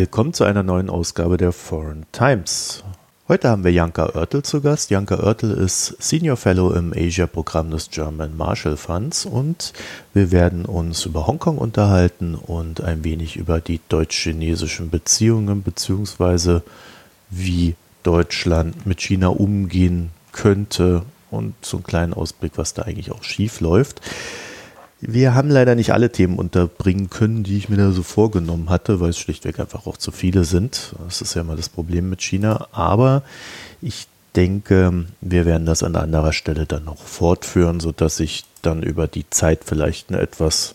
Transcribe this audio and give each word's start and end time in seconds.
Willkommen 0.00 0.32
zu 0.32 0.44
einer 0.44 0.62
neuen 0.62 0.88
Ausgabe 0.88 1.36
der 1.36 1.52
Foreign 1.52 2.06
Times. 2.10 2.82
Heute 3.28 3.50
haben 3.50 3.64
wir 3.64 3.70
Janka 3.70 4.06
Oertel 4.14 4.42
zu 4.42 4.62
Gast. 4.62 4.88
Janka 4.88 5.16
Oertel 5.16 5.50
ist 5.50 5.94
Senior 5.98 6.38
Fellow 6.38 6.72
im 6.72 6.94
Asia-Programm 6.96 7.70
des 7.70 7.90
German 7.90 8.34
Marshall 8.34 8.78
Funds 8.78 9.26
und 9.26 9.74
wir 10.14 10.30
werden 10.30 10.64
uns 10.64 11.04
über 11.04 11.26
Hongkong 11.26 11.58
unterhalten 11.58 12.34
und 12.34 12.80
ein 12.80 13.04
wenig 13.04 13.36
über 13.36 13.60
die 13.60 13.78
deutsch-chinesischen 13.90 14.88
Beziehungen 14.88 15.62
beziehungsweise 15.62 16.62
wie 17.28 17.74
Deutschland 18.02 18.86
mit 18.86 19.02
China 19.02 19.28
umgehen 19.28 20.12
könnte 20.32 21.02
und 21.30 21.52
so 21.60 21.76
einen 21.76 21.84
kleinen 21.84 22.14
Ausblick, 22.14 22.52
was 22.56 22.72
da 22.72 22.84
eigentlich 22.84 23.12
auch 23.12 23.22
schief 23.22 23.60
läuft. 23.60 24.00
Wir 25.02 25.34
haben 25.34 25.48
leider 25.48 25.74
nicht 25.74 25.92
alle 25.92 26.12
Themen 26.12 26.38
unterbringen 26.38 27.08
können, 27.08 27.42
die 27.42 27.56
ich 27.56 27.70
mir 27.70 27.76
da 27.76 27.90
so 27.90 28.02
vorgenommen 28.02 28.68
hatte, 28.68 29.00
weil 29.00 29.10
es 29.10 29.18
schlichtweg 29.18 29.58
einfach 29.58 29.86
auch 29.86 29.96
zu 29.96 30.12
viele 30.12 30.44
sind. 30.44 30.94
Das 31.04 31.22
ist 31.22 31.34
ja 31.34 31.42
mal 31.42 31.56
das 31.56 31.70
Problem 31.70 32.10
mit 32.10 32.20
China. 32.20 32.68
Aber 32.72 33.22
ich 33.80 34.08
denke, 34.36 35.06
wir 35.22 35.46
werden 35.46 35.64
das 35.64 35.82
an 35.82 35.96
anderer 35.96 36.34
Stelle 36.34 36.66
dann 36.66 36.84
noch 36.84 36.98
fortführen, 36.98 37.80
sodass 37.80 38.16
sich 38.16 38.44
dann 38.60 38.82
über 38.82 39.08
die 39.08 39.28
Zeit 39.30 39.60
vielleicht 39.64 40.10
ein 40.10 40.18
etwas 40.18 40.74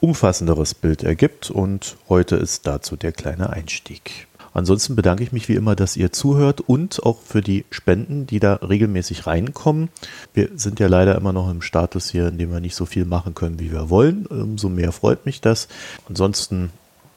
umfassenderes 0.00 0.74
Bild 0.74 1.04
ergibt. 1.04 1.50
Und 1.50 1.96
heute 2.08 2.36
ist 2.36 2.66
dazu 2.66 2.96
der 2.96 3.12
kleine 3.12 3.50
Einstieg. 3.50 4.26
Ansonsten 4.52 4.96
bedanke 4.96 5.22
ich 5.22 5.32
mich 5.32 5.48
wie 5.48 5.54
immer, 5.54 5.76
dass 5.76 5.96
ihr 5.96 6.12
zuhört 6.12 6.60
und 6.60 7.02
auch 7.04 7.18
für 7.24 7.40
die 7.40 7.64
Spenden, 7.70 8.26
die 8.26 8.40
da 8.40 8.54
regelmäßig 8.54 9.26
reinkommen. 9.26 9.88
Wir 10.34 10.50
sind 10.56 10.80
ja 10.80 10.88
leider 10.88 11.14
immer 11.14 11.32
noch 11.32 11.50
im 11.50 11.62
Status 11.62 12.10
hier, 12.10 12.28
in 12.28 12.38
dem 12.38 12.52
wir 12.52 12.60
nicht 12.60 12.74
so 12.74 12.86
viel 12.86 13.04
machen 13.04 13.34
können, 13.34 13.60
wie 13.60 13.70
wir 13.70 13.90
wollen. 13.90 14.26
Umso 14.26 14.68
mehr 14.68 14.92
freut 14.92 15.24
mich 15.26 15.40
das. 15.40 15.68
Ansonsten 16.08 16.70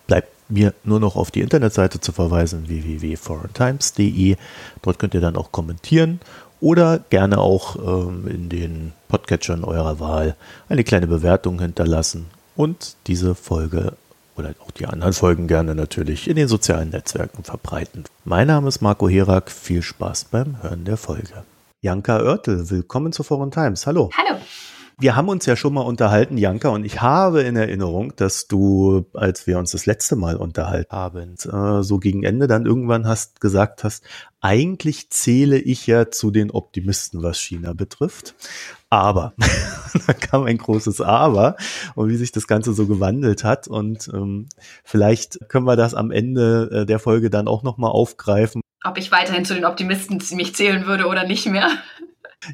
bleibt 0.08 0.30
mir 0.50 0.74
nur 0.84 1.00
noch 1.00 1.16
auf 1.16 1.32
die 1.32 1.42
Internetseite 1.42 2.00
zu 2.00 2.12
verweisen, 2.12 2.68
www.foreigntimes.de. 2.68 4.36
Dort 4.82 5.00
könnt 5.00 5.14
ihr 5.14 5.22
dann 5.22 5.36
auch 5.36 5.52
kommentieren 5.52 6.20
oder 6.60 7.00
gerne 7.10 7.40
auch 7.40 7.76
ähm, 7.76 8.28
in 8.28 8.50
den 8.50 8.94
Podcatchern 9.10 9.64
eurer 9.64 10.00
Wahl 10.00 10.36
eine 10.70 10.84
kleine 10.84 11.08
Bewertung 11.08 11.60
hinterlassen 11.60 12.28
und 12.56 12.96
diese 13.08 13.36
Folge 13.36 13.94
oder 14.36 14.54
auch 14.60 14.72
die 14.72 14.86
anderen 14.86 15.14
Folgen 15.14 15.48
gerne 15.48 15.76
natürlich 15.76 16.28
in 16.28 16.36
den 16.36 16.48
sozialen 16.48 16.90
Netzwerken 16.90 17.44
verbreiten. 17.44 18.04
Mein 18.26 18.48
Name 18.48 18.68
ist 18.68 18.82
Marco 18.82 19.08
Herak. 19.08 19.52
Viel 19.52 19.82
Spaß 19.82 20.26
beim 20.26 20.62
Hören 20.62 20.86
der 20.86 20.98
Folge. 20.98 21.44
Janka 21.82 22.22
Oertel, 22.22 22.70
willkommen 22.70 23.12
zu 23.12 23.24
Foreign 23.24 23.52
Times. 23.52 23.86
Hallo. 23.86 24.10
Hallo. 24.18 24.40
Wir 25.00 25.16
haben 25.16 25.30
uns 25.30 25.46
ja 25.46 25.56
schon 25.56 25.74
mal 25.74 25.82
unterhalten, 25.82 26.38
Janka, 26.38 26.70
und 26.70 26.86
ich 26.86 27.02
habe 27.02 27.42
in 27.42 27.56
Erinnerung, 27.56 28.16
dass 28.16 28.48
du, 28.48 29.06
als 29.14 29.48
wir 29.48 29.58
uns 29.58 29.72
das 29.72 29.86
letzte 29.86 30.16
Mal 30.16 30.36
unterhalten 30.36 30.92
haben, 30.92 31.36
äh, 31.52 31.84
so 31.84 31.98
gegen 32.00 32.24
Ende 32.24 32.48
dann 32.48 32.66
irgendwann 32.66 33.08
hast 33.08 33.42
gesagt 33.42 33.84
hast, 33.84 34.04
eigentlich 34.42 35.10
zähle 35.10 35.58
ich 35.58 35.88
ja 35.88 36.12
zu 36.12 36.30
den 36.30 36.52
Optimisten, 36.52 37.24
was 37.24 37.40
China 37.40 37.74
betrifft. 37.74 38.36
Aber, 38.90 39.34
da 40.08 40.14
kam 40.14 40.44
ein 40.44 40.58
großes 40.58 41.02
Aber 41.02 41.56
und 41.96 42.10
wie 42.10 42.18
sich 42.18 42.32
das 42.32 42.46
Ganze 42.46 42.74
so 42.74 42.86
gewandelt 42.86 43.44
hat. 43.44 43.68
Und 43.68 44.10
ähm, 44.14 44.50
vielleicht 44.84 45.40
können 45.50 45.66
wir 45.66 45.76
das 45.76 45.96
am 45.96 46.12
Ende 46.12 46.70
äh, 46.72 46.86
der 46.86 47.00
Folge 47.00 47.30
dann 47.30 47.48
auch 47.48 47.64
nochmal 47.64 47.92
aufgreifen. 47.92 48.62
Ob 48.84 48.98
ich 48.98 49.12
weiterhin 49.12 49.46
zu 49.46 49.56
den 49.56 49.66
Optimisten 49.66 50.22
mich 50.36 50.56
zählen 50.56 50.86
würde 50.86 51.08
oder 51.08 51.26
nicht 51.26 51.48
mehr. 51.48 51.70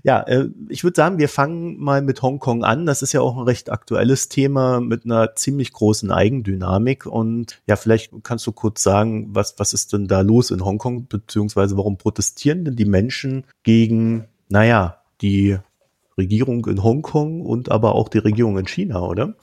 Ja, 0.04 0.22
äh, 0.22 0.50
ich 0.70 0.84
würde 0.84 0.96
sagen, 0.96 1.18
wir 1.18 1.30
fangen 1.30 1.78
mal 1.78 2.02
mit 2.02 2.22
Hongkong 2.22 2.64
an. 2.64 2.86
Das 2.86 3.02
ist 3.02 3.14
ja 3.14 3.22
auch 3.22 3.38
ein 3.38 3.44
recht 3.44 3.72
aktuelles 3.72 4.30
Thema 4.30 4.80
mit 4.80 5.06
einer 5.06 5.36
ziemlich 5.36 5.74
großen 5.74 6.12
Eigendynamik. 6.12 7.06
Und 7.06 7.62
ja, 7.68 7.76
vielleicht 7.76 8.12
kannst 8.24 8.46
du 8.48 8.52
kurz 8.52 8.84
sagen, 8.84 9.30
was, 9.32 9.56
was 9.58 9.74
ist 9.74 9.94
denn 9.94 10.08
da 10.08 10.22
los 10.22 10.52
in 10.52 10.64
Hongkong, 10.64 11.08
beziehungsweise 11.08 11.78
warum 11.78 11.98
protestieren 11.98 12.66
denn 12.66 12.76
die 12.76 12.86
Menschen 12.86 13.46
gegen, 13.64 14.26
naja, 14.50 15.02
die 15.22 15.58
Regierung 16.18 16.66
in 16.66 16.84
Hongkong 16.84 17.42
und 17.42 17.72
aber 17.72 17.96
auch 17.96 18.10
die 18.10 18.18
Regierung 18.20 18.58
in 18.58 18.68
China, 18.68 19.02
oder? 19.02 19.36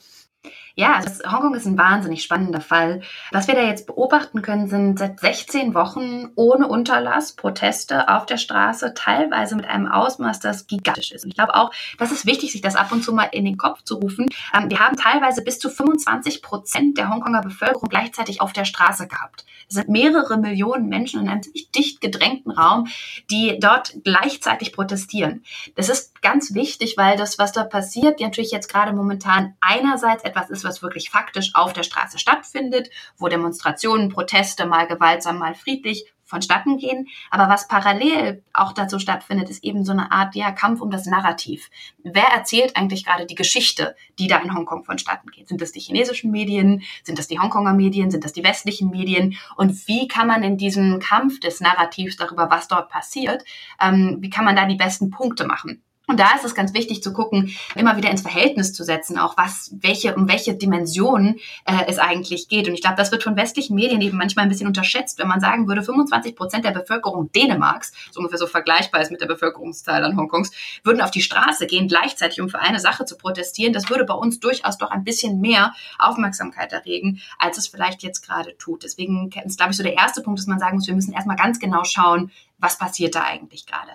Ja, 0.79 1.01
das, 1.03 1.23
Hongkong 1.25 1.55
ist 1.55 1.65
ein 1.65 1.79
wahnsinnig 1.79 2.23
spannender 2.23 2.61
Fall. 2.61 3.01
Was 3.33 3.49
wir 3.49 3.55
da 3.55 3.63
jetzt 3.63 3.87
beobachten 3.87 4.43
können, 4.43 4.69
sind 4.69 4.99
seit 4.99 5.19
16 5.19 5.73
Wochen 5.73 6.29
ohne 6.35 6.69
Unterlass 6.69 7.33
Proteste 7.33 8.11
auf 8.11 8.27
der 8.27 8.37
Straße, 8.37 8.93
teilweise 8.95 9.57
mit 9.57 9.67
einem 9.67 9.87
Ausmaß, 9.87 10.39
das 10.41 10.67
gigantisch 10.67 11.13
ist. 11.13 11.25
Und 11.25 11.31
ich 11.31 11.37
glaube 11.37 11.55
auch, 11.55 11.71
das 11.99 12.13
ist 12.13 12.27
wichtig, 12.27 12.53
sich 12.53 12.61
das 12.61 12.77
ab 12.77 12.93
und 12.93 13.03
zu 13.03 13.15
mal 13.15 13.31
in 13.33 13.47
den 13.47 13.57
Kopf 13.57 13.85
zu 13.85 13.95
rufen. 13.95 14.27
Ähm, 14.53 14.69
wir 14.69 14.79
haben 14.81 14.99
teilweise 14.99 15.43
bis 15.43 15.59
zu 15.59 15.71
25 15.71 16.43
Prozent 16.43 16.99
der 16.99 17.09
Hongkonger 17.09 17.41
Bevölkerung 17.41 17.89
gleichzeitig 17.89 18.43
auf 18.43 18.53
der 18.53 18.67
Straße 18.67 19.09
gehabt. 19.09 19.47
Es 19.71 19.77
sind 19.77 19.89
mehrere 19.89 20.37
Millionen 20.37 20.91
Menschen 20.91 21.23
in 21.23 21.31
einem 21.31 21.43
ziemlich 21.43 21.71
dicht 21.71 22.03
gedrängten 22.03 22.53
Raum, 22.53 22.87
die 23.31 23.59
dort 23.59 23.95
gleichzeitig 24.05 24.75
protestieren. 24.75 25.43
Das 25.75 25.89
ist 25.89 26.21
ganz 26.21 26.53
wichtig, 26.53 26.99
weil 26.99 27.17
das, 27.17 27.39
was 27.39 27.53
da 27.53 27.65
passiert, 27.65 28.21
natürlich 28.21 28.51
jetzt 28.51 28.71
gerade 28.71 28.93
momentan 28.93 29.55
einerseits 29.63 30.23
etwas 30.23 30.51
ist, 30.51 30.66
was 30.67 30.83
wirklich 30.83 31.09
faktisch 31.09 31.53
auf 31.55 31.73
der 31.73 31.85
Straße 31.85 32.19
stattfindet, 32.19 32.91
wo 33.17 33.29
Demonstrationen, 33.29 34.11
Proteste 34.11 34.67
mal 34.67 34.87
gewaltsam, 34.87 35.39
mal 35.39 35.55
friedlich 35.55 36.05
vonstatten 36.27 36.77
gehen. 36.77 37.09
Aber 37.31 37.49
was 37.49 37.69
parallel 37.69 38.43
auch 38.53 38.73
dazu 38.73 38.99
stattfindet, 38.99 39.49
ist 39.49 39.65
eben 39.65 39.85
so 39.85 39.93
eine 39.93 40.13
Art 40.13 40.35
ja, 40.35 40.51
Kampf 40.51 40.81
um 40.81 40.91
das 40.91 41.07
Narrativ. 41.07 41.71
Wer 42.03 42.27
erzählt 42.27 42.77
eigentlich 42.77 43.05
gerade 43.05 43.27
die 43.27 43.35
Geschichte, 43.35 43.97
die 44.19 44.27
da 44.27 44.39
in 44.39 44.55
Hongkong 44.55 44.85
vonstatten 44.85 45.31
geht? 45.31 45.49
Sind 45.49 45.63
das 45.63 45.73
die 45.73 45.81
chinesischen 45.81 46.31
Medien? 46.31 46.83
Sind 47.05 47.19
das 47.19 47.29
die 47.29 47.39
Hongkonger 47.39 47.73
Medien? 47.73 48.11
Sind 48.11 48.25
das 48.25 48.33
die 48.33 48.45
westlichen 48.45 48.91
Medien? 48.91 49.37
Und 49.57 49.87
wie 49.89 50.09
kann 50.09 50.27
man 50.27 50.43
in 50.43 50.59
diesem 50.59 50.99
Kampf 50.99 51.41
des 51.41 51.61
Narrativs 51.61 52.17
darüber, 52.17 52.51
was 52.51 52.69
dort 52.69 52.91
passiert, 52.91 53.45
ähm, 53.81 54.19
wie 54.21 54.31
kann 54.31 54.45
man 54.45 54.57
da 54.57 54.67
die 54.67 54.77
besten 54.77 55.11
Punkte 55.11 55.47
machen? 55.47 55.83
Und 56.09 56.21
da 56.21 56.37
ist 56.37 56.45
es 56.45 56.55
ganz 56.55 56.73
wichtig 56.73 57.03
zu 57.03 57.13
gucken, 57.13 57.51
immer 57.75 57.97
wieder 57.97 58.11
ins 58.11 58.23
Verhältnis 58.23 58.73
zu 58.73 58.85
setzen, 58.85 59.19
auch 59.19 59.37
was, 59.37 59.75
welche, 59.81 60.15
um 60.15 60.29
welche 60.29 60.55
Dimensionen 60.55 61.41
äh, 61.65 61.85
es 61.89 61.99
eigentlich 61.99 62.47
geht. 62.47 62.69
Und 62.69 62.75
ich 62.75 62.81
glaube, 62.81 62.97
das 62.97 63.11
wird 63.11 63.25
von 63.25 63.37
westlichen 63.37 63.75
Medien 63.75 64.01
eben 64.01 64.17
manchmal 64.17 64.45
ein 64.45 64.49
bisschen 64.49 64.69
unterschätzt, 64.69 65.19
wenn 65.19 65.27
man 65.27 65.41
sagen 65.41 65.67
würde, 65.67 65.83
25 65.83 66.37
Prozent 66.37 66.65
der 66.65 66.71
Bevölkerung 66.71 67.33
Dänemarks, 67.33 67.93
so 68.13 68.21
ungefähr 68.21 68.39
so 68.39 68.47
vergleichbar 68.47 69.01
ist 69.03 69.11
mit 69.11 69.21
der 69.21 69.27
Bevölkerungszahl 69.27 70.05
an 70.05 70.17
Hongkongs, 70.17 70.53
würden 70.85 71.01
auf 71.01 71.11
die 71.11 71.23
Straße 71.23 71.67
gehen, 71.67 71.89
gleichzeitig, 71.89 72.41
um 72.41 72.49
für 72.49 72.61
eine 72.61 72.79
Sache 72.79 73.05
zu 73.05 73.17
protestieren. 73.17 73.73
Das 73.73 73.91
würde 73.91 74.05
bei 74.05 74.15
uns 74.15 74.39
durchaus 74.39 74.79
doch 74.79 74.93
ein 74.93 75.03
bisschen 75.03 75.41
mehr 75.41 75.75
Aufmerksamkeit 75.99 76.73
erregen, 76.73 77.21
als 77.37 77.59
es 77.59 77.67
vielleicht 77.67 78.05
jetzt 78.05 78.25
gerade 78.25 78.57
tut. 78.59 78.85
Deswegen 78.85 79.29
ist, 79.45 79.59
glaube 79.59 79.73
ich, 79.73 79.77
so 79.77 79.83
der 79.83 79.95
erste 79.95 80.23
Punkt, 80.23 80.39
dass 80.39 80.47
man 80.47 80.61
sagen 80.61 80.77
muss, 80.77 80.87
wir 80.87 80.95
müssen 80.95 81.15
erstmal 81.15 81.37
ganz 81.37 81.59
genau 81.59 81.83
schauen, 81.83 82.31
was 82.59 82.79
passiert 82.79 83.17
da 83.17 83.25
eigentlich 83.25 83.67
gerade. 83.67 83.91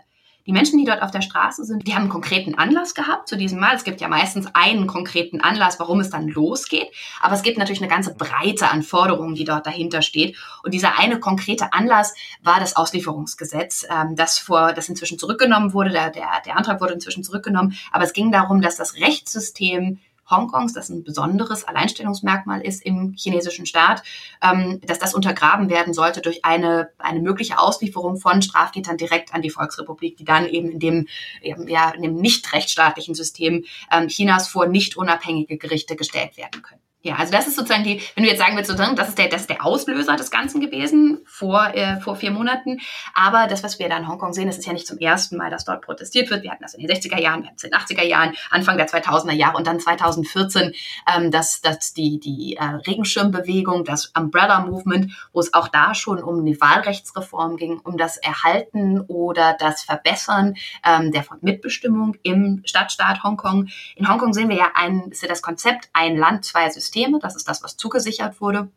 Die 0.45 0.53
Menschen, 0.53 0.79
die 0.79 0.85
dort 0.85 1.01
auf 1.01 1.11
der 1.11 1.21
Straße 1.21 1.63
sind, 1.63 1.85
die 1.87 1.93
haben 1.93 2.03
einen 2.03 2.09
konkreten 2.09 2.55
Anlass 2.55 2.95
gehabt 2.95 3.27
zu 3.27 3.37
diesem 3.37 3.59
Mal. 3.59 3.75
Es 3.75 3.83
gibt 3.83 4.01
ja 4.01 4.07
meistens 4.07 4.47
einen 4.53 4.87
konkreten 4.87 5.41
Anlass, 5.41 5.79
warum 5.79 5.99
es 5.99 6.09
dann 6.09 6.27
losgeht. 6.27 6.87
Aber 7.21 7.35
es 7.35 7.43
gibt 7.43 7.57
natürlich 7.57 7.81
eine 7.81 7.91
ganze 7.91 8.13
Breite 8.15 8.69
an 8.69 8.83
Forderungen, 8.83 9.35
die 9.35 9.43
dort 9.43 9.67
dahinter 9.67 10.01
steht. 10.01 10.37
Und 10.63 10.73
dieser 10.73 10.97
eine 10.97 11.19
konkrete 11.19 11.73
Anlass 11.73 12.13
war 12.41 12.59
das 12.59 12.75
Auslieferungsgesetz, 12.75 13.85
ähm, 13.89 14.15
das 14.15 14.39
vor, 14.39 14.73
das 14.73 14.89
inzwischen 14.89 15.19
zurückgenommen 15.19 15.73
wurde. 15.73 15.91
Der, 15.91 16.09
der, 16.09 16.27
der 16.45 16.57
Antrag 16.57 16.81
wurde 16.81 16.93
inzwischen 16.93 17.23
zurückgenommen. 17.23 17.77
Aber 17.91 18.03
es 18.03 18.13
ging 18.13 18.31
darum, 18.31 18.61
dass 18.61 18.77
das 18.77 18.95
Rechtssystem 18.95 19.99
Hongkongs, 20.31 20.73
das 20.73 20.89
ein 20.89 21.03
besonderes 21.03 21.65
Alleinstellungsmerkmal 21.65 22.61
ist 22.61 22.83
im 22.83 23.13
chinesischen 23.17 23.65
Staat, 23.65 24.03
ähm, 24.41 24.81
dass 24.85 24.99
das 24.99 25.13
untergraben 25.13 25.69
werden 25.69 25.93
sollte 25.93 26.21
durch 26.21 26.43
eine, 26.45 26.89
eine 26.97 27.19
mögliche 27.19 27.59
Auslieferung 27.59 28.17
von 28.17 28.41
Straftätern 28.41 28.97
direkt 28.97 29.33
an 29.33 29.41
die 29.41 29.49
Volksrepublik, 29.49 30.17
die 30.17 30.25
dann 30.25 30.47
eben 30.47 30.69
in 30.71 30.79
dem, 30.79 31.07
ja, 31.41 31.91
in 31.91 32.01
dem 32.01 32.15
nicht 32.15 32.51
rechtsstaatlichen 32.53 33.15
System 33.15 33.65
ähm, 33.91 34.07
Chinas 34.07 34.47
vor 34.47 34.67
nicht 34.67 34.97
unabhängige 34.97 35.57
Gerichte 35.57 35.95
gestellt 35.95 36.37
werden 36.37 36.61
können. 36.61 36.81
Ja, 37.03 37.15
also 37.15 37.31
das 37.31 37.47
ist 37.47 37.55
sozusagen 37.55 37.83
die, 37.83 37.99
wenn 38.13 38.23
du 38.23 38.29
jetzt 38.29 38.37
sagen 38.37 38.55
willst, 38.55 38.69
sozusagen, 38.69 38.95
das 38.95 39.09
ist 39.09 39.17
der, 39.17 39.27
das 39.27 39.41
ist 39.41 39.49
der 39.49 39.65
Auslöser 39.65 40.15
des 40.17 40.29
Ganzen 40.29 40.61
gewesen 40.61 41.21
vor, 41.25 41.73
äh, 41.73 41.99
vor 41.99 42.15
vier 42.15 42.29
Monaten. 42.29 42.79
Aber 43.15 43.47
das, 43.47 43.63
was 43.63 43.79
wir 43.79 43.89
da 43.89 43.97
in 43.97 44.07
Hongkong 44.07 44.33
sehen, 44.33 44.45
das 44.45 44.59
ist 44.59 44.67
ja 44.67 44.73
nicht 44.73 44.85
zum 44.85 44.99
ersten 44.99 45.35
Mal, 45.37 45.49
dass 45.49 45.65
dort 45.65 45.81
protestiert 45.81 46.29
wird. 46.29 46.43
Wir 46.43 46.51
hatten 46.51 46.61
das 46.61 46.75
in 46.75 46.85
den 46.85 46.95
60er 46.95 47.19
Jahren, 47.19 47.41
wir 47.41 47.47
hatten 47.47 47.57
es 47.57 47.63
in 47.63 47.71
den 47.71 47.79
80er 47.79 48.03
Jahren, 48.03 48.35
Anfang 48.51 48.77
der 48.77 48.87
2000er 48.87 49.31
Jahre 49.31 49.57
und 49.57 49.65
dann 49.65 49.79
2014, 49.79 50.73
ähm, 51.11 51.31
dass, 51.31 51.61
dass 51.61 51.93
die, 51.93 52.19
die 52.19 52.57
äh, 52.57 52.63
Regenschirmbewegung, 52.63 53.83
das 53.83 54.11
Umbrella 54.15 54.59
Movement, 54.59 55.11
wo 55.33 55.39
es 55.39 55.55
auch 55.55 55.69
da 55.69 55.95
schon 55.95 56.21
um 56.21 56.41
eine 56.41 56.61
Wahlrechtsreform 56.61 57.57
ging, 57.57 57.79
um 57.79 57.97
das 57.97 58.17
Erhalten 58.17 59.01
oder 59.07 59.55
das 59.57 59.81
Verbessern 59.81 60.53
ähm, 60.85 61.11
der 61.11 61.25
Mitbestimmung 61.41 62.15
im 62.21 62.61
Stadtstaat 62.63 63.23
Hongkong. 63.23 63.69
In 63.95 64.07
Hongkong 64.07 64.33
sehen 64.33 64.49
wir 64.49 64.57
ja 64.57 64.71
ein, 64.75 65.09
ist 65.09 65.23
ja 65.23 65.27
das 65.27 65.41
Konzept 65.41 65.89
ein 65.93 66.15
Land, 66.15 66.45
zwei 66.45 66.69
Systeme 66.69 66.90
Systeme. 66.91 67.19
Das 67.19 67.35
ist 67.35 67.47
das, 67.47 67.63
was 67.63 67.77
zugesichert 67.77 68.41
wurde. 68.41 68.69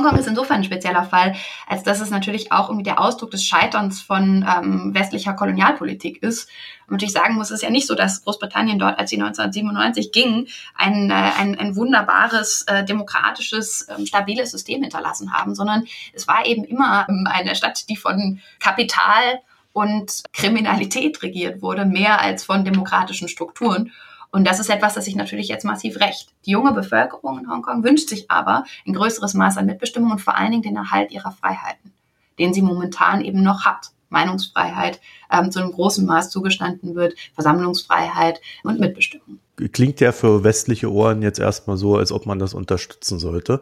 Hongkong 0.00 0.18
ist 0.18 0.26
insofern 0.26 0.56
ein 0.56 0.64
spezieller 0.64 1.04
Fall, 1.04 1.34
als 1.66 1.82
dass 1.82 2.00
es 2.00 2.08
natürlich 2.08 2.50
auch 2.50 2.70
irgendwie 2.70 2.84
der 2.84 2.98
Ausdruck 2.98 3.30
des 3.30 3.44
Scheiterns 3.44 4.00
von 4.00 4.44
ähm, 4.48 4.94
westlicher 4.94 5.34
Kolonialpolitik 5.34 6.22
ist. 6.22 6.48
Und 6.86 6.92
natürlich 6.92 7.12
sagen 7.12 7.34
muss, 7.34 7.48
es 7.50 7.56
ist 7.56 7.62
ja 7.62 7.70
nicht 7.70 7.86
so, 7.86 7.94
dass 7.94 8.24
Großbritannien 8.24 8.78
dort, 8.78 8.98
als 8.98 9.10
sie 9.10 9.16
1997 9.16 10.10
ging, 10.10 10.48
ein, 10.74 11.10
äh, 11.10 11.14
ein, 11.14 11.58
ein 11.58 11.76
wunderbares, 11.76 12.62
äh, 12.68 12.84
demokratisches, 12.84 13.82
äh, 13.82 14.06
stabiles 14.06 14.50
System 14.50 14.80
hinterlassen 14.80 15.34
haben, 15.34 15.54
sondern 15.54 15.84
es 16.14 16.26
war 16.26 16.46
eben 16.46 16.64
immer 16.64 17.06
ähm, 17.08 17.28
eine 17.30 17.54
Stadt, 17.54 17.88
die 17.90 17.96
von 17.96 18.40
Kapital 18.60 19.40
und 19.74 20.22
Kriminalität 20.32 21.22
regiert 21.22 21.60
wurde, 21.60 21.84
mehr 21.84 22.20
als 22.20 22.44
von 22.44 22.64
demokratischen 22.64 23.28
Strukturen. 23.28 23.92
Und 24.32 24.46
das 24.46 24.58
ist 24.58 24.70
etwas, 24.70 24.94
das 24.94 25.04
sich 25.04 25.14
natürlich 25.14 25.48
jetzt 25.48 25.64
massiv 25.64 26.00
rächt. 26.00 26.30
Die 26.46 26.52
junge 26.52 26.72
Bevölkerung 26.72 27.38
in 27.38 27.50
Hongkong 27.50 27.84
wünscht 27.84 28.08
sich 28.08 28.30
aber 28.30 28.64
ein 28.86 28.94
größeres 28.94 29.34
Maß 29.34 29.58
an 29.58 29.66
Mitbestimmung 29.66 30.10
und 30.10 30.22
vor 30.22 30.36
allen 30.36 30.50
Dingen 30.50 30.62
den 30.62 30.76
Erhalt 30.76 31.12
ihrer 31.12 31.32
Freiheiten, 31.32 31.92
den 32.38 32.54
sie 32.54 32.62
momentan 32.62 33.20
eben 33.20 33.42
noch 33.42 33.66
hat. 33.66 33.90
Meinungsfreiheit 34.08 35.00
ähm, 35.30 35.50
zu 35.50 35.60
einem 35.60 35.72
großen 35.72 36.06
Maß 36.06 36.30
zugestanden 36.30 36.94
wird, 36.94 37.14
Versammlungsfreiheit 37.34 38.40
und 38.62 38.80
Mitbestimmung 38.80 39.38
klingt 39.56 40.00
ja 40.00 40.12
für 40.12 40.44
westliche 40.44 40.90
Ohren 40.90 41.22
jetzt 41.22 41.38
erstmal 41.38 41.76
so, 41.76 41.96
als 41.96 42.10
ob 42.10 42.26
man 42.26 42.38
das 42.38 42.54
unterstützen 42.54 43.18
sollte. 43.18 43.60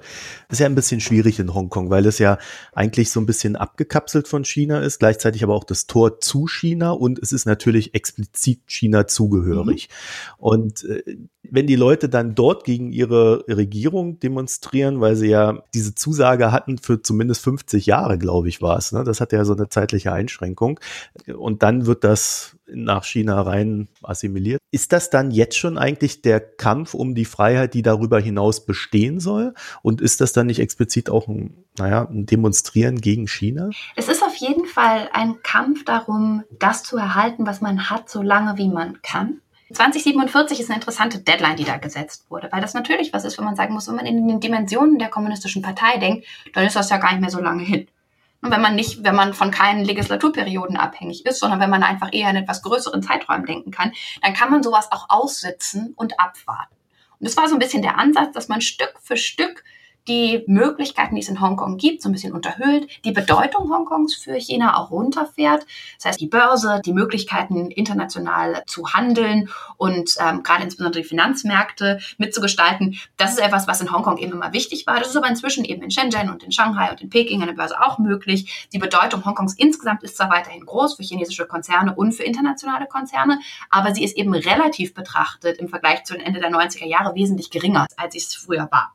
Das 0.48 0.56
ist 0.56 0.60
ja 0.60 0.66
ein 0.66 0.74
bisschen 0.74 1.00
schwierig 1.00 1.38
in 1.40 1.52
Hongkong, 1.52 1.90
weil 1.90 2.06
es 2.06 2.18
ja 2.18 2.38
eigentlich 2.72 3.10
so 3.10 3.20
ein 3.20 3.26
bisschen 3.26 3.56
abgekapselt 3.56 4.28
von 4.28 4.44
China 4.44 4.80
ist, 4.80 5.00
gleichzeitig 5.00 5.42
aber 5.42 5.54
auch 5.54 5.64
das 5.64 5.86
Tor 5.86 6.20
zu 6.20 6.46
China 6.46 6.92
und 6.92 7.18
es 7.18 7.32
ist 7.32 7.44
natürlich 7.44 7.94
explizit 7.94 8.60
China 8.66 9.06
zugehörig. 9.06 9.88
Mhm. 9.88 10.34
Und 10.38 10.84
äh, 10.84 11.02
wenn 11.42 11.66
die 11.66 11.76
Leute 11.76 12.08
dann 12.08 12.34
dort 12.34 12.64
gegen 12.64 12.92
ihre 12.92 13.44
Regierung 13.48 14.20
demonstrieren, 14.20 15.00
weil 15.00 15.16
sie 15.16 15.28
ja 15.28 15.62
diese 15.74 15.94
Zusage 15.94 16.52
hatten 16.52 16.78
für 16.78 17.02
zumindest 17.02 17.42
50 17.42 17.86
Jahre, 17.86 18.18
glaube 18.18 18.48
ich, 18.48 18.62
war 18.62 18.78
es. 18.78 18.92
Ne? 18.92 19.04
Das 19.04 19.20
hat 19.20 19.32
ja 19.32 19.44
so 19.44 19.54
eine 19.54 19.68
zeitliche 19.68 20.12
Einschränkung. 20.12 20.78
Und 21.36 21.62
dann 21.62 21.86
wird 21.86 22.04
das 22.04 22.56
nach 22.74 23.04
China 23.04 23.40
rein 23.42 23.88
assimiliert. 24.02 24.60
Ist 24.70 24.92
das 24.92 25.10
dann 25.10 25.30
jetzt 25.30 25.56
schon 25.56 25.78
eigentlich 25.78 26.22
der 26.22 26.40
Kampf 26.40 26.94
um 26.94 27.14
die 27.14 27.24
Freiheit, 27.24 27.74
die 27.74 27.82
darüber 27.82 28.20
hinaus 28.20 28.64
bestehen 28.64 29.20
soll? 29.20 29.54
Und 29.82 30.00
ist 30.00 30.20
das 30.20 30.32
dann 30.32 30.46
nicht 30.46 30.60
explizit 30.60 31.10
auch 31.10 31.28
ein, 31.28 31.64
naja, 31.78 32.06
ein 32.10 32.26
Demonstrieren 32.26 33.00
gegen 33.00 33.26
China? 33.26 33.70
Es 33.96 34.08
ist 34.08 34.22
auf 34.22 34.34
jeden 34.36 34.66
Fall 34.66 35.08
ein 35.12 35.42
Kampf 35.42 35.84
darum, 35.84 36.44
das 36.58 36.82
zu 36.82 36.96
erhalten, 36.96 37.46
was 37.46 37.60
man 37.60 37.90
hat, 37.90 38.08
so 38.08 38.22
lange 38.22 38.58
wie 38.58 38.68
man 38.68 39.00
kann. 39.02 39.40
2047 39.72 40.60
ist 40.60 40.68
eine 40.68 40.78
interessante 40.78 41.20
Deadline, 41.20 41.56
die 41.56 41.64
da 41.64 41.76
gesetzt 41.76 42.26
wurde, 42.28 42.48
weil 42.50 42.60
das 42.60 42.74
natürlich 42.74 43.12
was 43.12 43.24
ist, 43.24 43.38
wenn 43.38 43.44
man 43.44 43.54
sagen 43.54 43.72
muss, 43.72 43.86
wenn 43.86 43.94
man 43.94 44.06
in 44.06 44.26
den 44.26 44.40
Dimensionen 44.40 44.98
der 44.98 45.08
kommunistischen 45.08 45.62
Partei 45.62 45.98
denkt, 45.98 46.26
dann 46.54 46.66
ist 46.66 46.74
das 46.74 46.90
ja 46.90 46.96
gar 46.96 47.12
nicht 47.12 47.20
mehr 47.20 47.30
so 47.30 47.40
lange 47.40 47.62
hin. 47.62 47.86
Und 48.42 48.50
wenn 48.50 48.62
man 48.62 48.74
nicht, 48.74 49.04
wenn 49.04 49.14
man 49.14 49.34
von 49.34 49.50
keinen 49.50 49.84
Legislaturperioden 49.84 50.76
abhängig 50.76 51.26
ist, 51.26 51.40
sondern 51.40 51.60
wenn 51.60 51.70
man 51.70 51.82
einfach 51.82 52.12
eher 52.12 52.30
in 52.30 52.36
etwas 52.36 52.62
größeren 52.62 53.02
Zeiträumen 53.02 53.44
denken 53.44 53.70
kann, 53.70 53.92
dann 54.22 54.34
kann 54.34 54.50
man 54.50 54.62
sowas 54.62 54.90
auch 54.92 55.06
aussitzen 55.10 55.92
und 55.96 56.18
abwarten. 56.18 56.74
Und 57.18 57.28
das 57.28 57.36
war 57.36 57.48
so 57.48 57.54
ein 57.54 57.58
bisschen 57.58 57.82
der 57.82 57.98
Ansatz, 57.98 58.32
dass 58.32 58.48
man 58.48 58.62
Stück 58.62 58.94
für 59.02 59.18
Stück 59.18 59.62
die 60.08 60.44
Möglichkeiten, 60.46 61.14
die 61.14 61.20
es 61.20 61.28
in 61.28 61.40
Hongkong 61.40 61.76
gibt, 61.76 62.02
so 62.02 62.08
ein 62.08 62.12
bisschen 62.12 62.32
unterhöhlt, 62.32 62.88
die 63.04 63.12
Bedeutung 63.12 63.70
Hongkongs 63.70 64.14
für 64.14 64.34
China 64.34 64.76
auch 64.76 64.90
runterfährt. 64.90 65.66
Das 65.96 66.06
heißt, 66.06 66.20
die 66.20 66.26
Börse, 66.26 66.80
die 66.84 66.92
Möglichkeiten, 66.92 67.70
international 67.70 68.62
zu 68.66 68.92
handeln 68.92 69.48
und 69.76 70.16
ähm, 70.18 70.42
gerade 70.42 70.64
insbesondere 70.64 71.02
die 71.02 71.08
Finanzmärkte 71.08 72.00
mitzugestalten, 72.18 72.98
das 73.16 73.32
ist 73.32 73.40
etwas, 73.40 73.66
was 73.68 73.80
in 73.80 73.92
Hongkong 73.92 74.18
eben 74.18 74.32
immer 74.32 74.52
wichtig 74.52 74.86
war. 74.86 74.98
Das 74.98 75.08
ist 75.08 75.16
aber 75.16 75.28
inzwischen 75.28 75.64
eben 75.64 75.82
in 75.82 75.90
Shenzhen 75.90 76.30
und 76.30 76.42
in 76.42 76.52
Shanghai 76.52 76.90
und 76.90 77.00
in 77.00 77.10
Peking 77.10 77.40
an 77.40 77.48
der 77.48 77.54
Börse 77.54 77.80
auch 77.80 77.98
möglich. 77.98 78.68
Die 78.72 78.78
Bedeutung 78.78 79.24
Hongkongs 79.24 79.54
insgesamt 79.54 80.02
ist 80.02 80.16
zwar 80.16 80.30
weiterhin 80.30 80.64
groß 80.64 80.96
für 80.96 81.02
chinesische 81.02 81.46
Konzerne 81.46 81.94
und 81.94 82.12
für 82.12 82.24
internationale 82.24 82.86
Konzerne, 82.86 83.40
aber 83.70 83.94
sie 83.94 84.04
ist 84.04 84.16
eben 84.16 84.34
relativ 84.34 84.94
betrachtet 84.94 85.58
im 85.58 85.68
Vergleich 85.68 86.04
zu 86.04 86.14
den 86.14 86.22
Ende 86.22 86.40
der 86.40 86.50
90er 86.50 86.86
Jahre 86.86 87.14
wesentlich 87.14 87.50
geringer, 87.50 87.86
als 87.96 88.14
es 88.14 88.34
früher 88.34 88.68
war. 88.70 88.94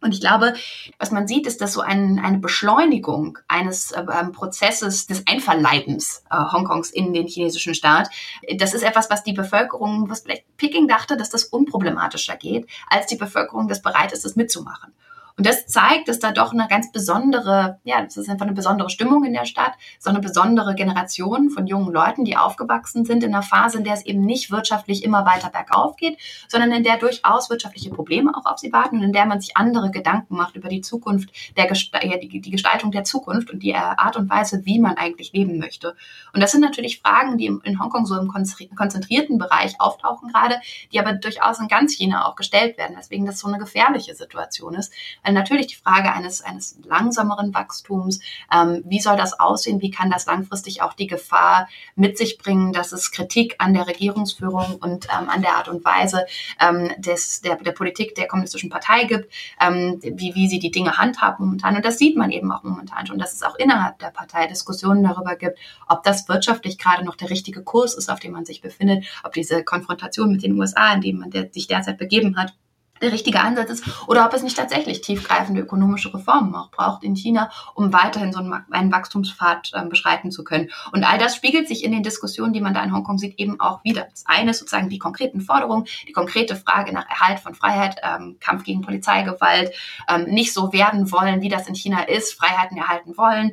Und 0.00 0.14
ich 0.14 0.20
glaube, 0.20 0.54
was 0.98 1.10
man 1.10 1.26
sieht, 1.26 1.46
ist, 1.46 1.60
dass 1.60 1.72
so 1.72 1.80
ein, 1.80 2.20
eine 2.20 2.38
Beschleunigung 2.38 3.38
eines 3.48 3.90
äh, 3.90 4.00
ähm, 4.00 4.32
Prozesses 4.32 5.06
des 5.06 5.24
Einverleibens 5.26 6.22
äh, 6.30 6.36
Hongkongs 6.36 6.90
in 6.90 7.12
den 7.12 7.26
chinesischen 7.26 7.74
Staat, 7.74 8.08
das 8.56 8.74
ist 8.74 8.82
etwas, 8.82 9.10
was 9.10 9.24
die 9.24 9.32
Bevölkerung, 9.32 10.08
was 10.08 10.20
vielleicht 10.20 10.44
Peking 10.56 10.86
dachte, 10.86 11.16
dass 11.16 11.30
das 11.30 11.44
unproblematischer 11.44 12.36
geht, 12.36 12.68
als 12.88 13.06
die 13.06 13.16
Bevölkerung 13.16 13.66
das 13.66 13.82
bereit 13.82 14.12
ist, 14.12 14.24
das 14.24 14.36
mitzumachen. 14.36 14.92
Und 15.38 15.46
das 15.46 15.68
zeigt, 15.68 16.08
dass 16.08 16.18
da 16.18 16.32
doch 16.32 16.52
eine 16.52 16.66
ganz 16.68 16.90
besondere, 16.90 17.78
ja, 17.84 18.02
das 18.02 18.16
ist 18.16 18.28
einfach 18.28 18.44
eine 18.44 18.56
besondere 18.56 18.90
Stimmung 18.90 19.24
in 19.24 19.32
der 19.32 19.44
Stadt, 19.44 19.74
so 20.00 20.10
eine 20.10 20.18
besondere 20.18 20.74
Generation 20.74 21.50
von 21.50 21.68
jungen 21.68 21.92
Leuten, 21.92 22.24
die 22.24 22.36
aufgewachsen 22.36 23.04
sind 23.04 23.22
in 23.22 23.32
einer 23.32 23.44
Phase, 23.44 23.78
in 23.78 23.84
der 23.84 23.94
es 23.94 24.04
eben 24.04 24.22
nicht 24.22 24.50
wirtschaftlich 24.50 25.04
immer 25.04 25.24
weiter 25.26 25.48
bergauf 25.48 25.94
geht, 25.94 26.18
sondern 26.48 26.72
in 26.72 26.82
der 26.82 26.96
durchaus 26.96 27.50
wirtschaftliche 27.50 27.90
Probleme 27.90 28.32
auch 28.36 28.46
auf 28.46 28.58
sie 28.58 28.72
warten 28.72 28.96
und 28.96 29.04
in 29.04 29.12
der 29.12 29.26
man 29.26 29.40
sich 29.40 29.56
andere 29.56 29.92
Gedanken 29.92 30.34
macht 30.34 30.56
über 30.56 30.68
die 30.68 30.80
Zukunft, 30.80 31.30
der 31.56 31.66
ja, 31.66 32.16
die, 32.18 32.40
die 32.40 32.50
Gestaltung 32.50 32.90
der 32.90 33.04
Zukunft 33.04 33.52
und 33.52 33.62
die 33.62 33.76
Art 33.76 34.16
und 34.16 34.28
Weise, 34.28 34.66
wie 34.66 34.80
man 34.80 34.96
eigentlich 34.96 35.32
leben 35.32 35.58
möchte. 35.58 35.94
Und 36.34 36.42
das 36.42 36.50
sind 36.50 36.62
natürlich 36.62 37.00
Fragen, 37.00 37.38
die 37.38 37.46
in 37.46 37.80
Hongkong 37.80 38.06
so 38.06 38.18
im 38.18 38.26
konzentrierten 38.26 39.38
Bereich 39.38 39.80
auftauchen 39.80 40.30
gerade, 40.32 40.60
die 40.90 40.98
aber 40.98 41.12
durchaus 41.12 41.60
in 41.60 41.68
ganz 41.68 41.94
China 41.94 42.26
auch 42.26 42.34
gestellt 42.34 42.76
werden, 42.76 42.96
weswegen 42.96 43.24
das 43.24 43.38
so 43.38 43.46
eine 43.46 43.58
gefährliche 43.58 44.16
Situation 44.16 44.74
ist, 44.74 44.92
natürlich 45.34 45.68
die 45.68 45.76
Frage 45.76 46.12
eines, 46.12 46.42
eines 46.42 46.78
langsameren 46.84 47.54
Wachstums. 47.54 48.20
Ähm, 48.52 48.82
wie 48.86 49.00
soll 49.00 49.16
das 49.16 49.38
aussehen? 49.38 49.80
Wie 49.80 49.90
kann 49.90 50.10
das 50.10 50.26
langfristig 50.26 50.82
auch 50.82 50.94
die 50.94 51.06
Gefahr 51.06 51.68
mit 51.94 52.18
sich 52.18 52.38
bringen, 52.38 52.72
dass 52.72 52.92
es 52.92 53.10
Kritik 53.10 53.56
an 53.58 53.74
der 53.74 53.86
Regierungsführung 53.86 54.76
und 54.76 55.06
ähm, 55.06 55.28
an 55.28 55.42
der 55.42 55.54
Art 55.54 55.68
und 55.68 55.84
Weise 55.84 56.26
ähm, 56.60 56.90
des, 56.98 57.40
der, 57.40 57.56
der 57.56 57.72
Politik 57.72 58.14
der 58.14 58.28
kommunistischen 58.28 58.70
Partei 58.70 59.04
gibt, 59.04 59.32
ähm, 59.60 59.98
wie, 60.02 60.34
wie 60.34 60.48
sie 60.48 60.58
die 60.58 60.70
Dinge 60.70 60.98
handhaben 60.98 61.44
momentan. 61.44 61.76
Und 61.76 61.84
das 61.84 61.98
sieht 61.98 62.16
man 62.16 62.30
eben 62.30 62.50
auch 62.52 62.62
momentan 62.62 63.06
schon, 63.06 63.18
dass 63.18 63.32
es 63.32 63.42
auch 63.42 63.56
innerhalb 63.56 63.98
der 63.98 64.10
Partei 64.10 64.46
Diskussionen 64.46 65.02
darüber 65.02 65.36
gibt, 65.36 65.58
ob 65.88 66.02
das 66.02 66.28
wirtschaftlich 66.28 66.78
gerade 66.78 67.04
noch 67.04 67.16
der 67.16 67.30
richtige 67.30 67.62
Kurs 67.62 67.94
ist, 67.94 68.10
auf 68.10 68.20
dem 68.20 68.32
man 68.32 68.44
sich 68.44 68.60
befindet, 68.60 69.04
ob 69.24 69.32
diese 69.32 69.64
Konfrontation 69.64 70.32
mit 70.32 70.42
den 70.42 70.58
USA, 70.58 70.92
in 70.94 71.00
dem 71.00 71.18
man 71.18 71.30
der, 71.30 71.52
sich 71.52 71.66
derzeit 71.66 71.98
begeben 71.98 72.36
hat, 72.36 72.54
der 73.00 73.12
richtige 73.12 73.40
Ansatz 73.40 73.70
ist 73.70 73.84
oder 74.06 74.24
ob 74.26 74.34
es 74.34 74.42
nicht 74.42 74.56
tatsächlich 74.56 75.00
tiefgreifende 75.00 75.60
ökonomische 75.60 76.12
Reformen 76.12 76.54
auch 76.54 76.70
braucht 76.70 77.04
in 77.04 77.14
China, 77.14 77.50
um 77.74 77.92
weiterhin 77.92 78.32
so 78.32 78.40
einen, 78.40 78.92
Wachstumspfad 78.92 79.70
äh, 79.74 79.84
beschreiten 79.86 80.30
zu 80.30 80.44
können. 80.44 80.70
Und 80.92 81.04
all 81.04 81.18
das 81.18 81.36
spiegelt 81.36 81.68
sich 81.68 81.84
in 81.84 81.92
den 81.92 82.02
Diskussionen, 82.02 82.52
die 82.52 82.60
man 82.60 82.74
da 82.74 82.82
in 82.82 82.92
Hongkong 82.92 83.18
sieht, 83.18 83.38
eben 83.38 83.60
auch 83.60 83.84
wieder. 83.84 84.08
Das 84.10 84.24
eine 84.26 84.52
ist 84.52 84.58
sozusagen 84.58 84.88
die 84.88 84.98
konkreten 84.98 85.40
Forderungen, 85.40 85.84
die 86.06 86.12
konkrete 86.12 86.56
Frage 86.56 86.92
nach 86.92 87.08
Erhalt 87.08 87.40
von 87.40 87.54
Freiheit, 87.54 87.96
ähm, 88.02 88.36
Kampf 88.40 88.64
gegen 88.64 88.80
Polizeigewalt, 88.80 89.72
ähm, 90.08 90.24
nicht 90.24 90.52
so 90.52 90.72
werden 90.72 91.10
wollen, 91.12 91.42
wie 91.42 91.48
das 91.48 91.68
in 91.68 91.74
China 91.74 92.02
ist, 92.02 92.34
Freiheiten 92.34 92.78
erhalten 92.78 93.16
wollen, 93.16 93.52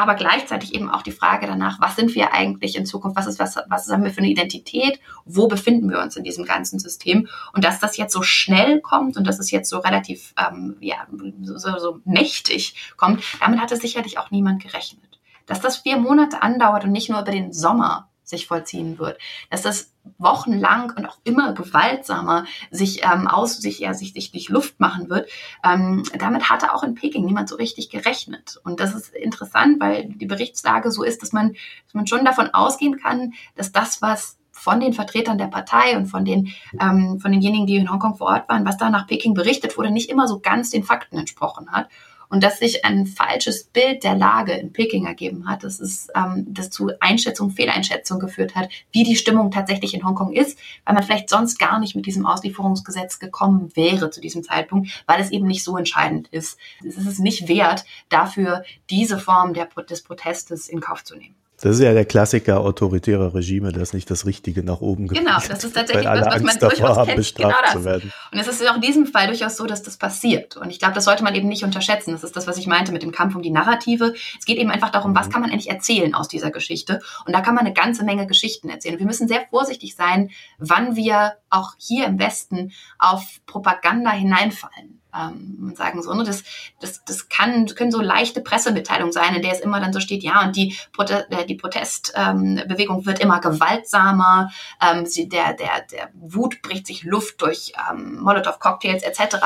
aber 0.00 0.14
gleichzeitig 0.14 0.74
eben 0.74 0.90
auch 0.90 1.02
die 1.02 1.12
Frage 1.12 1.46
danach, 1.46 1.80
was 1.80 1.96
sind 1.96 2.14
wir 2.14 2.32
eigentlich 2.32 2.76
in 2.76 2.86
Zukunft, 2.86 3.16
was 3.16 3.26
ist, 3.26 3.38
was, 3.38 3.56
was 3.68 3.88
haben 3.90 4.04
wir 4.04 4.10
für 4.10 4.18
eine 4.18 4.30
Identität, 4.30 5.00
wo 5.24 5.48
befinden 5.48 5.90
wir 5.90 6.00
uns 6.00 6.16
in 6.16 6.24
diesem 6.24 6.44
ganzen 6.44 6.78
System? 6.78 7.28
Und 7.52 7.64
dass 7.64 7.80
das 7.80 7.96
jetzt 7.96 8.12
so 8.12 8.22
schnell 8.22 8.80
kommt 8.80 9.16
und 9.16 9.26
dass 9.26 9.38
es 9.38 9.50
jetzt 9.50 9.70
so 9.70 9.78
relativ 9.78 10.34
ähm, 10.36 10.76
ja, 10.80 11.06
so, 11.42 11.78
so 11.78 12.00
mächtig 12.04 12.74
kommt, 12.96 13.22
damit 13.40 13.60
hatte 13.60 13.76
sicherlich 13.76 14.18
auch 14.18 14.30
niemand 14.30 14.62
gerechnet. 14.62 15.20
Dass 15.46 15.60
das 15.60 15.78
vier 15.78 15.96
Monate 15.96 16.42
andauert 16.42 16.84
und 16.84 16.92
nicht 16.92 17.08
nur 17.08 17.20
über 17.20 17.32
den 17.32 17.52
Sommer 17.52 18.09
sich 18.30 18.46
vollziehen 18.46 18.98
wird. 18.98 19.18
Dass 19.50 19.62
das 19.62 19.92
wochenlang 20.18 20.92
und 20.96 21.06
auch 21.06 21.18
immer 21.24 21.52
gewaltsamer 21.52 22.44
sich 22.70 23.04
ähm, 23.04 23.28
aus 23.28 23.58
sich 23.58 23.80
ja 23.80 23.92
sich, 23.92 24.14
durch 24.32 24.48
Luft 24.48 24.80
machen 24.80 25.10
wird. 25.10 25.28
Ähm, 25.62 26.04
damit 26.18 26.48
hatte 26.48 26.74
auch 26.74 26.82
in 26.82 26.94
Peking 26.94 27.24
niemand 27.24 27.48
so 27.48 27.56
richtig 27.56 27.90
gerechnet. 27.90 28.58
Und 28.64 28.80
das 28.80 28.94
ist 28.94 29.14
interessant, 29.14 29.78
weil 29.80 30.08
die 30.08 30.26
Berichtslage 30.26 30.90
so 30.90 31.02
ist, 31.02 31.22
dass 31.22 31.32
man, 31.32 31.54
dass 31.84 31.94
man 31.94 32.06
schon 32.06 32.24
davon 32.24 32.48
ausgehen 32.54 32.98
kann, 32.98 33.34
dass 33.56 33.72
das, 33.72 34.00
was 34.00 34.38
von 34.52 34.80
den 34.80 34.92
Vertretern 34.92 35.38
der 35.38 35.46
Partei 35.46 35.96
und 35.96 36.06
von 36.06 36.24
den 36.24 36.52
ähm, 36.80 37.18
von 37.20 37.32
denjenigen, 37.32 37.66
die 37.66 37.76
in 37.76 37.90
Hongkong 37.90 38.16
vor 38.16 38.28
Ort 38.28 38.48
waren, 38.48 38.66
was 38.66 38.76
da 38.76 38.90
nach 38.90 39.06
Peking 39.06 39.32
berichtet 39.34 39.78
wurde, 39.78 39.90
nicht 39.90 40.10
immer 40.10 40.28
so 40.28 40.40
ganz 40.40 40.70
den 40.70 40.84
Fakten 40.84 41.18
entsprochen 41.18 41.70
hat 41.70 41.88
und 42.30 42.42
dass 42.42 42.58
sich 42.58 42.84
ein 42.84 43.06
falsches 43.06 43.64
Bild 43.64 44.04
der 44.04 44.14
Lage 44.14 44.52
in 44.52 44.72
Peking 44.72 45.06
ergeben 45.06 45.48
hat, 45.48 45.64
dass 45.64 45.80
es 45.80 46.08
ähm, 46.16 46.46
das 46.48 46.70
zu 46.70 46.90
Einschätzung, 47.00 47.50
Fehleinschätzung 47.50 48.18
geführt 48.18 48.54
hat, 48.54 48.70
wie 48.92 49.04
die 49.04 49.16
Stimmung 49.16 49.50
tatsächlich 49.50 49.92
in 49.92 50.04
Hongkong 50.04 50.32
ist, 50.32 50.58
weil 50.84 50.94
man 50.94 51.02
vielleicht 51.02 51.28
sonst 51.28 51.58
gar 51.58 51.78
nicht 51.78 51.94
mit 51.94 52.06
diesem 52.06 52.24
Auslieferungsgesetz 52.24 53.18
gekommen 53.18 53.70
wäre 53.74 54.10
zu 54.10 54.20
diesem 54.20 54.42
Zeitpunkt, 54.42 55.04
weil 55.06 55.20
es 55.20 55.30
eben 55.30 55.46
nicht 55.46 55.64
so 55.64 55.76
entscheidend 55.76 56.28
ist. 56.28 56.58
Es 56.86 56.96
ist 56.96 57.06
es 57.06 57.18
nicht 57.18 57.48
wert, 57.48 57.84
dafür 58.08 58.64
diese 58.88 59.18
Form 59.18 59.52
der, 59.52 59.66
des 59.66 60.02
Protestes 60.02 60.68
in 60.68 60.80
Kauf 60.80 61.04
zu 61.04 61.16
nehmen. 61.16 61.34
Das 61.62 61.76
ist 61.76 61.82
ja 61.82 61.92
der 61.92 62.06
Klassiker 62.06 62.60
autoritärer 62.60 63.34
Regime, 63.34 63.70
dass 63.70 63.92
nicht 63.92 64.10
das 64.10 64.24
Richtige 64.24 64.62
nach 64.62 64.80
oben 64.80 65.08
geht. 65.08 65.18
Genau, 65.18 65.38
das 65.46 65.62
ist 65.62 65.74
tatsächlich 65.74 66.04
das, 66.06 66.26
was 66.26 66.42
man 66.42 66.58
durchaus 66.58 66.96
haben, 66.96 67.06
kennt. 67.06 67.34
Genau 67.34 67.54
das. 67.62 68.02
Und 68.02 68.38
es 68.38 68.48
ist 68.48 68.68
auch 68.68 68.76
in 68.76 68.80
diesem 68.80 69.06
Fall 69.06 69.26
durchaus 69.26 69.58
so, 69.58 69.66
dass 69.66 69.82
das 69.82 69.98
passiert. 69.98 70.56
Und 70.56 70.70
ich 70.70 70.78
glaube, 70.78 70.94
das 70.94 71.04
sollte 71.04 71.22
man 71.22 71.34
eben 71.34 71.48
nicht 71.48 71.62
unterschätzen. 71.62 72.12
Das 72.12 72.24
ist 72.24 72.34
das, 72.34 72.46
was 72.46 72.56
ich 72.56 72.66
meinte 72.66 72.92
mit 72.92 73.02
dem 73.02 73.12
Kampf 73.12 73.34
um 73.34 73.42
die 73.42 73.50
Narrative. 73.50 74.14
Es 74.38 74.46
geht 74.46 74.56
eben 74.56 74.70
einfach 74.70 74.90
darum, 74.90 75.14
was 75.14 75.28
mhm. 75.28 75.32
kann 75.32 75.42
man 75.42 75.50
eigentlich 75.50 75.70
erzählen 75.70 76.14
aus 76.14 76.28
dieser 76.28 76.50
Geschichte. 76.50 77.00
Und 77.26 77.34
da 77.34 77.42
kann 77.42 77.54
man 77.54 77.66
eine 77.66 77.74
ganze 77.74 78.04
Menge 78.04 78.26
Geschichten 78.26 78.70
erzählen. 78.70 78.94
Und 78.94 79.00
wir 79.00 79.06
müssen 79.06 79.28
sehr 79.28 79.42
vorsichtig 79.50 79.94
sein, 79.94 80.30
wann 80.58 80.96
wir 80.96 81.34
auch 81.50 81.72
hier 81.78 82.06
im 82.06 82.18
Westen 82.18 82.72
auf 82.98 83.22
Propaganda 83.44 84.12
hineinfallen 84.12 84.99
ähm, 85.16 85.72
sagen 85.76 86.02
so, 86.02 86.12
ne, 86.14 86.24
das, 86.24 86.42
das, 86.80 87.04
das 87.04 87.28
kann, 87.28 87.66
können 87.66 87.92
so 87.92 88.00
leichte 88.00 88.40
Pressemitteilungen 88.40 89.12
sein, 89.12 89.34
in 89.34 89.42
der 89.42 89.52
es 89.52 89.60
immer 89.60 89.80
dann 89.80 89.92
so 89.92 90.00
steht, 90.00 90.22
ja, 90.22 90.42
und 90.42 90.56
die, 90.56 90.76
Prote 90.92 91.26
äh, 91.30 91.44
die 91.46 91.54
Protestbewegung 91.54 92.98
ähm, 92.98 93.06
wird 93.06 93.20
immer 93.20 93.40
gewaltsamer, 93.40 94.50
ähm, 94.82 95.06
sie, 95.06 95.28
der, 95.28 95.54
der, 95.54 95.82
der 95.90 96.10
Wut 96.14 96.62
bricht 96.62 96.86
sich 96.86 97.04
Luft 97.04 97.40
durch 97.42 97.72
ähm, 97.90 98.20
Molotow-Cocktails 98.20 99.02
etc. 99.02 99.36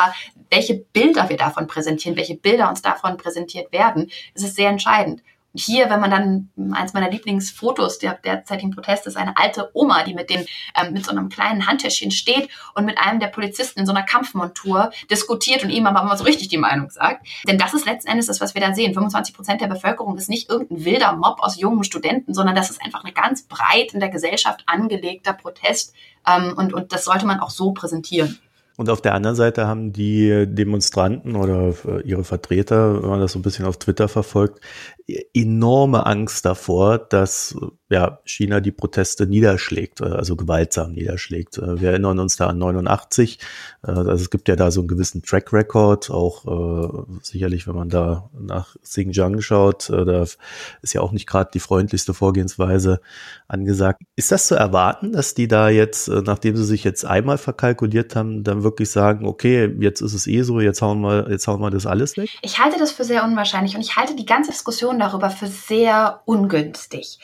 Welche 0.50 0.74
Bilder 0.74 1.28
wir 1.28 1.36
davon 1.36 1.66
präsentieren, 1.66 2.16
welche 2.16 2.36
Bilder 2.36 2.68
uns 2.68 2.82
davon 2.82 3.16
präsentiert 3.16 3.72
werden, 3.72 4.10
ist 4.34 4.44
es 4.44 4.54
sehr 4.54 4.70
entscheidend 4.70 5.22
hier, 5.54 5.88
wenn 5.88 6.00
man 6.00 6.10
dann 6.10 6.74
eins 6.74 6.94
meiner 6.94 7.10
Lieblingsfotos 7.10 7.98
der 7.98 8.14
derzeitigen 8.14 8.72
Proteste 8.72 9.08
ist 9.08 9.16
eine 9.16 9.36
alte 9.36 9.70
Oma, 9.72 10.02
die 10.02 10.14
mit 10.14 10.28
dem 10.28 10.44
ähm, 10.76 10.92
mit 10.92 11.04
so 11.04 11.12
einem 11.12 11.28
kleinen 11.28 11.66
Handtäschchen 11.66 12.10
steht 12.10 12.48
und 12.74 12.84
mit 12.84 12.98
einem 12.98 13.20
der 13.20 13.28
Polizisten 13.28 13.80
in 13.80 13.86
so 13.86 13.92
einer 13.92 14.02
Kampfmontur 14.02 14.90
diskutiert 15.10 15.62
und 15.62 15.70
ihm 15.70 15.86
aber 15.86 16.02
mal 16.02 16.16
so 16.16 16.24
richtig 16.24 16.48
die 16.48 16.58
Meinung 16.58 16.90
sagt. 16.90 17.26
Denn 17.46 17.56
das 17.56 17.72
ist 17.72 17.86
letzten 17.86 18.10
Endes 18.10 18.26
das, 18.26 18.40
was 18.40 18.54
wir 18.54 18.60
da 18.60 18.74
sehen. 18.74 18.94
25 18.94 19.34
Prozent 19.34 19.60
der 19.60 19.68
Bevölkerung 19.68 20.18
ist 20.18 20.28
nicht 20.28 20.50
irgendein 20.50 20.84
wilder 20.84 21.12
Mob 21.12 21.38
aus 21.38 21.58
jungen 21.58 21.84
Studenten, 21.84 22.34
sondern 22.34 22.56
das 22.56 22.70
ist 22.70 22.82
einfach 22.82 23.04
eine 23.04 23.12
ganz 23.12 23.44
breit 23.44 23.94
in 23.94 24.00
der 24.00 24.08
Gesellschaft 24.08 24.64
angelegter 24.66 25.34
Protest. 25.34 25.94
Ähm, 26.26 26.54
und, 26.56 26.74
und 26.74 26.92
das 26.92 27.04
sollte 27.04 27.26
man 27.26 27.38
auch 27.38 27.50
so 27.50 27.72
präsentieren. 27.72 28.40
Und 28.76 28.90
auf 28.90 29.00
der 29.00 29.14
anderen 29.14 29.36
Seite 29.36 29.68
haben 29.68 29.92
die 29.92 30.46
Demonstranten 30.48 31.36
oder 31.36 31.74
äh, 31.86 32.02
ihre 32.02 32.24
Vertreter, 32.24 33.02
wenn 33.02 33.08
man 33.08 33.20
das 33.20 33.32
so 33.32 33.38
ein 33.38 33.42
bisschen 33.42 33.66
auf 33.66 33.78
Twitter 33.78 34.08
verfolgt, 34.08 34.60
enorme 35.06 36.06
Angst 36.06 36.46
davor, 36.46 36.98
dass 36.98 37.56
ja, 37.90 38.18
China 38.24 38.60
die 38.60 38.72
Proteste 38.72 39.26
niederschlägt, 39.26 40.00
äh, 40.00 40.04
also 40.04 40.34
gewaltsam 40.34 40.92
niederschlägt. 40.92 41.58
Äh, 41.58 41.80
wir 41.80 41.90
erinnern 41.90 42.18
uns 42.18 42.36
da 42.36 42.48
an 42.48 42.58
89. 42.58 43.38
Also 43.82 44.12
es 44.12 44.30
gibt 44.30 44.48
ja 44.48 44.56
da 44.56 44.70
so 44.70 44.80
einen 44.80 44.88
gewissen 44.88 45.22
Track 45.22 45.52
Record, 45.52 46.10
auch 46.10 46.46
äh, 46.46 47.18
sicherlich, 47.22 47.68
wenn 47.68 47.76
man 47.76 47.90
da 47.90 48.30
nach 48.38 48.76
Xinjiang 48.82 49.42
schaut, 49.42 49.90
äh, 49.90 50.04
da 50.06 50.22
ist 50.22 50.94
ja 50.94 51.02
auch 51.02 51.12
nicht 51.12 51.26
gerade 51.26 51.50
die 51.52 51.60
freundlichste 51.60 52.14
Vorgehensweise 52.14 53.00
angesagt. 53.46 54.00
Ist 54.16 54.32
das 54.32 54.48
zu 54.48 54.54
erwarten, 54.54 55.12
dass 55.12 55.34
die 55.34 55.48
da 55.48 55.68
jetzt, 55.68 56.08
nachdem 56.08 56.56
sie 56.56 56.64
sich 56.64 56.82
jetzt 56.82 57.04
einmal 57.04 57.36
verkalkuliert 57.36 58.16
haben, 58.16 58.42
dann 58.42 58.62
wirklich 58.62 58.90
sagen, 58.90 59.26
okay, 59.26 59.72
jetzt 59.78 60.00
ist 60.00 60.14
es 60.14 60.26
eh 60.26 60.42
so, 60.42 60.60
jetzt 60.60 60.80
hauen 60.80 61.02
wir, 61.02 61.30
jetzt 61.30 61.46
hauen 61.46 61.60
wir 61.60 61.70
das 61.70 61.84
alles 61.84 62.16
weg? 62.16 62.30
Ich 62.40 62.58
halte 62.58 62.78
das 62.78 62.90
für 62.90 63.04
sehr 63.04 63.22
unwahrscheinlich 63.24 63.74
und 63.74 63.82
ich 63.82 63.96
halte 63.96 64.16
die 64.16 64.26
ganze 64.26 64.50
Diskussion 64.50 64.93
Diskussion 64.94 64.98
darüber 64.98 65.30
für 65.30 65.46
sehr 65.46 66.22
ungünstig. 66.24 67.18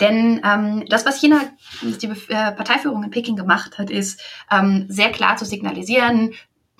Denn 0.00 0.40
ähm, 0.44 0.84
das, 0.88 1.06
was 1.06 1.20
China, 1.20 1.40
die 1.82 2.06
äh, 2.06 2.52
Parteiführung 2.52 3.04
in 3.04 3.10
Peking 3.10 3.36
gemacht 3.36 3.78
hat, 3.78 3.90
ist 3.90 4.20
ähm, 4.50 4.86
sehr 4.88 5.12
klar 5.12 5.36
zu 5.36 5.44
signalisieren, 5.44 6.34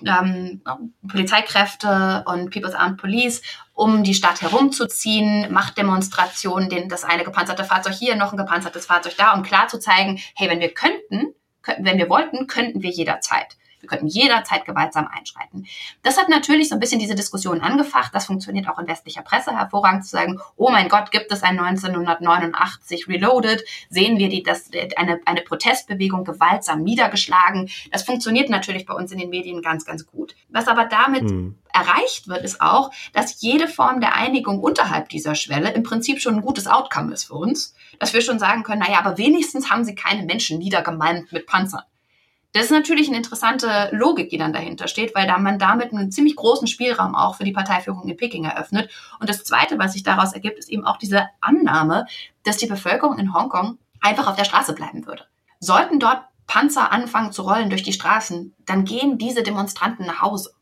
ähm, 0.05 0.61
Polizeikräfte 1.07 2.23
und 2.27 2.51
People's 2.51 2.75
Armed 2.75 2.97
Police, 2.97 3.41
um 3.73 4.03
die 4.03 4.13
Stadt 4.13 4.41
herumzuziehen, 4.41 5.51
Machtdemonstrationen, 5.51 6.69
den, 6.69 6.89
das 6.89 7.05
eine 7.05 7.23
gepanzerte 7.23 7.63
Fahrzeug 7.63 7.93
hier, 7.93 8.15
noch 8.17 8.33
ein 8.33 8.37
gepanzertes 8.37 8.85
Fahrzeug 8.85 9.15
da, 9.17 9.33
um 9.33 9.43
klar 9.43 9.69
zu 9.69 9.79
zeigen, 9.79 10.19
hey, 10.35 10.49
wenn 10.49 10.59
wir 10.59 10.73
könnten, 10.73 11.33
wenn 11.79 11.97
wir 11.97 12.09
wollten, 12.09 12.47
könnten 12.47 12.83
wir 12.83 12.91
jederzeit. 12.91 13.55
Wir 13.85 13.97
könnten 13.97 14.07
jederzeit 14.07 14.65
gewaltsam 14.65 15.07
einschreiten. 15.07 15.67
Das 16.01 16.17
hat 16.17 16.27
natürlich 16.27 16.69
so 16.69 16.75
ein 16.75 16.79
bisschen 16.79 16.99
diese 16.99 17.13
Diskussion 17.13 17.61
angefacht. 17.61 18.15
Das 18.15 18.25
funktioniert 18.25 18.67
auch 18.67 18.79
in 18.79 18.87
westlicher 18.87 19.21
Presse 19.21 19.55
hervorragend 19.55 20.05
zu 20.05 20.09
sagen, 20.09 20.39
oh 20.55 20.71
mein 20.71 20.89
Gott, 20.89 21.11
gibt 21.11 21.31
es 21.31 21.43
ein 21.43 21.59
1989 21.59 23.07
Reloaded? 23.07 23.63
Sehen 23.89 24.17
wir 24.17 24.29
die, 24.29 24.41
das, 24.41 24.71
eine, 24.97 25.19
eine 25.25 25.41
Protestbewegung 25.41 26.23
gewaltsam 26.23 26.81
niedergeschlagen? 26.81 27.69
Das 27.91 28.03
funktioniert 28.03 28.49
natürlich 28.49 28.87
bei 28.87 28.95
uns 28.95 29.11
in 29.11 29.19
den 29.19 29.29
Medien 29.29 29.61
ganz, 29.61 29.85
ganz 29.85 30.07
gut. 30.07 30.35
Was 30.49 30.67
aber 30.67 30.85
damit 30.85 31.23
mhm 31.23 31.55
erreicht 31.75 32.27
wird, 32.27 32.43
ist 32.43 32.61
auch, 32.61 32.91
dass 33.11 33.41
jede 33.41 33.67
Form 33.67 33.99
der 33.99 34.15
Einigung 34.15 34.61
unterhalb 34.61 35.09
dieser 35.09 35.35
Schwelle 35.35 35.71
im 35.73 35.83
Prinzip 35.83 36.21
schon 36.21 36.35
ein 36.35 36.41
gutes 36.41 36.67
Outcome 36.67 37.13
ist 37.13 37.25
für 37.25 37.33
uns. 37.33 37.75
Dass 37.99 38.13
wir 38.13 38.21
schon 38.21 38.39
sagen 38.39 38.63
können, 38.63 38.79
naja, 38.79 38.99
aber 38.99 39.17
wenigstens 39.17 39.69
haben 39.69 39.83
sie 39.83 39.95
keine 39.95 40.23
Menschen 40.23 40.57
niedergemalmt 40.57 41.31
mit 41.31 41.45
Panzern. 41.45 41.83
Das 42.55 42.63
ist 42.63 42.71
natürlich 42.71 43.09
eine 43.09 43.17
interessante 43.17 43.89
Logik, 43.91 44.29
die 44.29 44.37
dann 44.37 44.53
dahinter 44.53 44.87
steht, 44.87 45.13
weil 45.13 45.27
da 45.27 45.37
man 45.37 45.59
damit 45.59 45.91
einen 45.91 46.09
ziemlich 46.09 46.37
großen 46.37 46.67
Spielraum 46.67 47.13
auch 47.13 47.35
für 47.35 47.43
die 47.43 47.51
Parteiführung 47.51 48.07
in 48.07 48.15
Peking 48.15 48.45
eröffnet. 48.45 48.89
Und 49.19 49.27
das 49.27 49.43
Zweite, 49.43 49.77
was 49.77 49.91
sich 49.91 50.03
daraus 50.03 50.31
ergibt, 50.31 50.57
ist 50.57 50.69
eben 50.69 50.85
auch 50.85 50.95
diese 50.95 51.27
Annahme, 51.41 52.05
dass 52.43 52.55
die 52.55 52.67
Bevölkerung 52.67 53.19
in 53.19 53.33
Hongkong 53.33 53.77
einfach 53.99 54.27
auf 54.27 54.37
der 54.37 54.45
Straße 54.45 54.71
bleiben 54.71 55.05
würde. 55.05 55.25
Sollten 55.59 55.99
dort 55.99 56.23
Panzer 56.47 56.93
anfangen 56.93 57.33
zu 57.33 57.41
rollen 57.41 57.69
durch 57.69 57.83
die 57.83 57.91
Straßen, 57.91 58.55
dann 58.65 58.85
gehen 58.85 59.17
diese 59.17 59.43
Demonstranten 59.43 60.05
nach 60.05 60.21
Hause. 60.21 60.53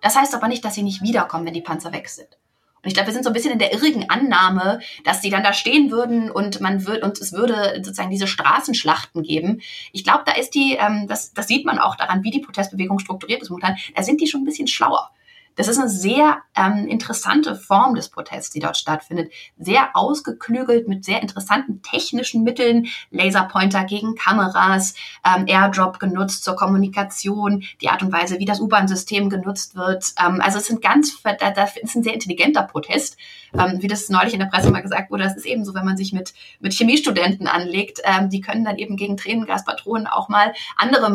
Das 0.00 0.16
heißt 0.16 0.34
aber 0.34 0.48
nicht, 0.48 0.64
dass 0.64 0.74
sie 0.74 0.82
nicht 0.82 1.02
wiederkommen, 1.02 1.44
wenn 1.44 1.52
die 1.52 1.60
Panzer 1.60 1.92
weg 1.92 2.08
sind. 2.08 2.38
Und 2.84 2.88
ich 2.88 2.94
glaube, 2.94 3.08
wir 3.08 3.14
sind 3.14 3.24
so 3.24 3.30
ein 3.30 3.32
bisschen 3.32 3.52
in 3.52 3.58
der 3.58 3.72
irrigen 3.72 4.10
Annahme, 4.10 4.80
dass 5.04 5.22
die 5.22 5.30
dann 5.30 5.42
da 5.42 5.54
stehen 5.54 5.90
würden 5.90 6.30
und 6.30 6.60
man 6.60 6.86
wird 6.86 7.02
und 7.02 7.18
es 7.18 7.32
würde 7.32 7.80
sozusagen 7.82 8.10
diese 8.10 8.26
Straßenschlachten 8.26 9.22
geben. 9.22 9.62
Ich 9.92 10.04
glaube, 10.04 10.24
da 10.26 10.32
ist 10.32 10.50
die, 10.50 10.76
ähm, 10.78 11.06
das, 11.08 11.32
das 11.32 11.48
sieht 11.48 11.64
man 11.64 11.78
auch 11.78 11.96
daran, 11.96 12.22
wie 12.24 12.30
die 12.30 12.40
Protestbewegung 12.40 12.98
strukturiert 12.98 13.42
ist 13.42 13.48
momentan. 13.48 13.76
Da 13.94 14.02
sind 14.02 14.20
die 14.20 14.26
schon 14.26 14.42
ein 14.42 14.44
bisschen 14.44 14.66
schlauer. 14.66 15.10
Das 15.56 15.68
ist 15.68 15.78
eine 15.78 15.88
sehr 15.88 16.38
ähm, 16.56 16.88
interessante 16.88 17.54
Form 17.56 17.94
des 17.94 18.08
Protests, 18.08 18.50
die 18.50 18.60
dort 18.60 18.76
stattfindet. 18.76 19.32
Sehr 19.58 19.94
ausgeklügelt 19.94 20.88
mit 20.88 21.04
sehr 21.04 21.22
interessanten 21.22 21.82
technischen 21.82 22.42
Mitteln, 22.42 22.86
Laserpointer 23.10 23.84
gegen 23.84 24.14
Kameras, 24.14 24.94
ähm, 25.24 25.46
Airdrop 25.46 25.98
genutzt 25.98 26.44
zur 26.44 26.56
Kommunikation, 26.56 27.64
die 27.80 27.88
Art 27.88 28.02
und 28.02 28.12
Weise, 28.12 28.38
wie 28.38 28.44
das 28.44 28.60
U-Bahn-System 28.60 29.30
genutzt 29.30 29.76
wird. 29.76 30.12
Ähm, 30.24 30.40
also 30.40 30.58
es 30.58 30.66
sind 30.66 30.82
ganz, 30.82 31.22
das 31.22 31.76
ist 31.76 31.94
ein 31.94 32.02
sehr 32.02 32.14
intelligenter 32.14 32.62
Protest. 32.62 33.16
Ähm, 33.56 33.80
wie 33.80 33.86
das 33.86 34.08
neulich 34.08 34.34
in 34.34 34.40
der 34.40 34.46
Presse 34.46 34.70
mal 34.70 34.80
gesagt 34.80 35.12
wurde, 35.12 35.24
das 35.24 35.36
ist 35.36 35.46
eben 35.46 35.64
so, 35.64 35.74
wenn 35.74 35.84
man 35.84 35.96
sich 35.96 36.12
mit, 36.12 36.34
mit 36.58 36.72
Chemiestudenten 36.72 37.46
anlegt, 37.46 38.00
ähm, 38.02 38.28
die 38.28 38.40
können 38.40 38.64
dann 38.64 38.78
eben 38.78 38.96
gegen 38.96 39.16
Tränengaspatronen 39.16 40.08
auch 40.08 40.28
mal 40.28 40.52
andere 40.76 41.10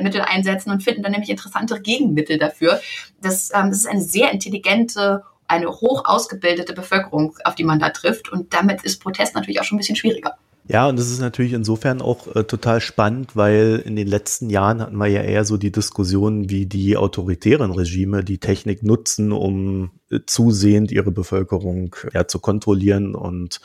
Mittel 0.00 0.22
einsetzen 0.22 0.70
und 0.70 0.82
finden 0.82 1.02
dann 1.02 1.12
nämlich 1.12 1.28
interessantere 1.28 1.80
Gegenmittel 1.80 2.38
dafür. 2.38 2.80
Das, 3.20 3.50
ähm, 3.54 3.70
das 3.70 3.81
ist 3.84 3.90
eine 3.90 4.02
sehr 4.02 4.32
intelligente, 4.32 5.22
eine 5.46 5.68
hoch 5.70 6.04
ausgebildete 6.04 6.72
Bevölkerung, 6.72 7.36
auf 7.44 7.54
die 7.54 7.64
man 7.64 7.78
da 7.78 7.90
trifft. 7.90 8.30
Und 8.32 8.52
damit 8.54 8.82
ist 8.84 9.02
Protest 9.02 9.34
natürlich 9.34 9.60
auch 9.60 9.64
schon 9.64 9.76
ein 9.76 9.80
bisschen 9.80 9.96
schwieriger. 9.96 10.36
Ja, 10.68 10.88
und 10.88 10.98
das 10.98 11.10
ist 11.10 11.20
natürlich 11.20 11.52
insofern 11.54 12.00
auch 12.00 12.34
äh, 12.36 12.44
total 12.44 12.80
spannend, 12.80 13.34
weil 13.34 13.82
in 13.84 13.96
den 13.96 14.06
letzten 14.06 14.48
Jahren 14.48 14.80
hatten 14.80 14.96
wir 14.96 15.08
ja 15.08 15.22
eher 15.22 15.44
so 15.44 15.56
die 15.56 15.72
Diskussion, 15.72 16.50
wie 16.50 16.66
die 16.66 16.96
autoritären 16.96 17.72
Regime 17.72 18.22
die 18.22 18.38
Technik 18.38 18.82
nutzen, 18.82 19.32
um 19.32 19.90
zusehend 20.26 20.92
ihre 20.92 21.10
Bevölkerung 21.10 21.94
ja, 22.12 22.26
zu 22.26 22.38
kontrollieren 22.38 23.14
und 23.14 23.60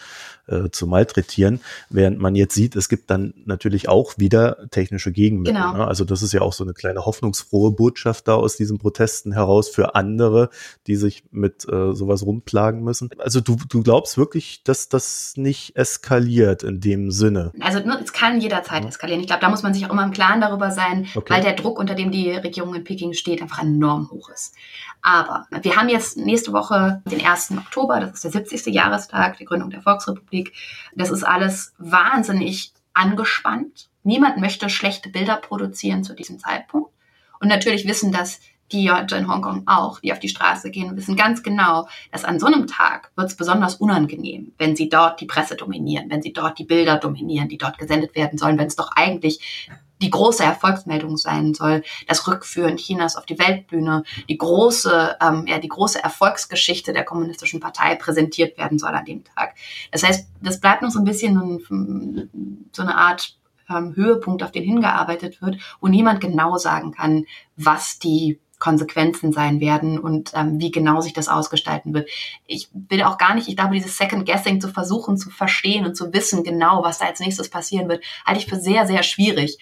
äh, 0.48 0.70
zu 0.72 0.88
malträtieren, 0.88 1.60
während 1.90 2.20
man 2.20 2.36
jetzt 2.36 2.56
sieht, 2.56 2.76
es 2.76 2.90
gibt 2.90 3.10
dann 3.10 3.34
natürlich 3.46 3.90
auch 3.90 4.18
wieder 4.18 4.70
technische 4.72 5.12
Gegenmittel. 5.12 5.56
Genau. 5.56 5.74
Ne? 5.74 5.88
Also 5.88 6.06
das 6.06 6.22
ist 6.22 6.34
ja 6.34 6.42
auch 6.42 6.54
so 6.54 6.64
eine 6.64 6.74
kleine 6.74 7.06
hoffnungsfrohe 7.06 7.72
Botschaft 7.72 8.28
da 8.28 8.36
aus 8.36 8.56
diesen 8.56 8.78
Protesten 8.78 9.34
heraus 9.34 9.70
für 9.70 9.96
andere, 9.96 10.50
die 10.88 10.96
sich 10.96 11.24
mit 11.32 11.68
äh, 11.70 11.94
sowas 11.94 12.26
rumplagen 12.26 12.82
müssen. 12.82 13.10
Also 13.20 13.42
du, 13.42 13.58
du 13.68 13.84
glaubst 13.84 14.18
wirklich, 14.18 14.64
dass 14.64 14.88
das 14.88 15.34
nicht 15.36 15.76
eskaliert 15.76 16.64
in 16.64 16.80
dem 16.80 17.12
Sinne? 17.12 17.52
Also 17.60 17.80
ne, 17.80 18.00
es 18.02 18.14
kann 18.14 18.40
jederzeit 18.40 18.84
ja. 18.84 18.90
eskalieren. 18.90 19.20
Ich 19.22 19.28
glaube, 19.28 19.42
da 19.42 19.50
muss 19.50 19.64
man 19.64 19.74
sich 19.74 19.86
auch 19.86 19.92
immer 19.92 20.06
im 20.06 20.12
Klaren 20.12 20.40
darüber 20.40 20.72
sein, 20.72 21.08
okay. 21.16 21.34
weil 21.34 21.44
der 21.44 21.54
Druck, 21.54 21.78
unter 21.78 21.96
dem 21.96 22.12
die 22.12 22.32
Regierung 22.32 22.74
in 22.74 22.84
Peking 22.86 23.14
steht, 23.14 23.42
einfach 23.42 23.62
enorm 23.62 24.10
hoch 24.12 24.30
ist. 24.30 24.54
Aber 25.02 25.46
wir 25.62 25.76
haben 25.76 25.90
jetzt 25.90 26.18
nächste 26.18 26.37
Woche 26.54 27.02
den 27.06 27.26
1. 27.26 27.52
Oktober, 27.58 28.00
das 28.00 28.14
ist 28.14 28.24
der 28.24 28.32
70. 28.32 28.74
Jahrestag 28.74 29.38
der 29.38 29.46
Gründung 29.46 29.70
der 29.70 29.82
Volksrepublik. 29.82 30.54
Das 30.96 31.12
ist 31.12 31.24
alles 31.24 31.74
wahnsinnig 31.78 32.74
angespannt. 32.94 33.90
Niemand 34.04 34.38
möchte 34.38 34.70
schlechte 34.70 35.10
Bilder 35.10 35.38
produzieren 35.38 36.04
zu 36.04 36.14
diesem 36.14 36.40
Zeitpunkt. 36.40 36.92
Und 37.40 37.50
natürlich 37.50 37.88
wissen 37.88 38.12
das 38.12 38.40
die 38.72 38.88
Leute 38.88 39.16
in 39.16 39.30
Hongkong 39.30 39.64
auch, 39.66 40.00
die 40.00 40.12
auf 40.12 40.20
die 40.20 40.30
Straße 40.30 40.72
gehen, 40.72 40.96
wissen 40.98 41.16
ganz 41.16 41.42
genau, 41.42 41.88
dass 42.12 42.26
an 42.26 42.40
so 42.40 42.48
einem 42.48 42.68
Tag 42.68 43.12
wird 43.16 43.28
es 43.28 43.38
besonders 43.38 43.76
unangenehm, 43.76 44.54
wenn 44.58 44.76
sie 44.76 44.90
dort 44.90 45.22
die 45.22 45.26
Presse 45.26 45.56
dominieren, 45.56 46.10
wenn 46.10 46.22
sie 46.22 46.34
dort 46.34 46.60
die 46.60 46.66
Bilder 46.66 46.98
dominieren, 46.98 47.48
die 47.48 47.58
dort 47.58 47.78
gesendet 47.78 48.16
werden 48.16 48.38
sollen, 48.38 48.58
wenn 48.58 48.68
es 48.68 48.76
doch 48.76 48.92
eigentlich 48.96 49.70
die 50.02 50.10
große 50.10 50.44
Erfolgsmeldung 50.44 51.18
sein 51.18 51.54
soll, 51.54 51.84
das 52.08 52.28
Rückführen 52.28 52.78
Chinas 52.78 53.16
auf 53.16 53.26
die 53.26 53.40
Weltbühne, 53.40 54.04
die 54.30 54.38
große, 54.38 55.18
ähm, 55.22 55.46
ja, 55.48 55.60
die 55.60 55.68
große 55.68 56.04
Erfolgsgeschichte 56.04 56.94
der 56.94 57.04
kommunistischen 57.04 57.60
Partei 57.60 57.96
präsentiert 57.96 58.58
werden 58.58 58.80
soll 58.80 58.94
an 58.94 59.06
dem 59.06 59.24
Tag. 59.24 59.56
Das 59.92 60.04
heißt, 60.04 60.28
das 60.42 60.60
bleibt 60.60 60.82
noch 60.82 60.92
so 60.92 61.00
ein 61.00 61.06
bisschen 61.06 62.28
so 62.72 62.82
eine 62.82 62.96
Art 62.96 63.38
ähm, 63.70 63.96
Höhepunkt, 63.96 64.44
auf 64.44 64.52
den 64.52 64.64
hingearbeitet 64.64 65.42
wird, 65.42 65.58
wo 65.82 65.88
niemand 65.88 66.22
genau 66.22 66.58
sagen 66.58 66.92
kann, 66.92 67.26
was 67.56 68.00
die 68.00 68.40
Konsequenzen 68.60 69.32
sein 69.32 69.60
werden 69.60 70.00
und 70.00 70.32
ähm, 70.34 70.60
wie 70.60 70.72
genau 70.72 71.02
sich 71.02 71.14
das 71.14 71.28
ausgestalten 71.28 71.94
wird. 71.94 72.10
Ich 72.46 72.70
will 72.74 73.04
auch 73.04 73.18
gar 73.18 73.36
nicht, 73.36 73.48
ich 73.48 73.56
glaube, 73.56 73.76
dieses 73.76 73.98
Second 73.98 74.26
Guessing 74.26 74.60
zu 74.60 74.70
versuchen 74.70 75.18
zu 75.18 75.30
verstehen 75.30 75.86
und 75.86 75.96
zu 75.96 76.12
wissen 76.14 76.44
genau, 76.44 76.84
was 76.84 76.98
da 76.98 77.06
als 77.06 77.20
nächstes 77.20 77.50
passieren 77.50 77.88
wird, 77.88 78.04
halte 78.26 78.40
ich 78.40 78.48
für 78.48 78.60
sehr, 78.60 78.88
sehr 78.88 79.04
schwierig. 79.04 79.58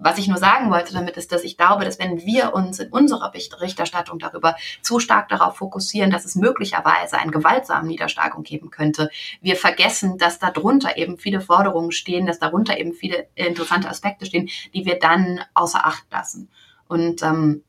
Was 0.00 0.16
ich 0.16 0.28
nur 0.28 0.38
sagen 0.38 0.70
wollte 0.70 0.92
damit 0.92 1.16
ist, 1.16 1.32
dass 1.32 1.42
ich 1.42 1.56
glaube, 1.56 1.84
dass 1.84 1.98
wenn 1.98 2.24
wir 2.24 2.54
uns 2.54 2.78
in 2.78 2.88
unserer 2.90 3.32
Berichterstattung 3.32 4.20
darüber 4.20 4.54
zu 4.80 5.00
stark 5.00 5.28
darauf 5.28 5.56
fokussieren, 5.56 6.12
dass 6.12 6.24
es 6.24 6.36
möglicherweise 6.36 7.18
einen 7.18 7.32
gewaltsamen 7.32 7.88
Niederschlagung 7.88 8.44
geben 8.44 8.70
könnte, 8.70 9.10
wir 9.40 9.56
vergessen, 9.56 10.16
dass 10.16 10.38
darunter 10.38 10.96
eben 10.96 11.18
viele 11.18 11.40
Forderungen 11.40 11.90
stehen, 11.90 12.26
dass 12.26 12.38
darunter 12.38 12.78
eben 12.78 12.92
viele 12.92 13.26
interessante 13.34 13.88
Aspekte 13.90 14.24
stehen, 14.24 14.48
die 14.72 14.86
wir 14.86 15.00
dann 15.00 15.40
außer 15.54 15.84
Acht 15.84 16.04
lassen. 16.12 16.48
Und 16.86 17.22
ähm, 17.24 17.64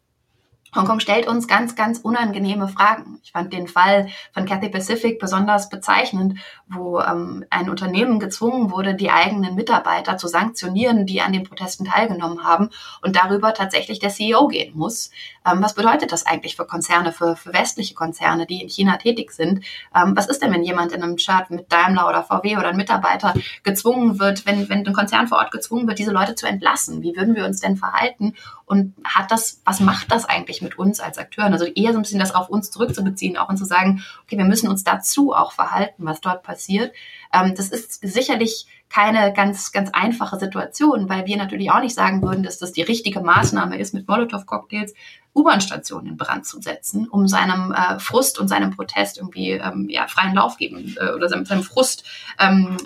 Hongkong 0.75 0.99
stellt 0.99 1.27
uns 1.27 1.47
ganz, 1.47 1.75
ganz 1.75 1.99
unangenehme 1.99 2.67
Fragen. 2.67 3.19
Ich 3.23 3.31
fand 3.31 3.51
den 3.53 3.67
Fall 3.67 4.09
von 4.33 4.45
Cathay 4.45 4.69
Pacific 4.69 5.19
besonders 5.19 5.69
bezeichnend, 5.69 6.39
wo 6.67 6.99
ähm, 6.99 7.45
ein 7.49 7.69
Unternehmen 7.69 8.19
gezwungen 8.19 8.71
wurde, 8.71 8.93
die 8.93 9.09
eigenen 9.09 9.55
Mitarbeiter 9.55 10.17
zu 10.17 10.27
sanktionieren, 10.27 11.05
die 11.05 11.21
an 11.21 11.33
den 11.33 11.43
Protesten 11.43 11.85
teilgenommen 11.85 12.43
haben 12.43 12.69
und 13.01 13.15
darüber 13.15 13.53
tatsächlich 13.53 13.99
der 13.99 14.11
CEO 14.11 14.47
gehen 14.47 14.77
muss. 14.77 15.09
Ähm, 15.49 15.61
was 15.63 15.73
bedeutet 15.73 16.11
das 16.11 16.25
eigentlich 16.25 16.55
für 16.55 16.65
Konzerne, 16.65 17.11
für, 17.11 17.35
für 17.35 17.53
westliche 17.53 17.93
Konzerne, 17.93 18.45
die 18.45 18.61
in 18.61 18.69
China 18.69 18.97
tätig 18.97 19.31
sind? 19.31 19.65
Ähm, 19.95 20.15
was 20.15 20.27
ist 20.27 20.41
denn, 20.41 20.51
wenn 20.53 20.63
jemand 20.63 20.91
in 20.91 21.03
einem 21.03 21.17
Chart 21.17 21.49
mit 21.49 21.71
Daimler 21.71 22.07
oder 22.07 22.23
VW 22.23 22.57
oder 22.57 22.69
ein 22.69 22.77
Mitarbeiter 22.77 23.33
gezwungen 23.63 24.19
wird, 24.19 24.45
wenn, 24.45 24.69
wenn 24.69 24.85
ein 24.85 24.93
Konzern 24.93 25.27
vor 25.27 25.39
Ort 25.39 25.51
gezwungen 25.51 25.87
wird, 25.87 25.99
diese 25.99 26.11
Leute 26.11 26.35
zu 26.35 26.47
entlassen? 26.47 27.01
Wie 27.01 27.15
würden 27.15 27.35
wir 27.35 27.45
uns 27.45 27.59
denn 27.59 27.77
verhalten? 27.77 28.35
Und 28.65 28.93
hat 29.03 29.31
das, 29.31 29.61
was 29.65 29.79
macht 29.79 30.11
das 30.11 30.25
eigentlich 30.25 30.61
mit 30.61 30.77
uns 30.77 30.99
als 30.99 31.17
Akteuren? 31.17 31.53
Also 31.53 31.65
eher 31.65 31.91
so 31.91 31.99
ein 31.99 32.03
bisschen 32.03 32.19
das 32.19 32.35
auf 32.35 32.49
uns 32.49 32.69
zurückzubeziehen, 32.71 33.37
auch 33.37 33.49
und 33.49 33.57
zu 33.57 33.65
sagen, 33.65 34.03
okay, 34.23 34.37
wir 34.37 34.45
müssen 34.45 34.69
uns 34.69 34.83
dazu 34.83 35.33
auch 35.33 35.51
verhalten, 35.51 36.05
was 36.05 36.21
dort 36.21 36.43
passiert. 36.43 36.93
Ähm, 37.33 37.53
das 37.55 37.69
ist 37.69 37.99
sicherlich 38.01 38.67
keine 38.89 39.31
ganz, 39.33 39.71
ganz 39.71 39.91
einfache 39.93 40.39
Situation, 40.39 41.09
weil 41.09 41.25
wir 41.27 41.37
natürlich 41.37 41.71
auch 41.71 41.79
nicht 41.79 41.93
sagen 41.93 42.21
würden, 42.21 42.43
dass 42.43 42.57
das 42.57 42.71
die 42.71 42.81
richtige 42.81 43.21
Maßnahme 43.21 43.77
ist, 43.77 43.93
mit 43.93 44.07
Molotow-Cocktails 44.07 44.93
U-Bahn-Stationen 45.35 46.07
in 46.07 46.17
Brand 46.17 46.45
zu 46.45 46.61
setzen, 46.61 47.07
um 47.07 47.27
seinem 47.27 47.71
äh, 47.71 47.99
Frust 47.99 48.39
und 48.39 48.47
seinem 48.47 48.71
Protest 48.71 49.17
irgendwie 49.17 49.51
ähm, 49.51 49.87
ja, 49.89 50.07
freien 50.07 50.35
Lauf 50.35 50.57
geben 50.57 50.95
äh, 50.99 51.11
oder 51.11 51.29
seinem, 51.29 51.45
seinem 51.45 51.63
Frust 51.63 52.03
ähm, 52.39 52.77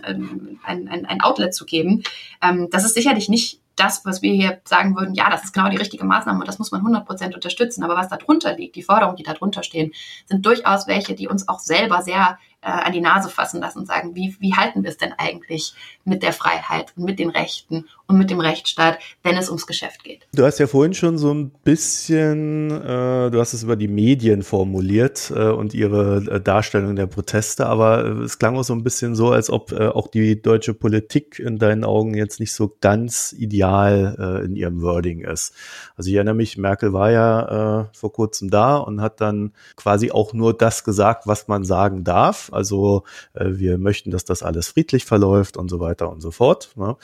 ein, 0.63 0.87
ein, 0.87 1.05
ein 1.05 1.21
Outlet 1.21 1.53
zu 1.53 1.65
geben. 1.65 2.03
Ähm, 2.41 2.67
das 2.71 2.85
ist 2.85 2.93
sicherlich 2.93 3.29
nicht 3.29 3.61
das, 3.75 4.05
was 4.05 4.21
wir 4.21 4.33
hier 4.33 4.61
sagen 4.65 4.95
würden, 4.95 5.15
ja, 5.15 5.29
das 5.29 5.43
ist 5.43 5.53
genau 5.53 5.69
die 5.69 5.77
richtige 5.77 6.05
Maßnahme 6.05 6.39
und 6.39 6.47
das 6.47 6.59
muss 6.59 6.71
man 6.71 6.81
100% 6.81 7.33
unterstützen. 7.33 7.83
Aber 7.83 7.95
was 7.95 8.09
darunter 8.09 8.55
liegt, 8.55 8.75
die 8.75 8.83
Forderungen, 8.83 9.17
die 9.17 9.23
darunter 9.23 9.63
stehen, 9.63 9.93
sind 10.27 10.45
durchaus 10.45 10.87
welche, 10.87 11.15
die 11.15 11.27
uns 11.27 11.47
auch 11.47 11.59
selber 11.59 12.01
sehr 12.03 12.37
äh, 12.63 12.69
an 12.69 12.93
die 12.93 13.01
Nase 13.01 13.29
fassen 13.29 13.59
lassen 13.61 13.79
und 13.79 13.87
sagen, 13.87 14.15
wie, 14.15 14.35
wie 14.39 14.53
halten 14.53 14.83
wir 14.83 14.89
es 14.89 14.97
denn 14.97 15.13
eigentlich 15.17 15.73
mit 16.05 16.23
der 16.23 16.33
Freiheit 16.33 16.93
und 16.95 17.03
mit 17.03 17.19
den 17.19 17.29
Rechten 17.29 17.85
und 18.07 18.17
mit 18.17 18.29
dem 18.29 18.39
Rechtsstaat, 18.39 18.99
wenn 19.23 19.37
es 19.37 19.49
ums 19.49 19.67
Geschäft 19.67 20.03
geht. 20.03 20.27
Du 20.33 20.45
hast 20.45 20.59
ja 20.59 20.67
vorhin 20.67 20.93
schon 20.93 21.17
so 21.17 21.33
ein 21.33 21.51
bisschen, 21.63 22.71
äh, 22.71 23.31
du 23.31 23.39
hast 23.39 23.53
es 23.53 23.63
über 23.63 23.75
die 23.75 23.87
Medien 23.87 24.43
formuliert 24.43 25.31
äh, 25.35 25.49
und 25.49 25.73
ihre 25.73 26.17
äh, 26.29 26.41
Darstellung 26.41 26.95
der 26.95 27.07
Proteste, 27.07 27.65
aber 27.65 28.05
äh, 28.05 28.09
es 28.23 28.39
klang 28.39 28.57
auch 28.57 28.63
so 28.63 28.73
ein 28.73 28.83
bisschen 28.83 29.15
so, 29.15 29.31
als 29.31 29.49
ob 29.49 29.71
äh, 29.71 29.87
auch 29.87 30.07
die 30.07 30.41
deutsche 30.41 30.73
Politik 30.73 31.39
in 31.39 31.57
deinen 31.57 31.83
Augen 31.83 32.13
jetzt 32.13 32.39
nicht 32.39 32.53
so 32.53 32.75
ganz 32.81 33.33
ideal 33.37 34.43
in 34.45 34.55
ihrem 34.55 34.81
Wording 34.81 35.21
ist. 35.21 35.53
Also 35.95 36.09
ich 36.09 36.15
erinnere 36.15 36.35
mich, 36.35 36.57
Merkel 36.57 36.93
war 36.93 37.11
ja 37.11 37.89
vor 37.93 38.11
kurzem 38.11 38.49
da 38.49 38.77
und 38.77 39.01
hat 39.01 39.21
dann 39.21 39.53
quasi 39.75 40.11
auch 40.11 40.33
nur 40.33 40.55
das 40.55 40.83
gesagt, 40.83 41.27
was 41.27 41.47
man 41.47 41.63
sagen 41.63 42.03
darf. 42.03 42.51
Also 42.53 43.03
äh, 43.33 43.45
wir 43.45 43.77
möchten, 43.77 44.11
dass 44.11 44.25
das 44.25 44.43
alles 44.43 44.69
friedlich 44.69 45.05
verläuft 45.05 45.57
und 45.57 45.69
so 45.69 45.79
weiter 45.79 46.09
und 46.11 46.21
so 46.21 46.31
fort. 46.31 46.71
Ne? 46.75 46.95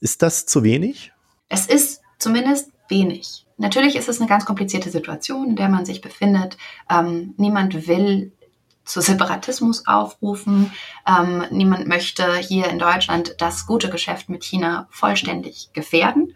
Ist 0.00 0.22
das 0.22 0.46
zu 0.46 0.62
wenig? 0.62 1.12
Es 1.48 1.66
ist 1.66 2.02
zumindest 2.18 2.70
wenig. 2.88 3.46
Natürlich 3.58 3.96
ist 3.96 4.08
es 4.08 4.20
eine 4.20 4.28
ganz 4.28 4.44
komplizierte 4.44 4.90
Situation, 4.90 5.50
in 5.50 5.56
der 5.56 5.68
man 5.68 5.84
sich 5.84 6.00
befindet. 6.00 6.56
Ähm, 6.90 7.34
niemand 7.36 7.86
will 7.86 8.32
zu 8.84 9.00
Separatismus 9.00 9.86
aufrufen. 9.86 10.72
Ähm, 11.06 11.44
niemand 11.50 11.86
möchte 11.86 12.36
hier 12.36 12.68
in 12.68 12.78
Deutschland 12.78 13.36
das 13.38 13.66
gute 13.66 13.90
Geschäft 13.90 14.28
mit 14.28 14.44
China 14.44 14.88
vollständig 14.90 15.70
gefährden. 15.72 16.34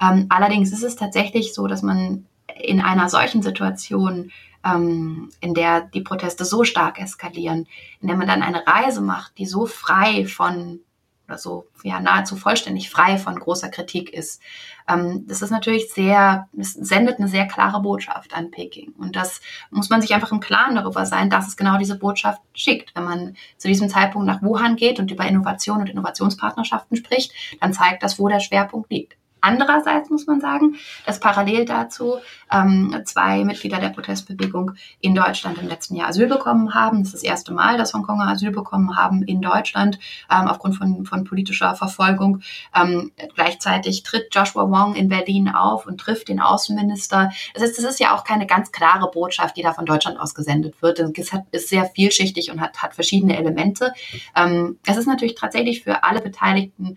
Ähm, 0.00 0.26
allerdings 0.28 0.72
ist 0.72 0.82
es 0.82 0.96
tatsächlich 0.96 1.54
so, 1.54 1.66
dass 1.66 1.82
man 1.82 2.26
in 2.60 2.80
einer 2.80 3.08
solchen 3.08 3.42
Situation, 3.42 4.30
ähm, 4.64 5.30
in 5.40 5.54
der 5.54 5.82
die 5.82 6.02
Proteste 6.02 6.44
so 6.44 6.64
stark 6.64 7.00
eskalieren, 7.00 7.66
in 8.00 8.08
der 8.08 8.16
man 8.16 8.26
dann 8.26 8.42
eine 8.42 8.66
Reise 8.66 9.00
macht, 9.00 9.38
die 9.38 9.46
so 9.46 9.66
frei 9.66 10.26
von 10.26 10.80
oder 11.26 11.38
so 11.38 11.66
ja 11.82 12.00
nahezu 12.00 12.36
vollständig 12.36 12.90
frei 12.90 13.18
von 13.18 13.38
großer 13.38 13.68
Kritik 13.68 14.12
ist. 14.12 14.42
Ähm, 14.88 15.24
das 15.26 15.42
ist 15.42 15.50
natürlich 15.50 15.92
sehr, 15.92 16.48
es 16.58 16.72
sendet 16.74 17.18
eine 17.18 17.28
sehr 17.28 17.46
klare 17.46 17.80
Botschaft 17.80 18.34
an 18.34 18.50
Peking. 18.50 18.92
Und 18.98 19.16
das 19.16 19.40
muss 19.70 19.90
man 19.90 20.02
sich 20.02 20.14
einfach 20.14 20.32
im 20.32 20.40
Klaren 20.40 20.74
darüber 20.74 21.06
sein, 21.06 21.30
dass 21.30 21.48
es 21.48 21.56
genau 21.56 21.78
diese 21.78 21.98
Botschaft 21.98 22.42
schickt. 22.52 22.94
Wenn 22.94 23.04
man 23.04 23.36
zu 23.56 23.68
diesem 23.68 23.88
Zeitpunkt 23.88 24.26
nach 24.26 24.42
Wuhan 24.42 24.76
geht 24.76 24.98
und 24.98 25.10
über 25.10 25.26
Innovation 25.26 25.80
und 25.80 25.88
Innovationspartnerschaften 25.88 26.96
spricht, 26.96 27.32
dann 27.60 27.72
zeigt 27.72 28.02
das, 28.02 28.18
wo 28.18 28.28
der 28.28 28.40
Schwerpunkt 28.40 28.90
liegt. 28.90 29.16
Andererseits 29.44 30.08
muss 30.08 30.26
man 30.26 30.40
sagen, 30.40 30.76
dass 31.04 31.20
parallel 31.20 31.66
dazu 31.66 32.16
ähm, 32.50 32.98
zwei 33.04 33.44
Mitglieder 33.44 33.78
der 33.78 33.90
Protestbewegung 33.90 34.72
in 35.02 35.14
Deutschland 35.14 35.58
im 35.58 35.68
letzten 35.68 35.96
Jahr 35.96 36.08
Asyl 36.08 36.28
bekommen 36.28 36.72
haben. 36.72 37.00
Das 37.00 37.08
ist 37.08 37.14
das 37.16 37.22
erste 37.22 37.52
Mal, 37.52 37.76
dass 37.76 37.92
Hongkonger 37.92 38.26
Asyl 38.26 38.52
bekommen 38.52 38.96
haben 38.96 39.22
in 39.22 39.42
Deutschland 39.42 39.98
ähm, 40.30 40.48
aufgrund 40.48 40.76
von, 40.76 41.04
von 41.04 41.24
politischer 41.24 41.74
Verfolgung. 41.74 42.40
Ähm, 42.74 43.12
gleichzeitig 43.34 44.02
tritt 44.02 44.34
Joshua 44.34 44.70
Wong 44.70 44.94
in 44.94 45.10
Berlin 45.10 45.50
auf 45.50 45.86
und 45.86 45.98
trifft 45.98 46.28
den 46.28 46.40
Außenminister. 46.40 47.30
Das 47.52 47.62
heißt, 47.62 47.78
es 47.78 47.84
ist 47.84 48.00
ja 48.00 48.14
auch 48.14 48.24
keine 48.24 48.46
ganz 48.46 48.72
klare 48.72 49.10
Botschaft, 49.10 49.58
die 49.58 49.62
da 49.62 49.74
von 49.74 49.84
Deutschland 49.84 50.18
aus 50.18 50.34
gesendet 50.34 50.80
wird. 50.80 50.98
Es 51.00 51.32
ist 51.52 51.68
sehr 51.68 51.84
vielschichtig 51.84 52.50
und 52.50 52.62
hat, 52.62 52.82
hat 52.82 52.94
verschiedene 52.94 53.36
Elemente. 53.36 53.92
Ähm, 54.34 54.78
es 54.86 54.96
ist 54.96 55.06
natürlich 55.06 55.34
tatsächlich 55.34 55.82
für 55.82 56.02
alle 56.02 56.22
Beteiligten 56.22 56.96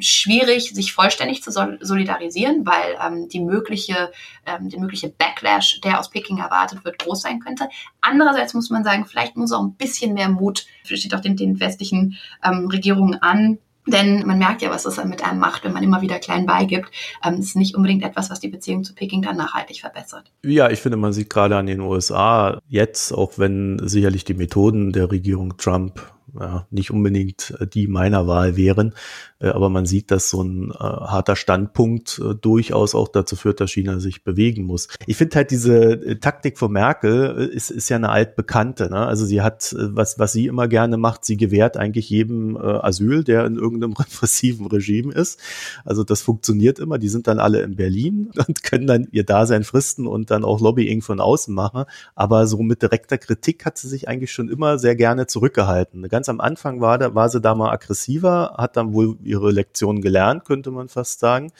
schwierig, 0.00 0.74
sich 0.74 0.92
vollständig 0.92 1.44
zu 1.44 1.52
solidarisieren, 1.80 2.66
weil 2.66 2.96
ähm, 3.04 3.28
die 3.28 3.40
mögliche, 3.40 4.10
ähm, 4.46 4.68
der 4.68 4.80
mögliche 4.80 5.08
Backlash, 5.08 5.80
der 5.82 5.98
aus 6.00 6.10
Peking 6.10 6.38
erwartet 6.38 6.84
wird, 6.84 6.98
groß 6.98 7.22
sein 7.22 7.40
könnte. 7.40 7.68
Andererseits 8.00 8.54
muss 8.54 8.70
man 8.70 8.84
sagen, 8.84 9.06
vielleicht 9.06 9.36
muss 9.36 9.52
auch 9.52 9.62
ein 9.62 9.74
bisschen 9.74 10.14
mehr 10.14 10.28
Mut, 10.28 10.66
steht 10.84 11.14
auch 11.14 11.20
den, 11.20 11.36
den 11.36 11.60
westlichen 11.60 12.16
ähm, 12.44 12.68
Regierungen 12.68 13.20
an, 13.22 13.58
denn 13.86 14.26
man 14.26 14.38
merkt 14.38 14.62
ja, 14.62 14.70
was 14.70 14.84
es 14.84 15.02
mit 15.04 15.24
einem 15.24 15.38
macht, 15.38 15.64
wenn 15.64 15.72
man 15.72 15.82
immer 15.82 16.02
wieder 16.02 16.18
klein 16.18 16.46
beigibt. 16.46 16.90
Ähm, 17.24 17.36
das 17.36 17.46
ist 17.46 17.56
nicht 17.56 17.74
unbedingt 17.74 18.02
etwas, 18.02 18.30
was 18.30 18.40
die 18.40 18.48
Beziehung 18.48 18.84
zu 18.84 18.94
Peking 18.94 19.22
dann 19.22 19.36
nachhaltig 19.36 19.80
verbessert. 19.80 20.32
Ja, 20.44 20.70
ich 20.70 20.80
finde, 20.80 20.96
man 20.96 21.12
sieht 21.12 21.30
gerade 21.30 21.56
an 21.56 21.66
den 21.66 21.80
USA 21.80 22.60
jetzt, 22.68 23.12
auch 23.12 23.38
wenn 23.38 23.80
sicherlich 23.82 24.24
die 24.24 24.34
Methoden 24.34 24.92
der 24.92 25.10
Regierung 25.10 25.56
Trump 25.56 26.12
ja, 26.40 26.66
nicht 26.70 26.90
unbedingt 26.90 27.54
äh, 27.60 27.66
die 27.66 27.86
meiner 27.86 28.26
Wahl 28.26 28.56
wären. 28.56 28.94
Äh, 29.38 29.48
aber 29.48 29.68
man 29.68 29.86
sieht, 29.86 30.10
dass 30.10 30.30
so 30.30 30.42
ein 30.42 30.70
äh, 30.70 30.74
harter 30.74 31.36
Standpunkt 31.36 32.20
äh, 32.24 32.34
durchaus 32.34 32.94
auch 32.94 33.08
dazu 33.08 33.36
führt, 33.36 33.60
dass 33.60 33.70
China 33.70 33.98
sich 34.00 34.24
bewegen 34.24 34.64
muss. 34.64 34.88
Ich 35.06 35.16
finde 35.16 35.36
halt 35.36 35.50
diese 35.50 35.76
äh, 35.76 36.16
Taktik 36.16 36.58
von 36.58 36.72
Merkel 36.72 37.50
äh, 37.50 37.54
ist, 37.54 37.70
ist 37.70 37.88
ja 37.88 37.96
eine 37.96 38.10
altbekannte. 38.10 38.90
Ne? 38.90 39.06
Also 39.06 39.24
sie 39.24 39.42
hat, 39.42 39.74
was, 39.78 40.18
was 40.18 40.32
sie 40.32 40.46
immer 40.46 40.68
gerne 40.68 40.96
macht, 40.96 41.24
sie 41.24 41.36
gewährt 41.36 41.76
eigentlich 41.76 42.08
jedem 42.10 42.56
Asyl, 42.56 43.24
der 43.24 43.44
in 43.46 43.56
irgendeinem 43.56 43.92
repressiven 43.98 44.66
Regime 44.66 45.12
ist. 45.12 45.40
Also 45.84 46.04
das 46.04 46.22
funktioniert 46.22 46.78
immer. 46.78 46.98
Die 46.98 47.08
sind 47.08 47.26
dann 47.26 47.38
alle 47.38 47.62
in 47.62 47.76
Berlin 47.76 48.30
und 48.46 48.62
können 48.62 48.86
dann 48.86 49.08
ihr 49.10 49.24
Dasein 49.24 49.64
fristen 49.64 50.06
und 50.06 50.30
dann 50.30 50.44
auch 50.44 50.60
Lobbying 50.60 51.02
von 51.02 51.20
außen 51.20 51.54
machen. 51.54 51.84
Aber 52.14 52.46
so 52.46 52.62
mit 52.62 52.82
direkter 52.82 53.18
Kritik 53.18 53.64
hat 53.64 53.78
sie 53.78 53.88
sich 53.88 54.08
eigentlich 54.08 54.32
schon 54.32 54.48
immer 54.48 54.78
sehr 54.78 54.96
gerne 54.96 55.26
zurückgehalten. 55.26 56.08
Ganz 56.08 56.25
am 56.28 56.40
Anfang 56.40 56.80
war, 56.80 56.98
da, 56.98 57.14
war 57.14 57.28
sie 57.28 57.40
da 57.40 57.54
mal 57.54 57.70
aggressiver, 57.70 58.54
hat 58.58 58.76
dann 58.76 58.92
wohl 58.92 59.16
ihre 59.22 59.50
Lektion 59.50 60.00
gelernt, 60.00 60.44
könnte 60.44 60.70
man 60.70 60.88
fast 60.88 61.20
sagen 61.20 61.52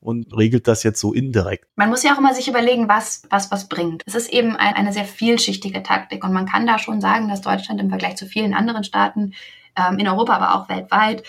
und 0.00 0.36
regelt 0.36 0.66
das 0.66 0.82
jetzt 0.82 1.00
so 1.00 1.12
indirekt. 1.12 1.66
Man 1.76 1.88
muss 1.88 2.02
ja 2.02 2.14
auch 2.14 2.18
immer 2.18 2.34
sich 2.34 2.48
überlegen, 2.48 2.88
was, 2.88 3.22
was, 3.30 3.50
was 3.50 3.68
bringt. 3.68 4.02
Es 4.06 4.14
ist 4.14 4.32
eben 4.32 4.56
ein, 4.56 4.74
eine 4.74 4.92
sehr 4.92 5.04
vielschichtige 5.04 5.82
Taktik 5.82 6.24
und 6.24 6.32
man 6.32 6.46
kann 6.46 6.66
da 6.66 6.78
schon 6.78 7.00
sagen, 7.00 7.28
dass 7.28 7.40
Deutschland 7.40 7.80
im 7.80 7.88
Vergleich 7.88 8.16
zu 8.16 8.26
vielen 8.26 8.54
anderen 8.54 8.84
Staaten 8.84 9.32
ähm, 9.76 9.98
in 9.98 10.08
Europa, 10.08 10.34
aber 10.34 10.54
auch 10.54 10.68
weltweit 10.68 11.22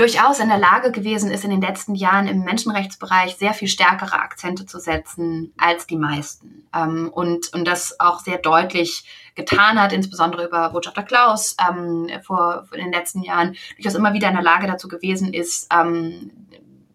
durchaus 0.00 0.40
in 0.40 0.48
der 0.48 0.58
Lage 0.58 0.92
gewesen 0.92 1.30
ist, 1.30 1.44
in 1.44 1.50
den 1.50 1.60
letzten 1.60 1.94
Jahren 1.94 2.26
im 2.26 2.42
Menschenrechtsbereich 2.42 3.36
sehr 3.36 3.52
viel 3.52 3.68
stärkere 3.68 4.14
Akzente 4.14 4.64
zu 4.64 4.78
setzen 4.78 5.52
als 5.58 5.86
die 5.86 5.96
meisten. 5.96 6.66
Ähm, 6.74 7.10
und, 7.12 7.52
und 7.52 7.66
das 7.66 8.00
auch 8.00 8.20
sehr 8.20 8.38
deutlich 8.38 9.04
getan 9.34 9.78
hat, 9.78 9.92
insbesondere 9.92 10.46
über 10.46 10.70
Botschafter 10.70 11.02
Klaus 11.02 11.54
ähm, 11.68 12.08
vor, 12.22 12.64
vor 12.66 12.78
den 12.78 12.92
letzten 12.92 13.22
Jahren, 13.22 13.56
durchaus 13.76 13.94
immer 13.94 14.14
wieder 14.14 14.28
in 14.28 14.34
der 14.34 14.42
Lage 14.42 14.66
dazu 14.66 14.88
gewesen 14.88 15.34
ist, 15.34 15.68
ähm, 15.70 16.30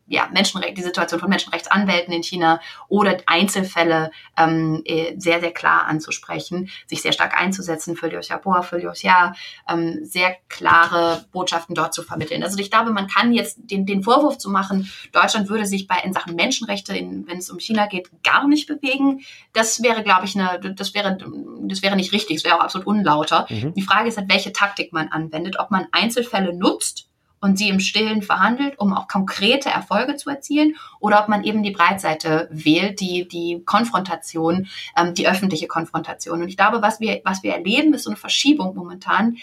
ja, 0.07 0.29
Menschenrecht, 0.31 0.77
die 0.77 0.83
Situation 0.83 1.19
von 1.19 1.29
Menschenrechtsanwälten 1.29 2.13
in 2.13 2.23
China 2.23 2.59
oder 2.87 3.17
Einzelfälle 3.25 4.11
ähm, 4.37 4.81
äh, 4.85 5.15
sehr, 5.17 5.39
sehr 5.39 5.51
klar 5.51 5.85
anzusprechen, 5.87 6.69
sich 6.85 7.01
sehr 7.01 7.11
stark 7.11 7.39
einzusetzen 7.39 7.95
für 7.95 8.07
Liu 8.07 8.19
Xiaobo, 8.19 8.61
für 8.61 8.77
Liu 8.77 8.91
Xia, 8.91 9.33
ähm, 9.67 9.99
sehr 10.03 10.35
klare 10.47 11.25
Botschaften 11.31 11.73
dort 11.73 11.93
zu 11.93 12.03
vermitteln. 12.03 12.43
Also 12.43 12.57
ich 12.59 12.69
glaube, 12.69 12.91
man 12.91 13.07
kann 13.07 13.33
jetzt 13.33 13.57
den, 13.63 13.85
den 13.85 14.03
Vorwurf 14.03 14.37
zu 14.37 14.49
machen, 14.49 14.91
Deutschland 15.11 15.49
würde 15.49 15.65
sich 15.65 15.87
bei 15.87 15.97
in 16.03 16.13
Sachen 16.13 16.35
Menschenrechte, 16.35 16.95
in, 16.95 17.27
wenn 17.27 17.39
es 17.39 17.49
um 17.49 17.59
China 17.59 17.87
geht, 17.87 18.09
gar 18.23 18.47
nicht 18.47 18.67
bewegen. 18.67 19.21
Das 19.53 19.81
wäre, 19.81 20.03
glaube 20.03 20.25
ich, 20.25 20.37
eine, 20.37 20.59
das 20.75 20.93
wäre, 20.93 21.17
das 21.61 21.81
wäre 21.81 21.95
nicht 21.95 22.11
richtig, 22.11 22.37
das 22.37 22.45
wäre 22.45 22.59
auch 22.59 22.63
absolut 22.63 22.85
unlauter. 22.85 23.47
Mhm. 23.49 23.73
Die 23.73 23.81
Frage 23.81 24.09
ist 24.09 24.17
halt, 24.17 24.29
welche 24.29 24.53
Taktik 24.53 24.93
man 24.93 25.07
anwendet, 25.07 25.57
ob 25.57 25.71
man 25.71 25.87
Einzelfälle 25.91 26.53
nutzt, 26.53 27.09
und 27.41 27.57
sie 27.57 27.69
im 27.69 27.79
Stillen 27.79 28.21
verhandelt, 28.21 28.79
um 28.79 28.93
auch 28.93 29.07
konkrete 29.07 29.69
Erfolge 29.69 30.15
zu 30.15 30.29
erzielen, 30.29 30.75
oder 30.99 31.21
ob 31.21 31.27
man 31.27 31.43
eben 31.43 31.63
die 31.63 31.71
Breitseite 31.71 32.49
wählt, 32.51 32.99
die, 32.99 33.27
die 33.27 33.61
Konfrontation, 33.65 34.67
ähm, 34.97 35.13
die 35.13 35.27
öffentliche 35.27 35.67
Konfrontation. 35.67 36.41
Und 36.41 36.47
ich 36.47 36.57
glaube, 36.57 36.81
was 36.81 36.99
wir, 36.99 37.21
was 37.23 37.43
wir 37.43 37.53
erleben, 37.53 37.93
ist 37.93 38.03
so 38.03 38.09
eine 38.09 38.17
Verschiebung 38.17 38.75
momentan. 38.75 39.37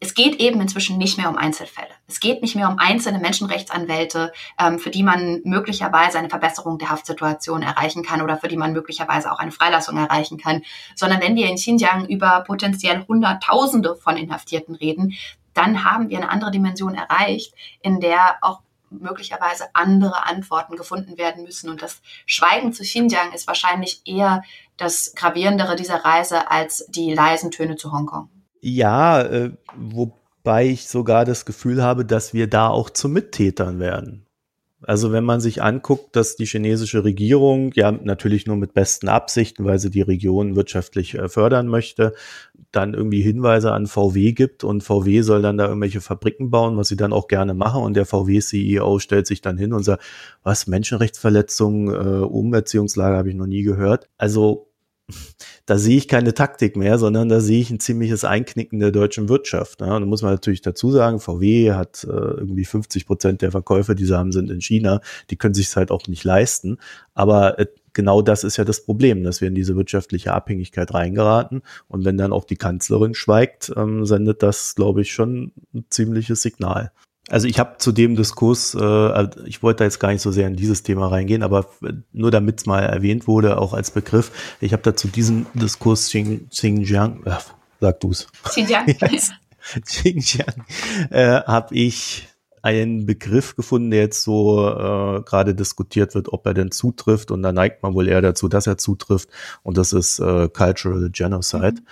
Es 0.00 0.14
geht 0.14 0.40
eben 0.40 0.60
inzwischen 0.60 0.98
nicht 0.98 1.16
mehr 1.16 1.30
um 1.30 1.36
Einzelfälle. 1.36 1.90
Es 2.08 2.18
geht 2.18 2.42
nicht 2.42 2.56
mehr 2.56 2.68
um 2.68 2.78
einzelne 2.78 3.20
Menschenrechtsanwälte, 3.20 4.32
ähm, 4.58 4.80
für 4.80 4.90
die 4.90 5.04
man 5.04 5.42
möglicherweise 5.44 6.18
eine 6.18 6.28
Verbesserung 6.28 6.78
der 6.78 6.90
Haftsituation 6.90 7.62
erreichen 7.62 8.02
kann 8.02 8.20
oder 8.20 8.36
für 8.36 8.48
die 8.48 8.56
man 8.56 8.72
möglicherweise 8.72 9.30
auch 9.30 9.38
eine 9.38 9.52
Freilassung 9.52 9.96
erreichen 9.96 10.38
kann, 10.38 10.62
sondern 10.96 11.20
wenn 11.20 11.36
wir 11.36 11.48
in 11.48 11.54
Xinjiang 11.54 12.06
über 12.06 12.42
potenziell 12.44 13.06
Hunderttausende 13.06 13.94
von 13.94 14.16
Inhaftierten 14.16 14.74
reden, 14.74 15.14
dann 15.56 15.84
haben 15.84 16.10
wir 16.10 16.18
eine 16.18 16.30
andere 16.30 16.50
Dimension 16.50 16.94
erreicht, 16.94 17.54
in 17.80 18.00
der 18.00 18.36
auch 18.42 18.62
möglicherweise 18.90 19.64
andere 19.72 20.26
Antworten 20.26 20.76
gefunden 20.76 21.18
werden 21.18 21.44
müssen. 21.44 21.70
Und 21.70 21.82
das 21.82 22.00
Schweigen 22.24 22.72
zu 22.72 22.82
Xinjiang 22.82 23.32
ist 23.32 23.46
wahrscheinlich 23.46 24.02
eher 24.04 24.42
das 24.76 25.14
Gravierendere 25.14 25.76
dieser 25.76 26.04
Reise 26.04 26.50
als 26.50 26.86
die 26.88 27.12
leisen 27.14 27.50
Töne 27.50 27.76
zu 27.76 27.92
Hongkong. 27.92 28.28
Ja, 28.60 29.22
äh, 29.22 29.52
wobei 29.76 30.66
ich 30.66 30.88
sogar 30.88 31.24
das 31.24 31.44
Gefühl 31.44 31.82
habe, 31.82 32.04
dass 32.04 32.34
wir 32.34 32.48
da 32.48 32.68
auch 32.68 32.90
zu 32.90 33.08
Mittätern 33.08 33.78
werden. 33.80 34.25
Also 34.86 35.10
wenn 35.10 35.24
man 35.24 35.40
sich 35.40 35.62
anguckt, 35.62 36.14
dass 36.14 36.36
die 36.36 36.46
chinesische 36.46 37.02
Regierung 37.02 37.72
ja 37.74 37.90
natürlich 37.90 38.46
nur 38.46 38.56
mit 38.56 38.72
besten 38.72 39.08
Absichten, 39.08 39.64
weil 39.64 39.80
sie 39.80 39.90
die 39.90 40.02
Region 40.02 40.54
wirtschaftlich 40.54 41.14
äh, 41.14 41.28
fördern 41.28 41.66
möchte, 41.66 42.14
dann 42.70 42.94
irgendwie 42.94 43.20
Hinweise 43.20 43.72
an 43.72 43.86
VW 43.86 44.32
gibt 44.32 44.62
und 44.62 44.82
VW 44.82 45.22
soll 45.22 45.42
dann 45.42 45.58
da 45.58 45.66
irgendwelche 45.66 46.00
Fabriken 46.00 46.50
bauen, 46.50 46.76
was 46.76 46.88
sie 46.88 46.96
dann 46.96 47.12
auch 47.12 47.26
gerne 47.26 47.52
machen 47.52 47.82
und 47.82 47.94
der 47.94 48.06
VW-CEO 48.06 49.00
stellt 49.00 49.26
sich 49.26 49.40
dann 49.40 49.58
hin 49.58 49.72
und 49.72 49.82
sagt, 49.82 50.04
was, 50.44 50.68
Menschenrechtsverletzungen, 50.68 51.88
äh, 51.88 52.24
Umerziehungslage 52.24 53.16
habe 53.16 53.30
ich 53.30 53.34
noch 53.34 53.46
nie 53.46 53.62
gehört. 53.62 54.08
Also 54.18 54.68
da 55.66 55.78
sehe 55.78 55.96
ich 55.96 56.08
keine 56.08 56.34
Taktik 56.34 56.76
mehr, 56.76 56.98
sondern 56.98 57.28
da 57.28 57.40
sehe 57.40 57.60
ich 57.60 57.70
ein 57.70 57.80
ziemliches 57.80 58.24
Einknicken 58.24 58.80
der 58.80 58.90
deutschen 58.90 59.28
Wirtschaft. 59.28 59.80
Ne? 59.80 59.94
Und 59.94 60.02
da 60.02 60.06
muss 60.06 60.22
man 60.22 60.32
natürlich 60.32 60.62
dazu 60.62 60.90
sagen, 60.90 61.20
VW 61.20 61.72
hat 61.72 62.04
äh, 62.04 62.08
irgendwie 62.08 62.64
50 62.64 63.06
Prozent 63.06 63.42
der 63.42 63.52
Verkäufe, 63.52 63.94
die 63.94 64.04
sie 64.04 64.16
haben, 64.16 64.32
sind 64.32 64.50
in 64.50 64.60
China. 64.60 65.00
Die 65.30 65.36
können 65.36 65.54
sich 65.54 65.66
es 65.66 65.76
halt 65.76 65.90
auch 65.90 66.06
nicht 66.08 66.24
leisten. 66.24 66.78
Aber 67.14 67.58
äh, 67.58 67.66
genau 67.92 68.20
das 68.20 68.44
ist 68.44 68.56
ja 68.56 68.64
das 68.64 68.84
Problem, 68.84 69.22
dass 69.22 69.40
wir 69.40 69.48
in 69.48 69.54
diese 69.54 69.76
wirtschaftliche 69.76 70.32
Abhängigkeit 70.32 70.92
reingeraten. 70.92 71.62
Und 71.88 72.04
wenn 72.04 72.16
dann 72.16 72.32
auch 72.32 72.44
die 72.44 72.56
Kanzlerin 72.56 73.14
schweigt, 73.14 73.72
ähm, 73.76 74.06
sendet 74.06 74.42
das, 74.42 74.74
glaube 74.74 75.02
ich, 75.02 75.12
schon 75.12 75.52
ein 75.72 75.84
ziemliches 75.88 76.42
Signal. 76.42 76.92
Also 77.28 77.48
ich 77.48 77.58
habe 77.58 77.78
zu 77.78 77.90
dem 77.90 78.14
Diskurs, 78.14 78.74
äh, 78.74 78.82
also 78.82 79.44
ich 79.44 79.62
wollte 79.62 79.78
da 79.78 79.84
jetzt 79.84 79.98
gar 79.98 80.12
nicht 80.12 80.22
so 80.22 80.30
sehr 80.30 80.46
in 80.46 80.54
dieses 80.54 80.84
Thema 80.84 81.08
reingehen, 81.08 81.42
aber 81.42 81.66
nur 82.12 82.30
damit 82.30 82.60
es 82.60 82.66
mal 82.66 82.80
erwähnt 82.80 83.26
wurde, 83.26 83.58
auch 83.58 83.72
als 83.72 83.90
Begriff, 83.90 84.30
ich 84.60 84.72
habe 84.72 84.82
da 84.82 84.94
zu 84.94 85.08
diesem 85.08 85.46
Diskurs 85.54 86.08
Xinjiang, 86.08 87.24
äh, 87.24 87.36
sag 87.80 88.00
du's. 88.00 88.28
Xinjiang. 88.44 88.86
Yes. 89.10 89.32
Xinjiang 89.84 90.64
äh, 91.10 91.42
habe 91.42 91.74
ich 91.74 92.28
einen 92.62 93.04
Begriff 93.06 93.56
gefunden, 93.56 93.90
der 93.90 94.02
jetzt 94.02 94.22
so 94.22 94.68
äh, 94.68 95.22
gerade 95.22 95.56
diskutiert 95.56 96.14
wird, 96.14 96.32
ob 96.32 96.46
er 96.46 96.54
denn 96.54 96.70
zutrifft. 96.70 97.32
Und 97.32 97.42
da 97.42 97.50
neigt 97.50 97.82
man 97.82 97.94
wohl 97.94 98.08
eher 98.08 98.22
dazu, 98.22 98.48
dass 98.48 98.68
er 98.68 98.78
zutrifft. 98.78 99.28
Und 99.64 99.76
das 99.76 99.92
ist 99.92 100.20
äh, 100.20 100.48
Cultural 100.48 101.10
Genocide. 101.10 101.80
Mhm 101.80 101.86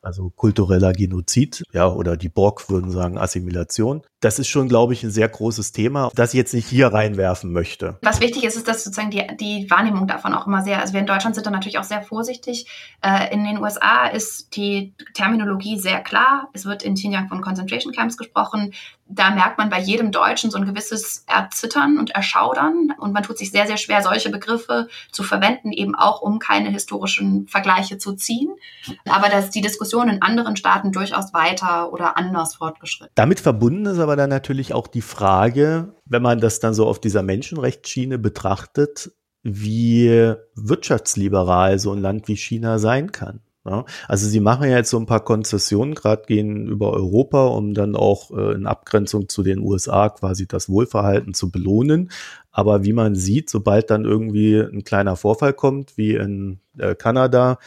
also 0.00 0.30
kultureller 0.30 0.92
Genozid, 0.92 1.64
ja, 1.72 1.92
oder 1.92 2.16
die 2.16 2.28
Borg 2.28 2.70
würden 2.70 2.90
sagen 2.90 3.18
Assimilation. 3.18 4.02
Das 4.20 4.38
ist 4.38 4.48
schon, 4.48 4.68
glaube 4.68 4.94
ich, 4.94 5.04
ein 5.04 5.10
sehr 5.10 5.28
großes 5.28 5.72
Thema, 5.72 6.10
das 6.14 6.34
ich 6.34 6.38
jetzt 6.38 6.52
nicht 6.52 6.66
hier 6.66 6.88
reinwerfen 6.88 7.52
möchte. 7.52 7.98
Was 8.02 8.20
wichtig 8.20 8.44
ist, 8.44 8.56
ist, 8.56 8.66
dass 8.66 8.82
sozusagen 8.82 9.10
die, 9.10 9.24
die 9.38 9.70
Wahrnehmung 9.70 10.08
davon 10.08 10.34
auch 10.34 10.46
immer 10.46 10.62
sehr, 10.62 10.80
also 10.80 10.92
wir 10.92 11.00
in 11.00 11.06
Deutschland 11.06 11.36
sind 11.36 11.46
da 11.46 11.50
natürlich 11.50 11.78
auch 11.78 11.84
sehr 11.84 12.02
vorsichtig. 12.02 12.66
Äh, 13.00 13.32
in 13.32 13.44
den 13.44 13.58
USA 13.58 14.08
ist 14.08 14.56
die 14.56 14.92
Terminologie 15.14 15.78
sehr 15.78 16.00
klar. 16.00 16.48
Es 16.52 16.64
wird 16.64 16.82
in 16.82 16.94
Xinjiang 16.94 17.28
von 17.28 17.40
Concentration 17.40 17.92
Camps 17.92 18.16
gesprochen 18.16 18.72
da 19.08 19.30
merkt 19.30 19.58
man 19.58 19.70
bei 19.70 19.80
jedem 19.80 20.12
Deutschen 20.12 20.50
so 20.50 20.58
ein 20.58 20.66
gewisses 20.66 21.24
Erzittern 21.26 21.98
und 21.98 22.10
Erschaudern. 22.10 22.92
Und 22.98 23.12
man 23.12 23.22
tut 23.22 23.38
sich 23.38 23.50
sehr, 23.50 23.66
sehr 23.66 23.78
schwer, 23.78 24.02
solche 24.02 24.30
Begriffe 24.30 24.88
zu 25.10 25.22
verwenden, 25.22 25.72
eben 25.72 25.94
auch 25.94 26.20
um 26.20 26.38
keine 26.38 26.68
historischen 26.68 27.48
Vergleiche 27.48 27.98
zu 27.98 28.12
ziehen. 28.12 28.50
Aber 29.08 29.28
dass 29.28 29.50
die 29.50 29.62
Diskussion 29.62 30.08
in 30.08 30.20
anderen 30.20 30.56
Staaten 30.56 30.92
durchaus 30.92 31.32
weiter 31.32 31.92
oder 31.92 32.18
anders 32.18 32.56
fortgeschritten. 32.56 33.12
Damit 33.14 33.40
verbunden 33.40 33.86
ist 33.86 33.98
aber 33.98 34.07
dann 34.16 34.30
natürlich 34.30 34.74
auch 34.74 34.86
die 34.86 35.02
Frage, 35.02 35.94
wenn 36.04 36.22
man 36.22 36.40
das 36.40 36.60
dann 36.60 36.74
so 36.74 36.86
auf 36.86 37.00
dieser 37.00 37.22
Menschenrechtsschiene 37.22 38.18
betrachtet, 38.18 39.12
wie 39.42 40.34
wirtschaftsliberal 40.54 41.78
so 41.78 41.92
ein 41.92 42.00
Land 42.00 42.28
wie 42.28 42.36
China 42.36 42.78
sein 42.78 43.12
kann. 43.12 43.40
Also 44.06 44.26
sie 44.28 44.40
machen 44.40 44.68
ja 44.68 44.76
jetzt 44.76 44.90
so 44.90 44.98
ein 44.98 45.06
paar 45.06 45.24
Konzessionen, 45.24 45.94
gerade 45.94 46.22
gehen 46.26 46.66
über 46.66 46.92
Europa, 46.92 47.46
um 47.46 47.74
dann 47.74 47.96
auch 47.96 48.30
äh, 48.30 48.54
in 48.54 48.66
Abgrenzung 48.66 49.28
zu 49.28 49.42
den 49.42 49.58
USA 49.60 50.08
quasi 50.08 50.46
das 50.46 50.68
Wohlverhalten 50.68 51.34
zu 51.34 51.50
belohnen. 51.50 52.10
Aber 52.50 52.84
wie 52.84 52.92
man 52.92 53.14
sieht, 53.14 53.50
sobald 53.50 53.90
dann 53.90 54.04
irgendwie 54.04 54.58
ein 54.58 54.84
kleiner 54.84 55.16
Vorfall 55.16 55.52
kommt, 55.52 55.96
wie 55.96 56.14
in 56.14 56.60
äh, 56.78 56.94
Kanada, 56.94 57.58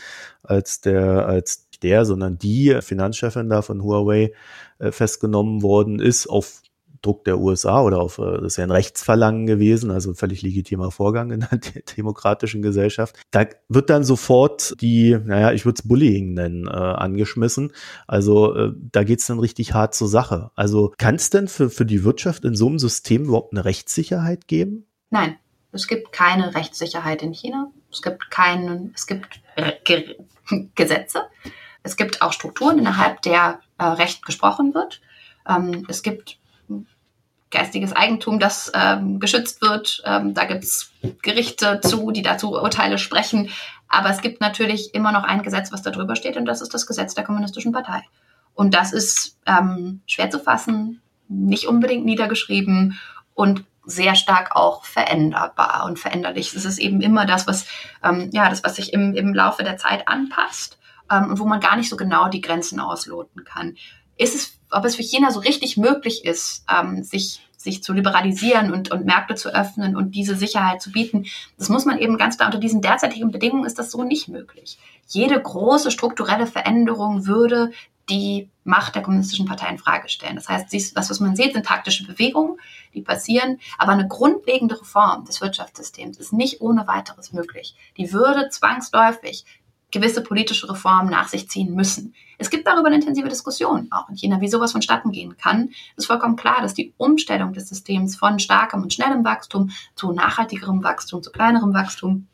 als 0.43 0.82
der, 0.82 1.27
als 1.27 1.69
der, 1.84 2.06
sondern 2.06 2.38
die 2.38 2.78
Finanzchefin 2.82 3.50
da 3.50 3.62
von 3.62 3.84
Huawei 3.84 4.34
äh, 4.80 4.91
festgenommen 4.91 5.62
worden 5.62 6.00
ist, 6.00 6.28
auf 6.28 6.62
Druck 7.02 7.24
der 7.24 7.39
USA 7.39 7.82
oder 7.82 8.00
auf, 8.00 8.20
äh, 8.20 8.38
das 8.38 8.54
ist 8.54 8.58
ja 8.58 8.63
ein 8.63 8.72
Rechtsverlangen 8.72 9.48
gewesen, 9.48 9.91
also 9.91 10.13
völlig 10.13 10.41
legitimer 10.41 10.91
Vorgang 10.91 11.32
in 11.32 11.44
einer 11.44 11.62
demokratischen 11.98 12.62
Gesellschaft. 12.62 13.15
Da 13.32 13.46
wird 13.70 13.89
dann 13.89 14.04
sofort 14.04 14.76
die, 14.82 15.17
naja, 15.26 15.52
ich 15.52 15.65
würde 15.65 15.80
es 15.80 15.88
Bullying 15.88 16.34
nennen, 16.34 16.67
äh, 16.67 16.72
angeschmissen. 16.72 17.72
Also 18.08 18.56
äh, 18.56 18.72
da 18.91 19.04
geht's 19.04 19.28
dann 19.28 19.39
richtig 19.39 19.74
hart 19.74 19.96
zur 19.96 20.08
Sache. 20.08 20.52
Also 20.56 20.94
kann 20.98 21.15
es 21.15 21.30
denn 21.30 21.48
für, 21.48 21.70
für 21.70 21.86
die 21.86 22.04
Wirtschaft 22.04 22.46
in 22.46 22.56
so 22.56 22.67
einem 22.67 22.80
System 22.80 23.26
überhaupt 23.26 23.54
eine 23.54 23.65
Rechtssicherheit 23.65 24.48
geben? 24.48 24.86
Nein, 25.10 25.38
es 25.72 25.88
gibt 25.88 26.12
keine 26.12 26.54
Rechtssicherheit 26.56 27.24
in 27.24 27.34
China. 27.34 27.72
Es 27.91 28.02
gibt 28.02 28.30
keinen, 28.30 28.94
es 28.96 29.08
gibt 29.08 29.41
äh, 29.56 29.74
Ge 29.84 30.17
Gesetze. 30.76 31.24
Es 31.84 31.98
gibt 31.98 32.22
auch 32.22 32.34
Strukturen, 32.34 32.80
innerhalb 32.80 33.22
der 33.22 33.60
äh, 33.78 33.84
Recht 33.84 34.26
gesprochen 34.26 34.74
wird. 34.74 35.02
Ähm, 35.48 35.86
es 35.89 36.04
gibt 36.04 36.38
geistiges 37.52 37.94
Eigentum, 37.94 38.39
das 38.39 38.72
ähm, 38.74 39.20
geschützt 39.20 39.62
wird. 39.62 40.02
Ähm, 40.06 40.34
da 40.34 40.46
gibt's 40.46 40.91
Gerichte 41.22 41.82
zu, 41.82 42.12
die 42.12 42.22
dazu 42.22 42.54
Urteile 42.54 42.98
sprechen. 42.98 43.50
Aber 43.88 44.10
es 44.10 44.22
gibt 44.22 44.41
natürlich 44.41 44.94
immer 44.96 45.12
noch 45.12 45.24
ein 45.24 45.44
Gesetz, 45.44 45.72
was 45.72 45.82
da 45.82 45.91
drüber 45.91 46.15
steht, 46.15 46.38
und 46.38 46.46
das 46.46 46.62
ist 46.62 46.74
das 46.74 46.88
Gesetz 46.88 47.13
der 47.13 47.26
Kommunistischen 47.26 47.74
Partei. 47.74 48.04
Und 48.54 48.74
das 48.74 48.94
ist 48.94 49.38
ähm, 49.46 50.02
schwer 50.06 50.30
zu 50.30 50.39
fassen, 50.39 51.02
nicht 51.28 51.67
unbedingt 51.67 52.06
niedergeschrieben 52.06 53.00
und 53.34 53.65
sehr 53.84 54.15
stark 54.15 54.56
auch 54.56 54.86
veränderbar 54.86 55.86
und 55.86 56.00
veränderlich. 56.00 56.54
Es 56.54 56.65
ist 56.65 56.78
eben 56.78 57.02
immer 57.02 57.26
das, 57.26 57.48
was, 57.48 57.65
ähm, 58.04 58.30
ja, 58.32 58.50
das, 58.50 58.63
was 58.63 58.76
sich 58.76 58.94
im, 58.94 59.13
im 59.13 59.34
Laufe 59.34 59.63
der 59.63 59.78
Zeit 59.78 60.08
anpasst 60.08 60.78
ähm, 61.12 61.32
und 61.32 61.39
wo 61.39 61.45
man 61.45 61.60
gar 61.60 61.76
nicht 61.76 61.89
so 61.89 61.97
genau 61.97 62.30
die 62.30 62.41
Grenzen 62.41 62.80
ausloten 62.80 63.43
kann. 63.43 63.76
Ist 64.17 64.36
es 64.36 64.62
ob 64.71 64.86
es 64.86 64.95
für 64.95 65.04
China 65.04 65.32
so 65.32 65.39
richtig 65.39 65.78
möglich 65.78 66.26
ist, 66.26 66.63
ähm, 66.71 67.04
sich 67.04 67.41
sich 67.58 67.84
zu 67.84 67.93
liberalisieren 67.93 68.74
und, 68.74 68.89
und 68.89 69.06
Märkte 69.06 69.36
zu 69.36 69.54
öffnen 69.54 69.95
und 69.95 70.15
diese 70.15 70.36
Sicherheit 70.36 70.82
zu 70.82 70.91
bieten. 70.91 71.26
Das 71.60 71.69
muss 71.69 71.86
man 71.86 72.00
eben 72.00 72.17
ganz 72.17 72.38
klar 72.38 72.47
unter 72.47 72.58
diesen 72.58 72.82
derzeitigen 72.82 73.30
Bedingungen 73.30 73.65
ist 73.65 73.78
das 73.78 73.91
so 73.91 74.04
nicht 74.04 74.28
möglich. 74.30 74.80
Jede 75.08 75.39
große 75.39 75.91
strukturelle 75.91 76.47
Veränderung 76.47 77.28
würde 77.28 77.71
die 78.10 78.50
Macht 78.63 78.95
der 78.95 79.04
kommunistischen 79.04 79.45
Partei 79.45 79.69
in 79.69 79.78
Frage 79.78 80.10
stellen. 80.10 80.36
Das 80.36 80.50
heißt, 80.50 80.74
das, 80.74 81.10
was 81.10 81.19
man 81.19 81.36
sieht, 81.36 81.54
sind 81.54 81.65
taktische 81.65 82.06
Bewegungen, 82.06 82.58
die 82.93 83.02
passieren, 83.02 83.60
aber 83.78 83.91
eine 83.91 84.08
grundlegende 84.08 84.80
Reform 84.80 85.26
des 85.26 85.39
Wirtschaftssystems 85.39 86.17
ist 86.17 86.34
nicht 86.34 86.62
ohne 86.62 86.88
weiteres 86.88 87.32
möglich. 87.32 87.76
Die 87.97 88.12
würde 88.12 88.50
zwangsläufig 88.50 89.45
gewisse 89.91 90.23
politische 90.23 90.69
Reformen 90.69 91.10
nach 91.10 91.27
sich 91.27 91.49
ziehen 91.49 91.75
müssen. 91.75 92.13
Es 92.38 92.49
gibt 92.49 92.65
darüber 92.65 92.88
eine 92.88 92.95
intensive 92.95 93.30
Diskussion, 93.30 93.88
auch 93.91 94.10
in 94.10 94.15
China, 94.15 94.41
wie 94.41 94.47
sowas 94.47 94.71
vonstatten 94.71 95.12
gehen 95.12 95.38
kann. 95.38 95.69
Es 95.95 96.04
ist 96.04 96.08
vollkommen 96.08 96.36
klar, 96.36 96.62
dass 96.62 96.73
die 96.73 96.93
Umstellung 96.97 97.54
des 97.54 97.69
Systems 97.69 98.15
von 98.15 98.39
starkem 98.39 98.82
und 98.82 98.93
schnellem 98.93 99.23
Wachstum 99.23 99.71
zu 99.95 100.12
nachhaltigerem 100.12 100.84
Wachstum, 100.84 101.21
zu 101.21 101.32
kleinerem 101.32 101.73
Wachstum 101.73 102.27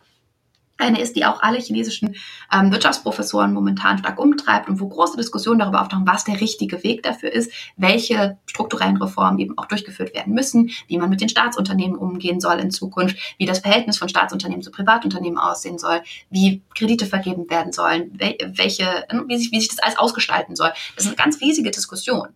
eine 0.78 1.02
ist, 1.02 1.16
die 1.16 1.26
auch 1.26 1.42
alle 1.42 1.60
chinesischen 1.60 2.16
ähm, 2.52 2.72
Wirtschaftsprofessoren 2.72 3.54
momentan 3.54 3.98
stark 3.98 4.20
umtreibt 4.20 4.70
und 4.70 4.80
wo 4.80 4.88
große 4.88 5.18
Diskussionen 5.18 5.60
darüber 5.60 5.82
auftauchen, 5.82 6.08
was 6.08 6.24
der 6.24 6.40
richtige 6.40 6.84
Weg 6.84 7.04
dafür 7.04 7.32
ist, 7.32 7.52
welche 7.76 8.38
strukturellen 8.46 8.98
Reformen 8.98 9.40
eben 9.40 9.58
auch 9.58 9.66
durchgeführt 9.66 10.14
werden 10.14 10.34
müssen, 10.34 10.72
wie 10.88 10.98
man 10.98 11.10
mit 11.10 11.22
den 11.22 11.30
Staatsunternehmen 11.30 11.98
umgehen 11.98 12.40
soll 12.40 12.60
in 12.60 12.72
Zukunft, 12.72 13.18
wie 13.38 13.46
das 13.46 13.60
Verhältnis 13.60 13.98
von 13.98 14.10
Staatsunternehmen 14.10 14.64
zu 14.64 14.72
Privatunternehmen 14.72 15.38
aussehen 15.38 15.78
soll, 15.78 16.02
wie 16.30 16.62
Kredite 16.76 17.06
vergeben 17.06 17.50
werden 17.50 17.72
sollen, 17.72 18.12
welche, 18.18 19.06
wie 19.28 19.38
sich, 19.38 19.52
wie 19.52 19.60
sich 19.60 19.70
das 19.70 19.80
alles 19.80 19.98
ausgestalten 19.98 20.56
soll. 20.56 20.72
Das 20.96 21.06
ist 21.06 21.08
eine 21.08 21.16
ganz 21.16 21.42
riesige 21.42 21.72
Diskussion. 21.72 22.30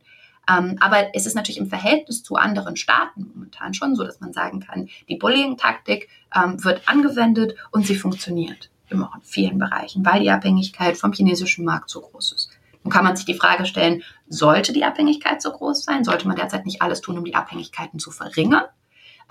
Ähm, 0.51 0.77
aber 0.79 1.15
es 1.15 1.25
ist 1.25 1.35
natürlich 1.35 1.59
im 1.59 1.69
Verhältnis 1.69 2.23
zu 2.23 2.35
anderen 2.35 2.75
Staaten 2.75 3.31
momentan 3.33 3.73
schon 3.73 3.95
so, 3.95 4.03
dass 4.03 4.19
man 4.19 4.33
sagen 4.33 4.59
kann, 4.59 4.89
die 5.07 5.15
Bullying-Taktik 5.15 6.09
ähm, 6.35 6.63
wird 6.63 6.87
angewendet 6.87 7.55
und 7.71 7.85
sie 7.85 7.95
funktioniert. 7.95 8.69
Immer 8.89 9.11
in 9.15 9.21
vielen 9.21 9.57
Bereichen, 9.57 10.05
weil 10.05 10.21
die 10.21 10.31
Abhängigkeit 10.31 10.97
vom 10.97 11.13
chinesischen 11.13 11.63
Markt 11.63 11.89
so 11.89 12.01
groß 12.01 12.33
ist. 12.33 12.49
Nun 12.83 12.91
kann 12.91 13.05
man 13.05 13.15
sich 13.15 13.25
die 13.25 13.35
Frage 13.35 13.65
stellen, 13.65 14.03
sollte 14.27 14.73
die 14.73 14.83
Abhängigkeit 14.83 15.41
so 15.41 15.51
groß 15.51 15.83
sein? 15.83 16.03
Sollte 16.03 16.27
man 16.27 16.35
derzeit 16.35 16.65
nicht 16.65 16.81
alles 16.81 16.99
tun, 16.99 17.17
um 17.17 17.23
die 17.23 17.35
Abhängigkeiten 17.35 17.99
zu 17.99 18.11
verringern? 18.11 18.65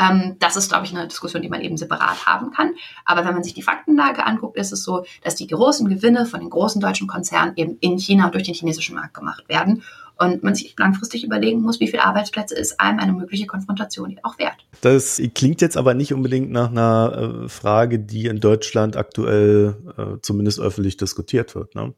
Ähm, 0.00 0.37
das 0.38 0.56
ist, 0.56 0.70
glaube 0.70 0.87
ich, 0.87 0.96
eine 0.96 1.09
Diskussion, 1.09 1.42
die 1.42 1.48
man 1.48 1.61
eben 1.61 1.76
separat 1.76 2.24
haben 2.26 2.52
kann. 2.52 2.74
Aber 3.04 3.24
wenn 3.26 3.35
man 3.35 3.42
sich 3.42 3.52
die 3.52 3.62
Faktenlage 3.62 4.24
anguckt, 4.24 4.56
ist 4.56 4.72
es 4.72 4.83
so, 4.83 5.04
dass 5.22 5.35
die 5.35 5.48
großen 5.48 5.88
Gewinne 5.88 6.24
von 6.24 6.40
den 6.40 6.48
großen 6.48 6.80
deutschen 6.80 7.09
Konzernen 7.09 7.54
eben 7.56 7.76
in 7.80 7.98
China 7.98 8.26
und 8.26 8.35
durch 8.35 8.44
den 8.44 8.54
chinesischen 8.54 8.94
Markt 8.94 9.14
gemacht 9.14 9.48
werden 9.48 9.83
und 10.20 10.42
man 10.42 10.54
sich 10.54 10.74
langfristig 10.78 11.24
überlegen 11.24 11.62
muss, 11.62 11.80
wie 11.80 11.88
viele 11.88 12.04
Arbeitsplätze 12.04 12.54
ist 12.54 12.78
einem 12.78 12.98
eine 12.98 13.12
mögliche 13.12 13.46
Konfrontation 13.46 14.18
auch 14.22 14.38
wert. 14.38 14.66
Das 14.83 15.20
klingt 15.35 15.62
jetzt 15.62 15.76
aber 15.76 15.94
nicht 15.94 16.12
unbedingt 16.12 16.50
nach 16.50 16.70
einer 16.70 17.44
äh, 17.44 17.48
Frage, 17.48 17.98
die 17.98 18.26
in 18.26 18.38
Deutschland 18.38 18.96
aktuell 18.96 19.76
äh, 19.96 20.20
zumindest 20.20 20.61
öffentlich 20.61 20.98
diskutiert 20.98 21.54
wird. 21.54 21.74
Ne? 21.74 21.94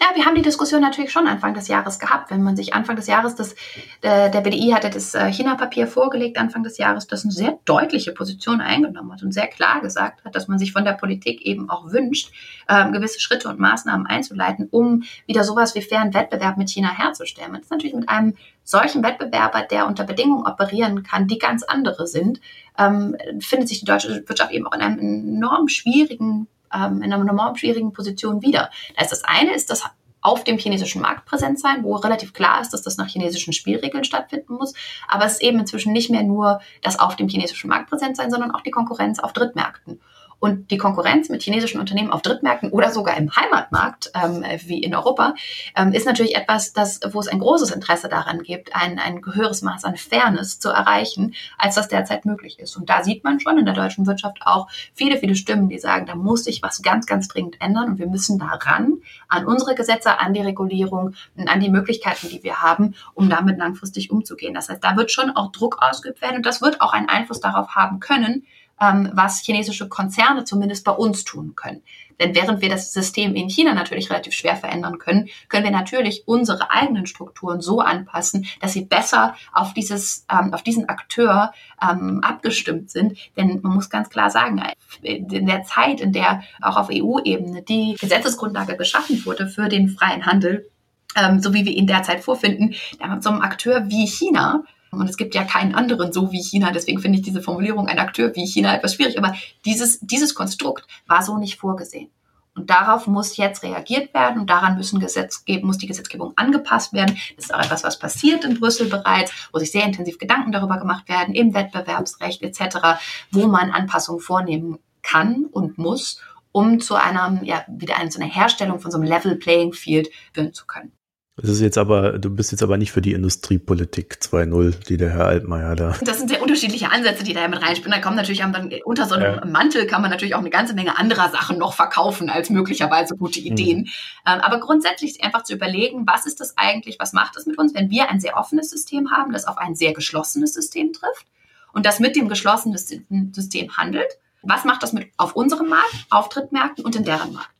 Ja, 0.00 0.14
wir 0.14 0.24
haben 0.24 0.36
die 0.36 0.42
Diskussion 0.42 0.80
natürlich 0.80 1.10
schon 1.10 1.26
Anfang 1.26 1.52
des 1.54 1.66
Jahres 1.66 1.98
gehabt. 1.98 2.30
Wenn 2.30 2.42
man 2.42 2.56
sich 2.56 2.74
Anfang 2.74 2.94
des 2.94 3.08
Jahres, 3.08 3.34
das, 3.34 3.56
der, 4.02 4.28
der 4.28 4.40
BDI 4.40 4.70
hatte 4.70 4.90
das 4.90 5.14
äh, 5.14 5.32
China-Papier 5.32 5.88
vorgelegt, 5.88 6.38
Anfang 6.38 6.62
des 6.62 6.78
Jahres, 6.78 7.08
das 7.08 7.24
eine 7.24 7.32
sehr 7.32 7.58
deutliche 7.64 8.12
Position 8.12 8.60
eingenommen 8.60 9.12
hat 9.12 9.22
und 9.22 9.32
sehr 9.32 9.48
klar 9.48 9.80
gesagt 9.80 10.24
hat, 10.24 10.34
dass 10.36 10.46
man 10.46 10.58
sich 10.58 10.72
von 10.72 10.84
der 10.84 10.92
Politik 10.92 11.42
eben 11.42 11.68
auch 11.68 11.90
wünscht, 11.90 12.30
ähm, 12.68 12.92
gewisse 12.92 13.20
Schritte 13.20 13.48
und 13.48 13.58
Maßnahmen 13.58 14.06
einzuleiten, 14.06 14.68
um 14.70 15.02
wieder 15.26 15.42
sowas 15.42 15.74
wie 15.74 15.82
fairen 15.82 16.14
Wettbewerb 16.14 16.56
mit 16.56 16.70
China 16.70 16.96
herzustellen. 16.96 17.50
Man 17.50 17.62
ist 17.62 17.70
natürlich 17.70 17.96
mit 17.96 18.08
einem 18.08 18.34
solchen 18.62 19.02
Wettbewerber, 19.02 19.62
der 19.62 19.86
unter 19.86 20.04
Bedingungen 20.04 20.46
operieren 20.46 21.02
kann, 21.02 21.26
die 21.26 21.38
ganz 21.38 21.64
andere 21.64 22.06
sind, 22.06 22.40
ähm, 22.78 23.16
findet 23.40 23.68
sich 23.68 23.80
die 23.80 23.86
deutsche 23.86 24.28
Wirtschaft 24.28 24.52
eben 24.52 24.66
auch 24.66 24.74
in 24.74 24.80
einem 24.80 24.98
enorm 24.98 25.68
schwierigen 25.68 26.46
ähm, 26.72 27.02
in 27.02 27.12
einer 27.12 27.28
enorm 27.28 27.56
schwierigen 27.56 27.92
Position 27.92 28.42
wieder. 28.42 28.70
Da 28.96 29.02
ist 29.02 29.12
das 29.12 29.24
eine 29.24 29.54
ist 29.54 29.70
das 29.70 29.84
auf 30.26 30.42
dem 30.42 30.58
chinesischen 30.58 31.02
Markt 31.02 31.24
präsent 31.24 31.60
sein, 31.60 31.84
wo 31.84 31.94
relativ 31.94 32.32
klar 32.32 32.60
ist, 32.60 32.70
dass 32.70 32.82
das 32.82 32.96
nach 32.96 33.06
chinesischen 33.06 33.52
Spielregeln 33.52 34.02
stattfinden 34.02 34.54
muss. 34.54 34.74
Aber 35.06 35.24
es 35.24 35.34
ist 35.34 35.42
eben 35.42 35.60
inzwischen 35.60 35.92
nicht 35.92 36.10
mehr 36.10 36.24
nur 36.24 36.60
das 36.82 36.98
auf 36.98 37.14
dem 37.14 37.28
chinesischen 37.28 37.70
Markt 37.70 37.88
präsent 37.88 38.16
sein, 38.16 38.30
sondern 38.30 38.50
auch 38.50 38.62
die 38.62 38.72
Konkurrenz 38.72 39.20
auf 39.20 39.32
Drittmärkten. 39.32 40.00
Und 40.38 40.70
die 40.70 40.76
Konkurrenz 40.76 41.28
mit 41.28 41.42
chinesischen 41.42 41.80
Unternehmen 41.80 42.12
auf 42.12 42.22
Drittmärkten 42.22 42.70
oder 42.70 42.90
sogar 42.90 43.16
im 43.16 43.34
Heimatmarkt, 43.34 44.10
ähm, 44.14 44.44
wie 44.66 44.82
in 44.82 44.94
Europa, 44.94 45.34
ähm, 45.74 45.92
ist 45.92 46.06
natürlich 46.06 46.36
etwas, 46.36 46.72
das, 46.72 47.00
wo 47.10 47.20
es 47.20 47.28
ein 47.28 47.38
großes 47.38 47.70
Interesse 47.70 48.08
daran 48.08 48.42
gibt, 48.42 48.76
ein, 48.76 48.98
ein 48.98 49.22
höheres 49.24 49.62
Maß 49.62 49.84
an 49.84 49.96
Fairness 49.96 50.58
zu 50.58 50.68
erreichen, 50.68 51.34
als 51.56 51.76
das 51.76 51.88
derzeit 51.88 52.26
möglich 52.26 52.58
ist. 52.58 52.76
Und 52.76 52.90
da 52.90 53.02
sieht 53.02 53.24
man 53.24 53.40
schon 53.40 53.58
in 53.58 53.64
der 53.64 53.74
deutschen 53.74 54.06
Wirtschaft 54.06 54.38
auch 54.44 54.68
viele, 54.94 55.16
viele 55.16 55.36
Stimmen, 55.36 55.68
die 55.68 55.78
sagen, 55.78 56.06
da 56.06 56.14
muss 56.14 56.44
sich 56.44 56.62
was 56.62 56.82
ganz, 56.82 57.06
ganz 57.06 57.28
dringend 57.28 57.60
ändern 57.60 57.90
und 57.90 57.98
wir 57.98 58.06
müssen 58.06 58.38
daran, 58.38 58.98
an 59.28 59.46
unsere 59.46 59.74
Gesetze, 59.74 60.20
an 60.20 60.34
die 60.34 60.42
Regulierung 60.42 61.14
und 61.36 61.48
an 61.48 61.60
die 61.60 61.70
Möglichkeiten, 61.70 62.28
die 62.28 62.42
wir 62.42 62.62
haben, 62.62 62.94
um 63.14 63.30
damit 63.30 63.58
langfristig 63.58 64.10
umzugehen. 64.10 64.54
Das 64.54 64.68
heißt, 64.68 64.84
da 64.84 64.96
wird 64.96 65.10
schon 65.10 65.30
auch 65.30 65.50
Druck 65.50 65.78
ausgeübt 65.80 66.20
werden 66.20 66.36
und 66.36 66.46
das 66.46 66.60
wird 66.60 66.80
auch 66.80 66.92
einen 66.92 67.08
Einfluss 67.08 67.40
darauf 67.40 67.74
haben 67.74 68.00
können, 68.00 68.46
ähm, 68.80 69.10
was 69.12 69.40
chinesische 69.40 69.88
Konzerne 69.88 70.44
zumindest 70.44 70.84
bei 70.84 70.92
uns 70.92 71.24
tun 71.24 71.54
können. 71.54 71.82
Denn 72.20 72.34
während 72.34 72.62
wir 72.62 72.70
das 72.70 72.92
System 72.92 73.34
in 73.34 73.48
China 73.48 73.74
natürlich 73.74 74.10
relativ 74.10 74.32
schwer 74.32 74.56
verändern 74.56 74.98
können, 74.98 75.28
können 75.48 75.64
wir 75.64 75.70
natürlich 75.70 76.22
unsere 76.26 76.70
eigenen 76.70 77.06
Strukturen 77.06 77.60
so 77.60 77.80
anpassen, 77.80 78.46
dass 78.60 78.72
sie 78.72 78.84
besser 78.84 79.34
auf 79.52 79.74
dieses, 79.74 80.24
ähm, 80.30 80.54
auf 80.54 80.62
diesen 80.62 80.88
Akteur 80.88 81.52
ähm, 81.82 82.20
abgestimmt 82.22 82.90
sind. 82.90 83.18
Denn 83.36 83.60
man 83.62 83.74
muss 83.74 83.90
ganz 83.90 84.08
klar 84.08 84.30
sagen, 84.30 84.62
in 85.02 85.46
der 85.46 85.64
Zeit, 85.64 86.00
in 86.00 86.12
der 86.12 86.42
auch 86.62 86.76
auf 86.76 86.88
EU-Ebene 86.90 87.62
die 87.62 87.96
Gesetzesgrundlage 88.00 88.76
geschaffen 88.76 89.24
wurde 89.26 89.46
für 89.46 89.68
den 89.68 89.88
freien 89.88 90.24
Handel, 90.24 90.70
ähm, 91.16 91.40
so 91.40 91.52
wie 91.52 91.64
wir 91.64 91.72
ihn 91.72 91.86
derzeit 91.86 92.22
vorfinden, 92.22 92.74
da 92.98 93.08
mit 93.08 93.22
so 93.22 93.30
einem 93.30 93.42
Akteur 93.42 93.88
wie 93.88 94.06
China 94.06 94.64
und 95.00 95.08
es 95.08 95.16
gibt 95.16 95.34
ja 95.34 95.44
keinen 95.44 95.74
anderen 95.74 96.12
so 96.12 96.32
wie 96.32 96.42
China. 96.42 96.70
Deswegen 96.72 97.00
finde 97.00 97.18
ich 97.18 97.24
diese 97.24 97.42
Formulierung 97.42 97.88
ein 97.88 97.98
Akteur 97.98 98.34
wie 98.34 98.46
China 98.46 98.74
etwas 98.74 98.94
schwierig. 98.94 99.18
Aber 99.18 99.34
dieses, 99.64 100.00
dieses 100.00 100.34
Konstrukt 100.34 100.86
war 101.06 101.22
so 101.22 101.36
nicht 101.38 101.58
vorgesehen. 101.58 102.10
Und 102.56 102.70
darauf 102.70 103.06
muss 103.06 103.36
jetzt 103.36 103.62
reagiert 103.62 104.14
werden 104.14 104.40
und 104.40 104.50
daran 104.50 104.78
müssen 104.78 104.98
Gesetzgebung, 104.98 105.66
muss 105.66 105.78
die 105.78 105.86
Gesetzgebung 105.86 106.32
angepasst 106.36 106.94
werden. 106.94 107.18
Das 107.36 107.46
ist 107.46 107.54
auch 107.54 107.60
etwas, 107.60 107.84
was 107.84 107.98
passiert 107.98 108.44
in 108.44 108.58
Brüssel 108.58 108.88
bereits, 108.88 109.30
wo 109.52 109.58
sich 109.58 109.70
sehr 109.70 109.84
intensiv 109.84 110.18
Gedanken 110.18 110.52
darüber 110.52 110.78
gemacht 110.78 111.06
werden, 111.08 111.34
im 111.34 111.52
Wettbewerbsrecht 111.52 112.42
etc., 112.42 112.98
wo 113.30 113.46
man 113.46 113.70
Anpassungen 113.70 114.22
vornehmen 114.22 114.78
kann 115.02 115.44
und 115.52 115.76
muss, 115.76 116.22
um 116.50 116.80
zu 116.80 116.94
einer, 116.94 117.38
ja, 117.42 117.62
wieder 117.68 117.98
eine, 117.98 118.08
zu 118.08 118.18
einer 118.18 118.32
Herstellung 118.32 118.80
von 118.80 118.90
so 118.90 118.96
einem 118.96 119.06
Level 119.06 119.36
Playing 119.36 119.74
Field 119.74 120.08
führen 120.32 120.54
zu 120.54 120.64
können. 120.66 120.92
Das 121.38 121.50
ist 121.50 121.60
jetzt 121.60 121.76
aber, 121.76 122.18
du 122.18 122.30
bist 122.30 122.50
jetzt 122.52 122.62
aber 122.62 122.78
nicht 122.78 122.92
für 122.92 123.02
die 123.02 123.12
Industriepolitik 123.12 124.20
2.0, 124.22 124.86
die 124.86 124.96
der 124.96 125.10
Herr 125.10 125.26
Altmaier 125.26 125.76
da. 125.76 125.94
Das 126.02 126.16
sind 126.16 126.28
sehr 126.28 126.40
unterschiedliche 126.40 126.90
Ansätze, 126.90 127.24
die 127.24 127.34
da 127.34 127.46
mit 127.46 127.60
reinspielen. 127.60 127.92
Da 127.92 128.00
kommen 128.00 128.16
natürlich 128.16 128.40
dann 128.40 128.72
unter 128.86 129.04
so 129.04 129.16
einem 129.16 129.34
ja. 129.34 129.44
Mantel 129.44 129.86
kann 129.86 130.00
man 130.00 130.10
natürlich 130.10 130.34
auch 130.34 130.40
eine 130.40 130.48
ganze 130.48 130.72
Menge 130.72 130.96
anderer 130.96 131.28
Sachen 131.28 131.58
noch 131.58 131.74
verkaufen 131.74 132.30
als 132.30 132.48
möglicherweise 132.48 133.16
gute 133.16 133.40
mhm. 133.40 133.46
Ideen. 133.46 133.78
Mhm. 133.80 133.90
aber 134.24 134.60
grundsätzlich 134.60 135.22
einfach 135.22 135.42
zu 135.42 135.52
überlegen, 135.52 136.06
was 136.06 136.24
ist 136.24 136.40
das 136.40 136.56
eigentlich, 136.56 136.98
was 137.00 137.12
macht 137.12 137.36
das 137.36 137.44
mit 137.44 137.58
uns, 137.58 137.74
wenn 137.74 137.90
wir 137.90 138.08
ein 138.08 138.18
sehr 138.18 138.38
offenes 138.38 138.70
System 138.70 139.10
haben, 139.10 139.32
das 139.32 139.46
auf 139.46 139.58
ein 139.58 139.74
sehr 139.74 139.92
geschlossenes 139.92 140.54
System 140.54 140.94
trifft 140.94 141.26
und 141.74 141.84
das 141.84 142.00
mit 142.00 142.16
dem 142.16 142.30
geschlossenen 142.30 142.78
System 142.78 143.76
handelt. 143.76 144.18
Was 144.40 144.64
macht 144.64 144.82
das 144.82 144.94
mit 144.94 145.10
auf 145.18 145.36
unserem 145.36 145.68
Markt, 145.68 146.06
auf 146.08 146.30
Drittmärkten 146.30 146.82
und 146.82 146.96
in 146.96 147.04
deren 147.04 147.34
Markt? 147.34 147.50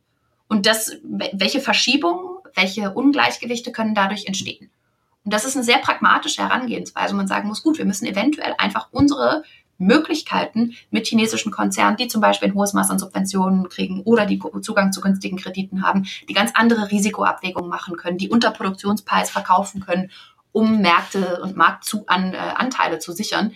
Und 0.47 0.65
das, 0.65 0.93
welche 1.03 1.59
Verschiebungen 1.59 2.36
welche 2.57 2.91
Ungleichgewichte 2.91 3.71
können 3.71 3.95
dadurch 3.95 4.25
entstehen. 4.25 4.69
Und 5.23 5.33
das 5.33 5.45
ist 5.45 5.55
eine 5.55 5.65
sehr 5.65 5.79
pragmatische 5.79 6.41
Herangehensweise. 6.41 7.15
Man 7.15 7.27
sagen 7.27 7.47
muss, 7.47 7.63
gut, 7.63 7.77
wir 7.77 7.85
müssen 7.85 8.05
eventuell 8.05 8.55
einfach 8.57 8.87
unsere 8.91 9.43
Möglichkeiten 9.77 10.73
mit 10.89 11.07
chinesischen 11.07 11.51
Konzernen, 11.51 11.97
die 11.97 12.07
zum 12.07 12.21
Beispiel 12.21 12.49
ein 12.49 12.55
hohes 12.55 12.73
Maß 12.73 12.89
an 12.89 12.99
Subventionen 12.99 13.69
kriegen 13.69 14.01
oder 14.01 14.25
die 14.25 14.41
Zugang 14.61 14.91
zu 14.91 15.01
günstigen 15.01 15.37
Krediten 15.37 15.83
haben, 15.83 16.05
die 16.27 16.33
ganz 16.33 16.51
andere 16.55 16.89
Risikoabwägungen 16.89 17.69
machen 17.69 17.95
können, 17.95 18.17
die 18.17 18.29
unter 18.29 18.51
Produktionspreis 18.51 19.29
verkaufen 19.29 19.81
können, 19.81 20.09
um 20.51 20.81
Märkte 20.81 21.41
und 21.41 21.55
Marktanteile 21.55 22.95
äh, 22.95 22.99
zu 22.99 23.11
sichern. 23.11 23.51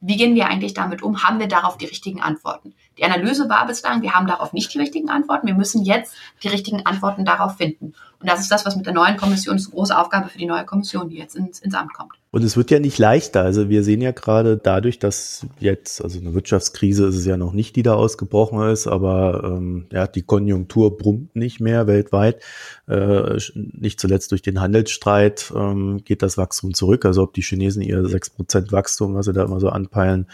Wie 0.00 0.16
gehen 0.16 0.34
wir 0.34 0.46
eigentlich 0.46 0.74
damit 0.74 1.02
um? 1.02 1.22
Haben 1.22 1.40
wir 1.40 1.48
darauf 1.48 1.76
die 1.76 1.86
richtigen 1.86 2.22
Antworten? 2.22 2.74
Die 2.98 3.04
Analyse 3.04 3.48
war 3.48 3.66
bislang, 3.66 4.02
wir 4.02 4.12
haben 4.12 4.26
darauf 4.26 4.52
nicht 4.52 4.72
die 4.72 4.78
richtigen 4.78 5.10
Antworten. 5.10 5.46
Wir 5.46 5.54
müssen 5.54 5.84
jetzt 5.84 6.14
die 6.42 6.48
richtigen 6.48 6.86
Antworten 6.86 7.24
darauf 7.24 7.56
finden. 7.56 7.92
Und 8.18 8.30
das 8.30 8.40
ist 8.40 8.50
das, 8.50 8.64
was 8.64 8.76
mit 8.76 8.86
der 8.86 8.94
neuen 8.94 9.18
Kommission, 9.18 9.56
ist 9.56 9.66
eine 9.66 9.74
große 9.74 9.96
Aufgabe 9.96 10.30
für 10.30 10.38
die 10.38 10.46
neue 10.46 10.64
Kommission, 10.64 11.10
die 11.10 11.18
jetzt 11.18 11.36
ins, 11.36 11.60
ins 11.60 11.74
Amt 11.74 11.92
kommt. 11.92 12.12
Und 12.30 12.42
es 12.42 12.56
wird 12.56 12.70
ja 12.70 12.78
nicht 12.78 12.98
leichter. 12.98 13.42
Also 13.42 13.68
wir 13.68 13.82
sehen 13.82 14.00
ja 14.00 14.12
gerade 14.12 14.56
dadurch, 14.56 14.98
dass 14.98 15.46
jetzt, 15.58 16.02
also 16.02 16.18
eine 16.18 16.34
Wirtschaftskrise 16.34 17.06
ist 17.06 17.16
es 17.16 17.26
ja 17.26 17.36
noch 17.36 17.52
nicht, 17.52 17.76
die 17.76 17.82
da 17.82 17.94
ausgebrochen 17.94 18.68
ist, 18.68 18.86
aber 18.86 19.42
ähm, 19.44 19.86
ja, 19.92 20.06
die 20.06 20.22
Konjunktur 20.22 20.96
brummt 20.96 21.36
nicht 21.36 21.60
mehr 21.60 21.86
weltweit. 21.86 22.42
Äh, 22.88 23.38
nicht 23.54 24.00
zuletzt 24.00 24.32
durch 24.32 24.42
den 24.42 24.60
Handelsstreit 24.60 25.52
ähm, 25.54 26.02
geht 26.04 26.22
das 26.22 26.38
Wachstum 26.38 26.72
zurück. 26.72 27.04
Also 27.04 27.22
ob 27.22 27.34
die 27.34 27.42
Chinesen 27.42 27.82
ihr 27.82 28.00
6% 28.00 28.72
Wachstum, 28.72 29.14
was 29.14 29.26
sie 29.26 29.32
da 29.32 29.44
immer 29.44 29.60
so 29.60 29.68
anpeilen, 29.68 30.26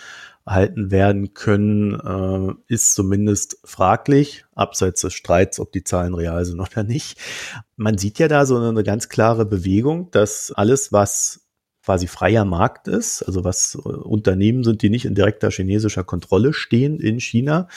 erhalten 0.45 0.91
werden 0.91 1.35
können, 1.35 1.95
äh, 1.95 2.73
ist 2.73 2.95
zumindest 2.95 3.59
fraglich, 3.65 4.45
abseits 4.55 5.03
des 5.03 5.15
Streits, 5.15 5.61
ob 5.61 5.73
die 5.73 5.85
Zahlen 5.85 6.15
real 6.15 6.45
sind 6.45 6.61
oder 6.61 6.83
nicht. 6.83 7.19
Man 7.77 7.99
sieht 7.99 8.19
ja 8.19 8.29
da 8.29 8.47
so 8.47 8.57
eine 8.57 8.83
ganz 8.83 9.09
klare 9.09 9.45
Bewegung, 9.47 10.11
dass 10.11 10.53
alles, 10.53 10.93
was 10.93 11.43
quasi 11.85 12.07
freier 12.07 12.45
Markt 12.45 12.87
ist, 12.87 13.23
also 13.23 13.45
was 13.45 13.75
äh, 13.75 13.89
Unternehmen 13.89 14.63
sind, 14.63 14.83
die 14.83 14.91
nicht 14.91 15.05
in 15.05 15.15
direkter 15.15 15.51
chinesischer 15.51 16.05
Kontrolle 16.05 16.53
stehen 16.53 17.01
in 17.01 17.19
China, 17.19 17.69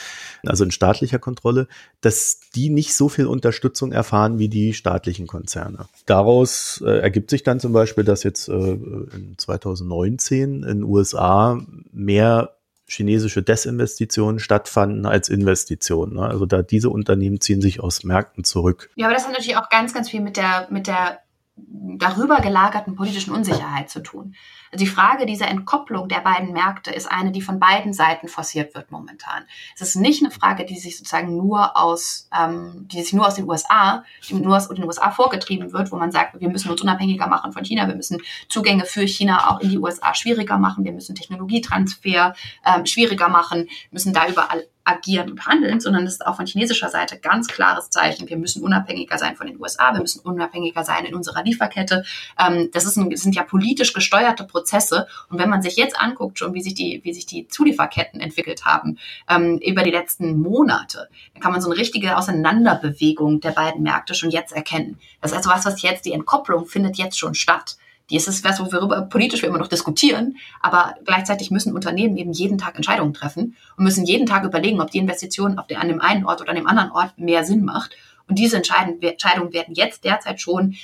also 0.44 0.64
in 0.64 0.70
staatlicher 0.70 1.18
Kontrolle, 1.18 1.66
dass 2.00 2.40
die 2.54 2.70
nicht 2.70 2.94
so 2.94 3.08
viel 3.08 3.26
Unterstützung 3.26 3.92
erfahren 3.92 4.38
wie 4.38 4.48
die 4.48 4.74
staatlichen 4.74 5.26
Konzerne. 5.26 5.86
Daraus 6.06 6.82
äh, 6.86 6.98
ergibt 6.98 7.30
sich 7.30 7.42
dann 7.42 7.58
zum 7.58 7.72
Beispiel, 7.72 8.04
dass 8.04 8.22
jetzt 8.22 8.48
äh, 8.48 8.52
in 8.52 9.34
2019 9.36 10.62
in 10.62 10.84
USA 10.84 11.60
mehr 11.90 12.55
chinesische 12.88 13.42
Desinvestitionen 13.42 14.38
stattfanden 14.38 15.06
als 15.06 15.28
Investitionen. 15.28 16.14
Ne? 16.14 16.22
Also 16.22 16.46
da 16.46 16.62
diese 16.62 16.90
Unternehmen 16.90 17.40
ziehen 17.40 17.60
sich 17.60 17.80
aus 17.80 18.04
Märkten 18.04 18.44
zurück. 18.44 18.90
Ja, 18.94 19.06
aber 19.06 19.14
das 19.14 19.24
hat 19.24 19.32
natürlich 19.32 19.56
auch 19.56 19.68
ganz, 19.68 19.92
ganz 19.92 20.08
viel 20.08 20.20
mit 20.20 20.36
der, 20.36 20.68
mit 20.70 20.86
der 20.86 21.18
darüber 21.56 22.40
gelagerten 22.40 22.94
politischen 22.96 23.32
Unsicherheit 23.32 23.88
zu 23.88 24.02
tun. 24.02 24.34
Also 24.70 24.84
die 24.84 24.90
Frage 24.90 25.24
dieser 25.24 25.48
Entkopplung 25.48 26.08
der 26.08 26.20
beiden 26.20 26.52
Märkte 26.52 26.90
ist 26.90 27.10
eine, 27.10 27.32
die 27.32 27.40
von 27.40 27.58
beiden 27.58 27.94
Seiten 27.94 28.28
forciert 28.28 28.74
wird 28.74 28.90
momentan. 28.90 29.44
Es 29.74 29.80
ist 29.80 29.96
nicht 29.96 30.22
eine 30.22 30.30
Frage, 30.30 30.66
die 30.66 30.78
sich 30.78 30.98
sozusagen 30.98 31.36
nur 31.36 31.76
aus, 31.76 32.28
ähm, 32.38 32.86
die 32.92 33.02
sich 33.02 33.14
nur 33.14 33.26
aus 33.26 33.36
den 33.36 33.48
USA, 33.48 34.04
die 34.28 34.34
nur 34.34 34.56
aus 34.56 34.68
den 34.68 34.84
USA 34.84 35.10
vorgetrieben 35.10 35.72
wird, 35.72 35.90
wo 35.92 35.96
man 35.96 36.12
sagt, 36.12 36.38
wir 36.38 36.50
müssen 36.50 36.70
uns 36.70 36.82
unabhängiger 36.82 37.26
machen 37.26 37.52
von 37.52 37.64
China, 37.64 37.88
wir 37.88 37.96
müssen 37.96 38.20
Zugänge 38.48 38.84
für 38.84 39.06
China 39.06 39.50
auch 39.50 39.60
in 39.60 39.70
die 39.70 39.78
USA 39.78 40.14
schwieriger 40.14 40.58
machen, 40.58 40.84
wir 40.84 40.92
müssen 40.92 41.14
Technologietransfer 41.14 42.34
ähm, 42.66 42.84
schwieriger 42.84 43.28
machen, 43.28 43.68
müssen 43.90 44.12
da 44.12 44.28
überall 44.28 44.66
agieren 44.86 45.30
und 45.30 45.46
handeln, 45.46 45.80
sondern 45.80 46.06
es 46.06 46.14
ist 46.14 46.26
auch 46.26 46.36
von 46.36 46.46
chinesischer 46.46 46.88
Seite 46.88 47.18
ganz 47.18 47.48
klares 47.48 47.90
Zeichen. 47.90 48.28
Wir 48.28 48.36
müssen 48.36 48.62
unabhängiger 48.62 49.18
sein 49.18 49.36
von 49.36 49.46
den 49.46 49.60
USA, 49.60 49.92
wir 49.92 50.00
müssen 50.00 50.20
unabhängiger 50.20 50.84
sein 50.84 51.04
in 51.04 51.14
unserer 51.14 51.42
Lieferkette. 51.42 52.04
Ähm, 52.38 52.70
das, 52.72 52.84
ist 52.84 52.96
ein, 52.96 53.10
das 53.10 53.20
sind 53.20 53.34
ja 53.34 53.42
politisch 53.42 53.92
gesteuerte 53.92 54.44
Prozesse. 54.44 55.08
Und 55.28 55.38
wenn 55.38 55.50
man 55.50 55.60
sich 55.60 55.76
jetzt 55.76 56.00
anguckt, 56.00 56.38
schon 56.38 56.54
wie 56.54 56.62
sich 56.62 56.74
die, 56.74 57.00
wie 57.02 57.12
sich 57.12 57.26
die 57.26 57.48
Zulieferketten 57.48 58.20
entwickelt 58.20 58.64
haben 58.64 58.98
ähm, 59.28 59.58
über 59.58 59.82
die 59.82 59.90
letzten 59.90 60.40
Monate, 60.40 61.08
dann 61.34 61.42
kann 61.42 61.52
man 61.52 61.60
so 61.60 61.68
eine 61.68 61.78
richtige 61.78 62.16
Auseinanderbewegung 62.16 63.40
der 63.40 63.50
beiden 63.50 63.82
Märkte 63.82 64.14
schon 64.14 64.30
jetzt 64.30 64.52
erkennen. 64.52 64.98
Das 65.20 65.32
ist 65.32 65.36
also 65.36 65.50
was, 65.50 65.66
was 65.66 65.82
jetzt 65.82 66.06
die 66.06 66.12
Entkopplung 66.12 66.66
findet 66.66 66.96
jetzt 66.96 67.18
schon 67.18 67.34
statt. 67.34 67.76
Die 68.10 68.16
ist 68.16 68.44
was, 68.44 68.60
worüber 68.60 69.02
politisch 69.02 69.42
wir 69.42 69.48
immer 69.48 69.58
noch 69.58 69.66
diskutieren, 69.66 70.36
aber 70.60 70.94
gleichzeitig 71.04 71.50
müssen 71.50 71.74
Unternehmen 71.74 72.16
eben 72.16 72.32
jeden 72.32 72.56
Tag 72.56 72.76
Entscheidungen 72.76 73.14
treffen 73.14 73.56
und 73.76 73.84
müssen 73.84 74.04
jeden 74.06 74.26
Tag 74.26 74.44
überlegen, 74.44 74.80
ob 74.80 74.90
die 74.90 74.98
Investition 74.98 75.58
auf 75.58 75.66
der, 75.66 75.80
an 75.80 75.88
dem 75.88 76.00
einen 76.00 76.24
Ort 76.24 76.40
oder 76.40 76.50
an 76.50 76.56
dem 76.56 76.68
anderen 76.68 76.92
Ort 76.92 77.18
mehr 77.18 77.44
Sinn 77.44 77.64
macht. 77.64 77.96
Und 78.28 78.38
diese 78.38 78.56
Entscheidungen 78.56 79.52
werden 79.52 79.74
jetzt 79.74 80.04
derzeit 80.04 80.40
schon 80.40 80.76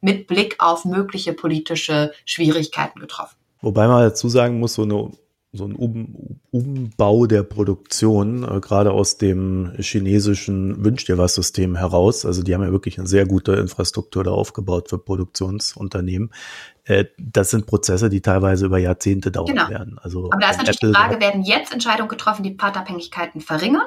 mit 0.00 0.28
Blick 0.28 0.56
auf 0.58 0.84
mögliche 0.84 1.32
politische 1.32 2.12
Schwierigkeiten 2.24 3.00
getroffen. 3.00 3.36
Wobei 3.60 3.88
man 3.88 4.02
dazu 4.02 4.28
sagen 4.28 4.60
muss, 4.60 4.74
so 4.74 4.82
eine 4.82 5.10
so 5.56 5.64
ein 5.64 5.74
um 5.74 6.40
Umbau 6.50 7.26
der 7.26 7.42
Produktion, 7.42 8.44
äh, 8.44 8.60
gerade 8.60 8.92
aus 8.92 9.18
dem 9.18 9.72
chinesischen 9.78 10.84
Wünsch 10.84 11.04
dir 11.04 11.18
was 11.18 11.34
System 11.34 11.76
heraus. 11.76 12.24
Also 12.24 12.42
die 12.42 12.54
haben 12.54 12.62
ja 12.62 12.72
wirklich 12.72 12.98
eine 12.98 13.06
sehr 13.06 13.26
gute 13.26 13.52
Infrastruktur 13.52 14.24
da 14.24 14.30
aufgebaut 14.30 14.88
für 14.88 14.98
Produktionsunternehmen. 14.98 16.30
Äh, 16.84 17.06
das 17.18 17.50
sind 17.50 17.66
Prozesse, 17.66 18.08
die 18.08 18.20
teilweise 18.20 18.66
über 18.66 18.78
Jahrzehnte 18.78 19.30
dauern 19.30 19.46
genau. 19.46 19.68
werden. 19.68 19.98
Also 20.00 20.30
Aber 20.30 20.40
da 20.40 20.50
ist 20.50 20.58
natürlich 20.58 20.78
Apple 20.78 20.90
die 20.90 20.94
Frage, 20.94 21.20
werden 21.20 21.42
jetzt 21.42 21.72
Entscheidungen 21.72 22.08
getroffen, 22.08 22.42
die 22.42 22.54
Pfadabhängigkeiten 22.54 23.40
verringern? 23.40 23.86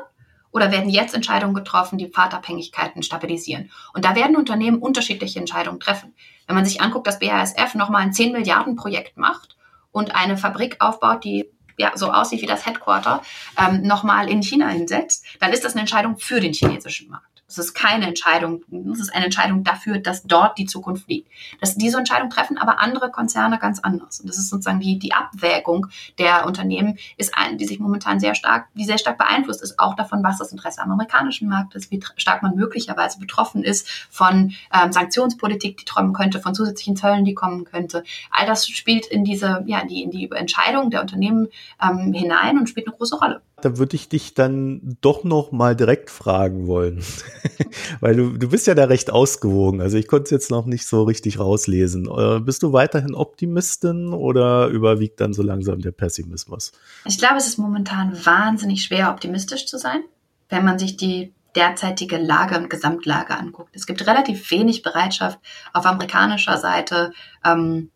Oder 0.51 0.71
werden 0.71 0.89
jetzt 0.89 1.13
Entscheidungen 1.13 1.53
getroffen, 1.53 1.97
die 1.97 2.07
Pfadabhängigkeiten 2.07 3.03
stabilisieren? 3.03 3.69
Und 3.93 4.03
da 4.03 4.15
werden 4.15 4.35
Unternehmen 4.35 4.79
unterschiedliche 4.79 5.39
Entscheidungen 5.39 5.79
treffen. 5.79 6.13
Wenn 6.47 6.55
man 6.55 6.65
sich 6.65 6.81
anguckt, 6.81 7.05
dass 7.05 7.19
BASF 7.19 7.75
nochmal 7.75 8.01
ein 8.01 8.13
10 8.13 8.31
Milliarden 8.31 8.75
Projekt 8.75 9.17
macht 9.17 9.57
und 9.91 10.15
eine 10.15 10.37
Fabrik 10.37 10.77
aufbaut, 10.79 11.23
die 11.23 11.49
ja, 11.79 11.93
so 11.95 12.11
aussieht 12.11 12.41
wie 12.41 12.45
das 12.45 12.65
Headquarter, 12.65 13.21
ähm, 13.57 13.81
nochmal 13.83 14.29
in 14.29 14.43
China 14.43 14.67
hinsetzt, 14.67 15.25
dann 15.39 15.53
ist 15.53 15.63
das 15.63 15.73
eine 15.73 15.81
Entscheidung 15.81 16.17
für 16.17 16.41
den 16.41 16.53
chinesischen 16.53 17.09
Markt. 17.09 17.29
Es 17.49 17.57
ist 17.57 17.73
keine 17.73 18.05
Entscheidung, 18.05 18.63
es 18.93 18.99
ist 18.99 19.13
eine 19.13 19.25
Entscheidung 19.25 19.63
dafür, 19.63 19.97
dass 19.97 20.21
dort 20.21 20.59
die 20.59 20.67
Zukunft 20.67 21.09
liegt. 21.09 21.31
Das, 21.59 21.75
diese 21.75 21.97
Entscheidung 21.97 22.29
treffen 22.29 22.59
aber 22.59 22.79
andere 22.79 23.09
Konzerne 23.09 23.57
ganz 23.57 23.79
anders. 23.79 24.19
Und 24.19 24.29
das 24.29 24.37
ist 24.37 24.49
sozusagen 24.49 24.79
die, 24.79 24.99
die 24.99 25.13
Abwägung 25.13 25.87
der 26.19 26.45
Unternehmen, 26.45 26.99
ist 27.17 27.35
eine, 27.35 27.57
die 27.57 27.65
sich 27.65 27.79
momentan 27.79 28.19
sehr 28.19 28.35
stark, 28.35 28.67
die 28.75 28.85
sehr 28.85 28.99
stark 28.99 29.17
beeinflusst 29.17 29.63
ist, 29.63 29.79
auch 29.79 29.95
davon, 29.95 30.23
was 30.23 30.37
das 30.37 30.51
Interesse 30.51 30.79
am 30.83 30.91
amerikanischen 30.91 31.49
Markt 31.49 31.73
ist, 31.73 31.89
wie 31.89 31.99
stark 32.17 32.43
man 32.43 32.55
möglicherweise 32.55 33.17
betroffen 33.17 33.63
ist 33.63 33.89
von 34.11 34.53
ähm, 34.71 34.91
Sanktionspolitik, 34.91 35.77
die 35.77 35.85
kommen 35.85 36.13
könnte, 36.13 36.39
von 36.39 36.53
zusätzlichen 36.53 36.97
Zöllen, 36.97 37.25
die 37.25 37.33
kommen 37.33 37.63
könnte. 37.63 38.03
All 38.29 38.45
das 38.45 38.67
spielt 38.67 39.07
in 39.07 39.23
diese, 39.23 39.63
ja, 39.65 39.83
die, 39.85 40.03
in 40.03 40.11
die 40.11 40.29
Entscheidung 40.29 40.91
der 40.91 41.01
Unternehmen 41.01 41.47
ähm, 41.81 42.13
hinein 42.13 42.57
und 42.57 42.67
spielt 42.67 42.87
eine 42.87 42.95
große 42.95 43.17
Rolle. 43.17 43.41
Da 43.61 43.77
würde 43.77 43.95
ich 43.95 44.09
dich 44.09 44.33
dann 44.33 44.97
doch 45.01 45.23
noch 45.23 45.51
mal 45.51 45.75
direkt 45.75 46.09
fragen 46.09 46.67
wollen. 46.67 47.03
Weil 47.99 48.15
du, 48.15 48.37
du 48.37 48.49
bist 48.49 48.67
ja 48.67 48.75
da 48.75 48.85
recht 48.85 49.11
ausgewogen. 49.11 49.81
Also 49.81 49.97
ich 49.97 50.07
konnte 50.07 50.25
es 50.25 50.31
jetzt 50.31 50.51
noch 50.51 50.65
nicht 50.65 50.85
so 50.85 51.03
richtig 51.03 51.39
rauslesen. 51.39 52.07
Äh, 52.07 52.39
bist 52.39 52.63
du 52.63 52.73
weiterhin 52.73 53.13
Optimistin 53.13 54.13
oder 54.13 54.67
überwiegt 54.67 55.19
dann 55.21 55.33
so 55.33 55.43
langsam 55.43 55.81
der 55.81 55.91
Pessimismus? 55.91 56.71
Ich 57.05 57.17
glaube, 57.17 57.37
es 57.37 57.47
ist 57.47 57.57
momentan 57.57 58.13
wahnsinnig 58.25 58.83
schwer, 58.83 59.11
optimistisch 59.11 59.65
zu 59.65 59.77
sein, 59.77 60.01
wenn 60.49 60.63
man 60.63 60.79
sich 60.79 60.97
die 60.97 61.33
derzeitige 61.55 62.17
Lage 62.17 62.57
und 62.57 62.69
Gesamtlage 62.69 63.35
anguckt. 63.35 63.75
Es 63.75 63.85
gibt 63.85 64.05
relativ 64.05 64.51
wenig 64.51 64.83
Bereitschaft 64.83 65.39
auf 65.73 65.85
amerikanischer 65.85 66.57
Seite, 66.57 67.11
ähm, 67.43 67.91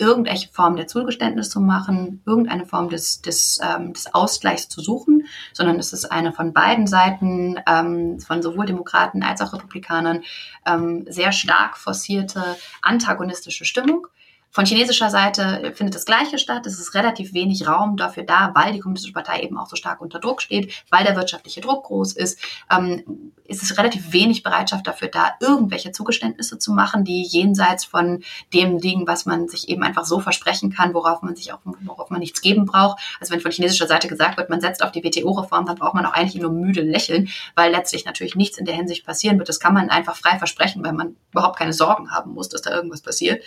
irgendwelche 0.00 0.48
Form 0.48 0.76
der 0.76 0.86
Zugeständnis 0.86 1.50
zu 1.50 1.60
machen, 1.60 2.22
irgendeine 2.26 2.66
Form 2.66 2.88
des, 2.88 3.20
des, 3.20 3.60
ähm, 3.62 3.92
des 3.92 4.12
Ausgleichs 4.14 4.68
zu 4.68 4.80
suchen, 4.80 5.26
sondern 5.52 5.78
es 5.78 5.92
ist 5.92 6.06
eine 6.06 6.32
von 6.32 6.52
beiden 6.52 6.86
Seiten, 6.86 7.60
ähm, 7.68 8.18
von 8.18 8.42
sowohl 8.42 8.66
Demokraten 8.66 9.22
als 9.22 9.42
auch 9.42 9.52
Republikanern, 9.52 10.22
ähm, 10.66 11.04
sehr 11.08 11.32
stark 11.32 11.76
forcierte 11.76 12.42
antagonistische 12.82 13.64
Stimmung. 13.64 14.06
Von 14.52 14.66
chinesischer 14.66 15.10
Seite 15.10 15.72
findet 15.76 15.94
das 15.94 16.04
Gleiche 16.04 16.38
statt. 16.38 16.66
Es 16.66 16.80
ist 16.80 16.94
relativ 16.94 17.34
wenig 17.34 17.68
Raum 17.68 17.96
dafür 17.96 18.24
da, 18.24 18.50
weil 18.54 18.72
die 18.72 18.80
Kommunistische 18.80 19.12
Partei 19.12 19.42
eben 19.42 19.56
auch 19.56 19.68
so 19.68 19.76
stark 19.76 20.00
unter 20.00 20.18
Druck 20.18 20.42
steht, 20.42 20.84
weil 20.90 21.04
der 21.04 21.14
wirtschaftliche 21.14 21.60
Druck 21.60 21.84
groß 21.84 22.14
ist. 22.14 22.40
Ähm, 22.68 23.32
ist 23.44 23.62
es 23.62 23.76
relativ 23.76 24.12
wenig 24.12 24.42
Bereitschaft 24.42 24.86
dafür 24.86 25.08
da, 25.08 25.34
irgendwelche 25.40 25.92
Zugeständnisse 25.92 26.58
zu 26.58 26.72
machen, 26.72 27.04
die 27.04 27.22
jenseits 27.22 27.84
von 27.84 28.22
dem 28.52 28.78
liegen, 28.78 29.06
was 29.06 29.26
man 29.26 29.48
sich 29.48 29.68
eben 29.68 29.82
einfach 29.82 30.04
so 30.04 30.20
versprechen 30.20 30.72
kann, 30.72 30.94
worauf 30.94 31.22
man 31.22 31.34
sich 31.34 31.52
auch, 31.52 31.58
worauf 31.64 32.10
man 32.10 32.20
nichts 32.20 32.40
geben 32.40 32.64
braucht. 32.64 33.00
Also 33.20 33.32
wenn 33.32 33.40
von 33.40 33.50
chinesischer 33.50 33.88
Seite 33.88 34.08
gesagt 34.08 34.36
wird, 34.36 34.50
man 34.50 34.60
setzt 34.60 34.84
auf 34.84 34.92
die 34.92 35.02
WTO-Reform, 35.02 35.66
dann 35.66 35.76
braucht 35.76 35.94
man 35.94 36.06
auch 36.06 36.12
eigentlich 36.12 36.40
nur 36.40 36.52
müde 36.52 36.82
lächeln, 36.82 37.28
weil 37.56 37.72
letztlich 37.72 38.04
natürlich 38.04 38.36
nichts 38.36 38.56
in 38.58 38.64
der 38.64 38.74
Hinsicht 38.74 39.04
passieren 39.04 39.38
wird. 39.38 39.48
Das 39.48 39.58
kann 39.60 39.74
man 39.74 39.90
einfach 39.90 40.16
frei 40.16 40.38
versprechen, 40.38 40.84
weil 40.84 40.92
man 40.92 41.16
überhaupt 41.32 41.58
keine 41.58 41.72
Sorgen 41.72 42.12
haben 42.12 42.32
muss, 42.34 42.48
dass 42.48 42.62
da 42.62 42.72
irgendwas 42.72 43.02
passiert. 43.02 43.42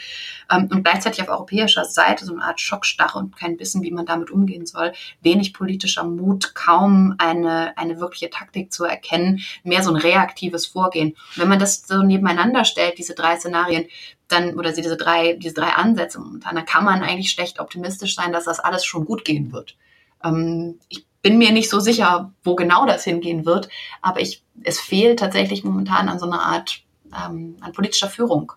Ähm, 0.51 0.69
und 0.71 0.83
gleichzeitig 0.93 1.23
auf 1.23 1.29
europäischer 1.29 1.85
Seite 1.85 2.25
so 2.25 2.33
eine 2.33 2.43
Art 2.43 2.61
Schockstarre 2.61 3.17
und 3.17 3.35
kein 3.35 3.59
Wissen, 3.59 3.81
wie 3.81 3.91
man 3.91 4.05
damit 4.05 4.29
umgehen 4.29 4.65
soll. 4.65 4.93
Wenig 5.21 5.53
politischer 5.53 6.03
Mut, 6.03 6.53
kaum 6.53 7.15
eine, 7.17 7.75
eine 7.77 7.99
wirkliche 7.99 8.29
Taktik 8.29 8.71
zu 8.71 8.85
erkennen, 8.85 9.41
mehr 9.63 9.81
so 9.81 9.89
ein 9.89 9.95
reaktives 9.95 10.67
Vorgehen. 10.67 11.09
Und 11.09 11.37
wenn 11.37 11.49
man 11.49 11.59
das 11.59 11.87
so 11.87 12.03
nebeneinander 12.03 12.63
stellt, 12.63 12.99
diese 12.99 13.15
drei 13.15 13.37
Szenarien, 13.37 13.85
dann, 14.27 14.55
oder 14.55 14.71
diese 14.71 14.95
drei, 14.95 15.33
diese 15.33 15.55
drei 15.55 15.69
Ansätze 15.69 16.19
momentan, 16.19 16.55
dann 16.55 16.65
kann 16.65 16.85
man 16.85 17.01
eigentlich 17.01 17.31
schlecht 17.31 17.59
optimistisch 17.59 18.15
sein, 18.15 18.31
dass 18.31 18.45
das 18.45 18.59
alles 18.59 18.85
schon 18.85 19.05
gut 19.05 19.25
gehen 19.25 19.51
wird. 19.51 19.75
Ähm, 20.23 20.79
ich 20.89 21.05
bin 21.23 21.37
mir 21.37 21.51
nicht 21.51 21.69
so 21.69 21.79
sicher, 21.79 22.31
wo 22.43 22.55
genau 22.55 22.85
das 22.85 23.03
hingehen 23.03 23.45
wird, 23.45 23.69
aber 24.01 24.21
ich, 24.21 24.43
es 24.63 24.79
fehlt 24.79 25.19
tatsächlich 25.19 25.63
momentan 25.63 26.07
an 26.09 26.19
so 26.19 26.25
einer 26.25 26.41
Art 26.41 26.83
ähm, 27.13 27.57
an 27.61 27.73
politischer 27.73 28.09
Führung 28.09 28.53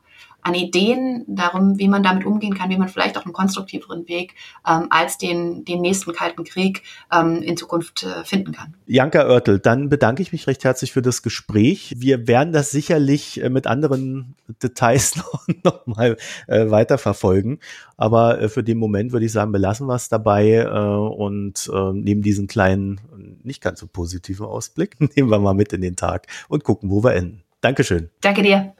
an 0.46 0.54
Ideen 0.54 1.24
darum, 1.26 1.76
wie 1.78 1.88
man 1.88 2.04
damit 2.04 2.24
umgehen 2.24 2.54
kann, 2.54 2.70
wie 2.70 2.76
man 2.76 2.88
vielleicht 2.88 3.18
auch 3.18 3.24
einen 3.24 3.32
konstruktiveren 3.32 4.06
Weg 4.06 4.34
ähm, 4.66 4.86
als 4.90 5.18
den, 5.18 5.64
den 5.64 5.80
nächsten 5.80 6.12
Kalten 6.12 6.44
Krieg 6.44 6.82
ähm, 7.12 7.42
in 7.42 7.56
Zukunft 7.56 8.04
äh, 8.04 8.24
finden 8.24 8.52
kann. 8.52 8.74
Janka 8.86 9.26
Oertel, 9.26 9.58
dann 9.58 9.88
bedanke 9.88 10.22
ich 10.22 10.30
mich 10.30 10.46
recht 10.46 10.62
herzlich 10.62 10.92
für 10.92 11.02
das 11.02 11.22
Gespräch. 11.22 11.96
Wir 11.98 12.28
werden 12.28 12.52
das 12.52 12.70
sicherlich 12.70 13.42
äh, 13.42 13.48
mit 13.48 13.66
anderen 13.66 14.36
Details 14.62 15.16
noch, 15.16 15.48
noch 15.64 15.86
mal 15.86 16.16
äh, 16.46 16.70
weiterverfolgen. 16.70 17.58
Aber 17.96 18.40
äh, 18.40 18.48
für 18.48 18.62
den 18.62 18.78
Moment 18.78 19.10
würde 19.10 19.26
ich 19.26 19.32
sagen, 19.32 19.50
belassen 19.50 19.88
wir 19.88 19.96
es 19.96 20.08
dabei 20.08 20.58
äh, 20.58 20.68
und 20.68 21.68
äh, 21.74 21.92
nehmen 21.92 22.22
diesen 22.22 22.46
kleinen, 22.46 23.00
nicht 23.42 23.60
ganz 23.60 23.80
so 23.80 23.88
positiven 23.88 24.46
Ausblick, 24.46 24.96
nehmen 25.16 25.28
wir 25.28 25.40
mal 25.40 25.54
mit 25.54 25.72
in 25.72 25.80
den 25.80 25.96
Tag 25.96 26.28
und 26.48 26.62
gucken, 26.62 26.88
wo 26.88 27.02
wir 27.02 27.14
enden. 27.14 27.42
Dankeschön. 27.60 28.10
Danke 28.20 28.42
dir. 28.42 28.76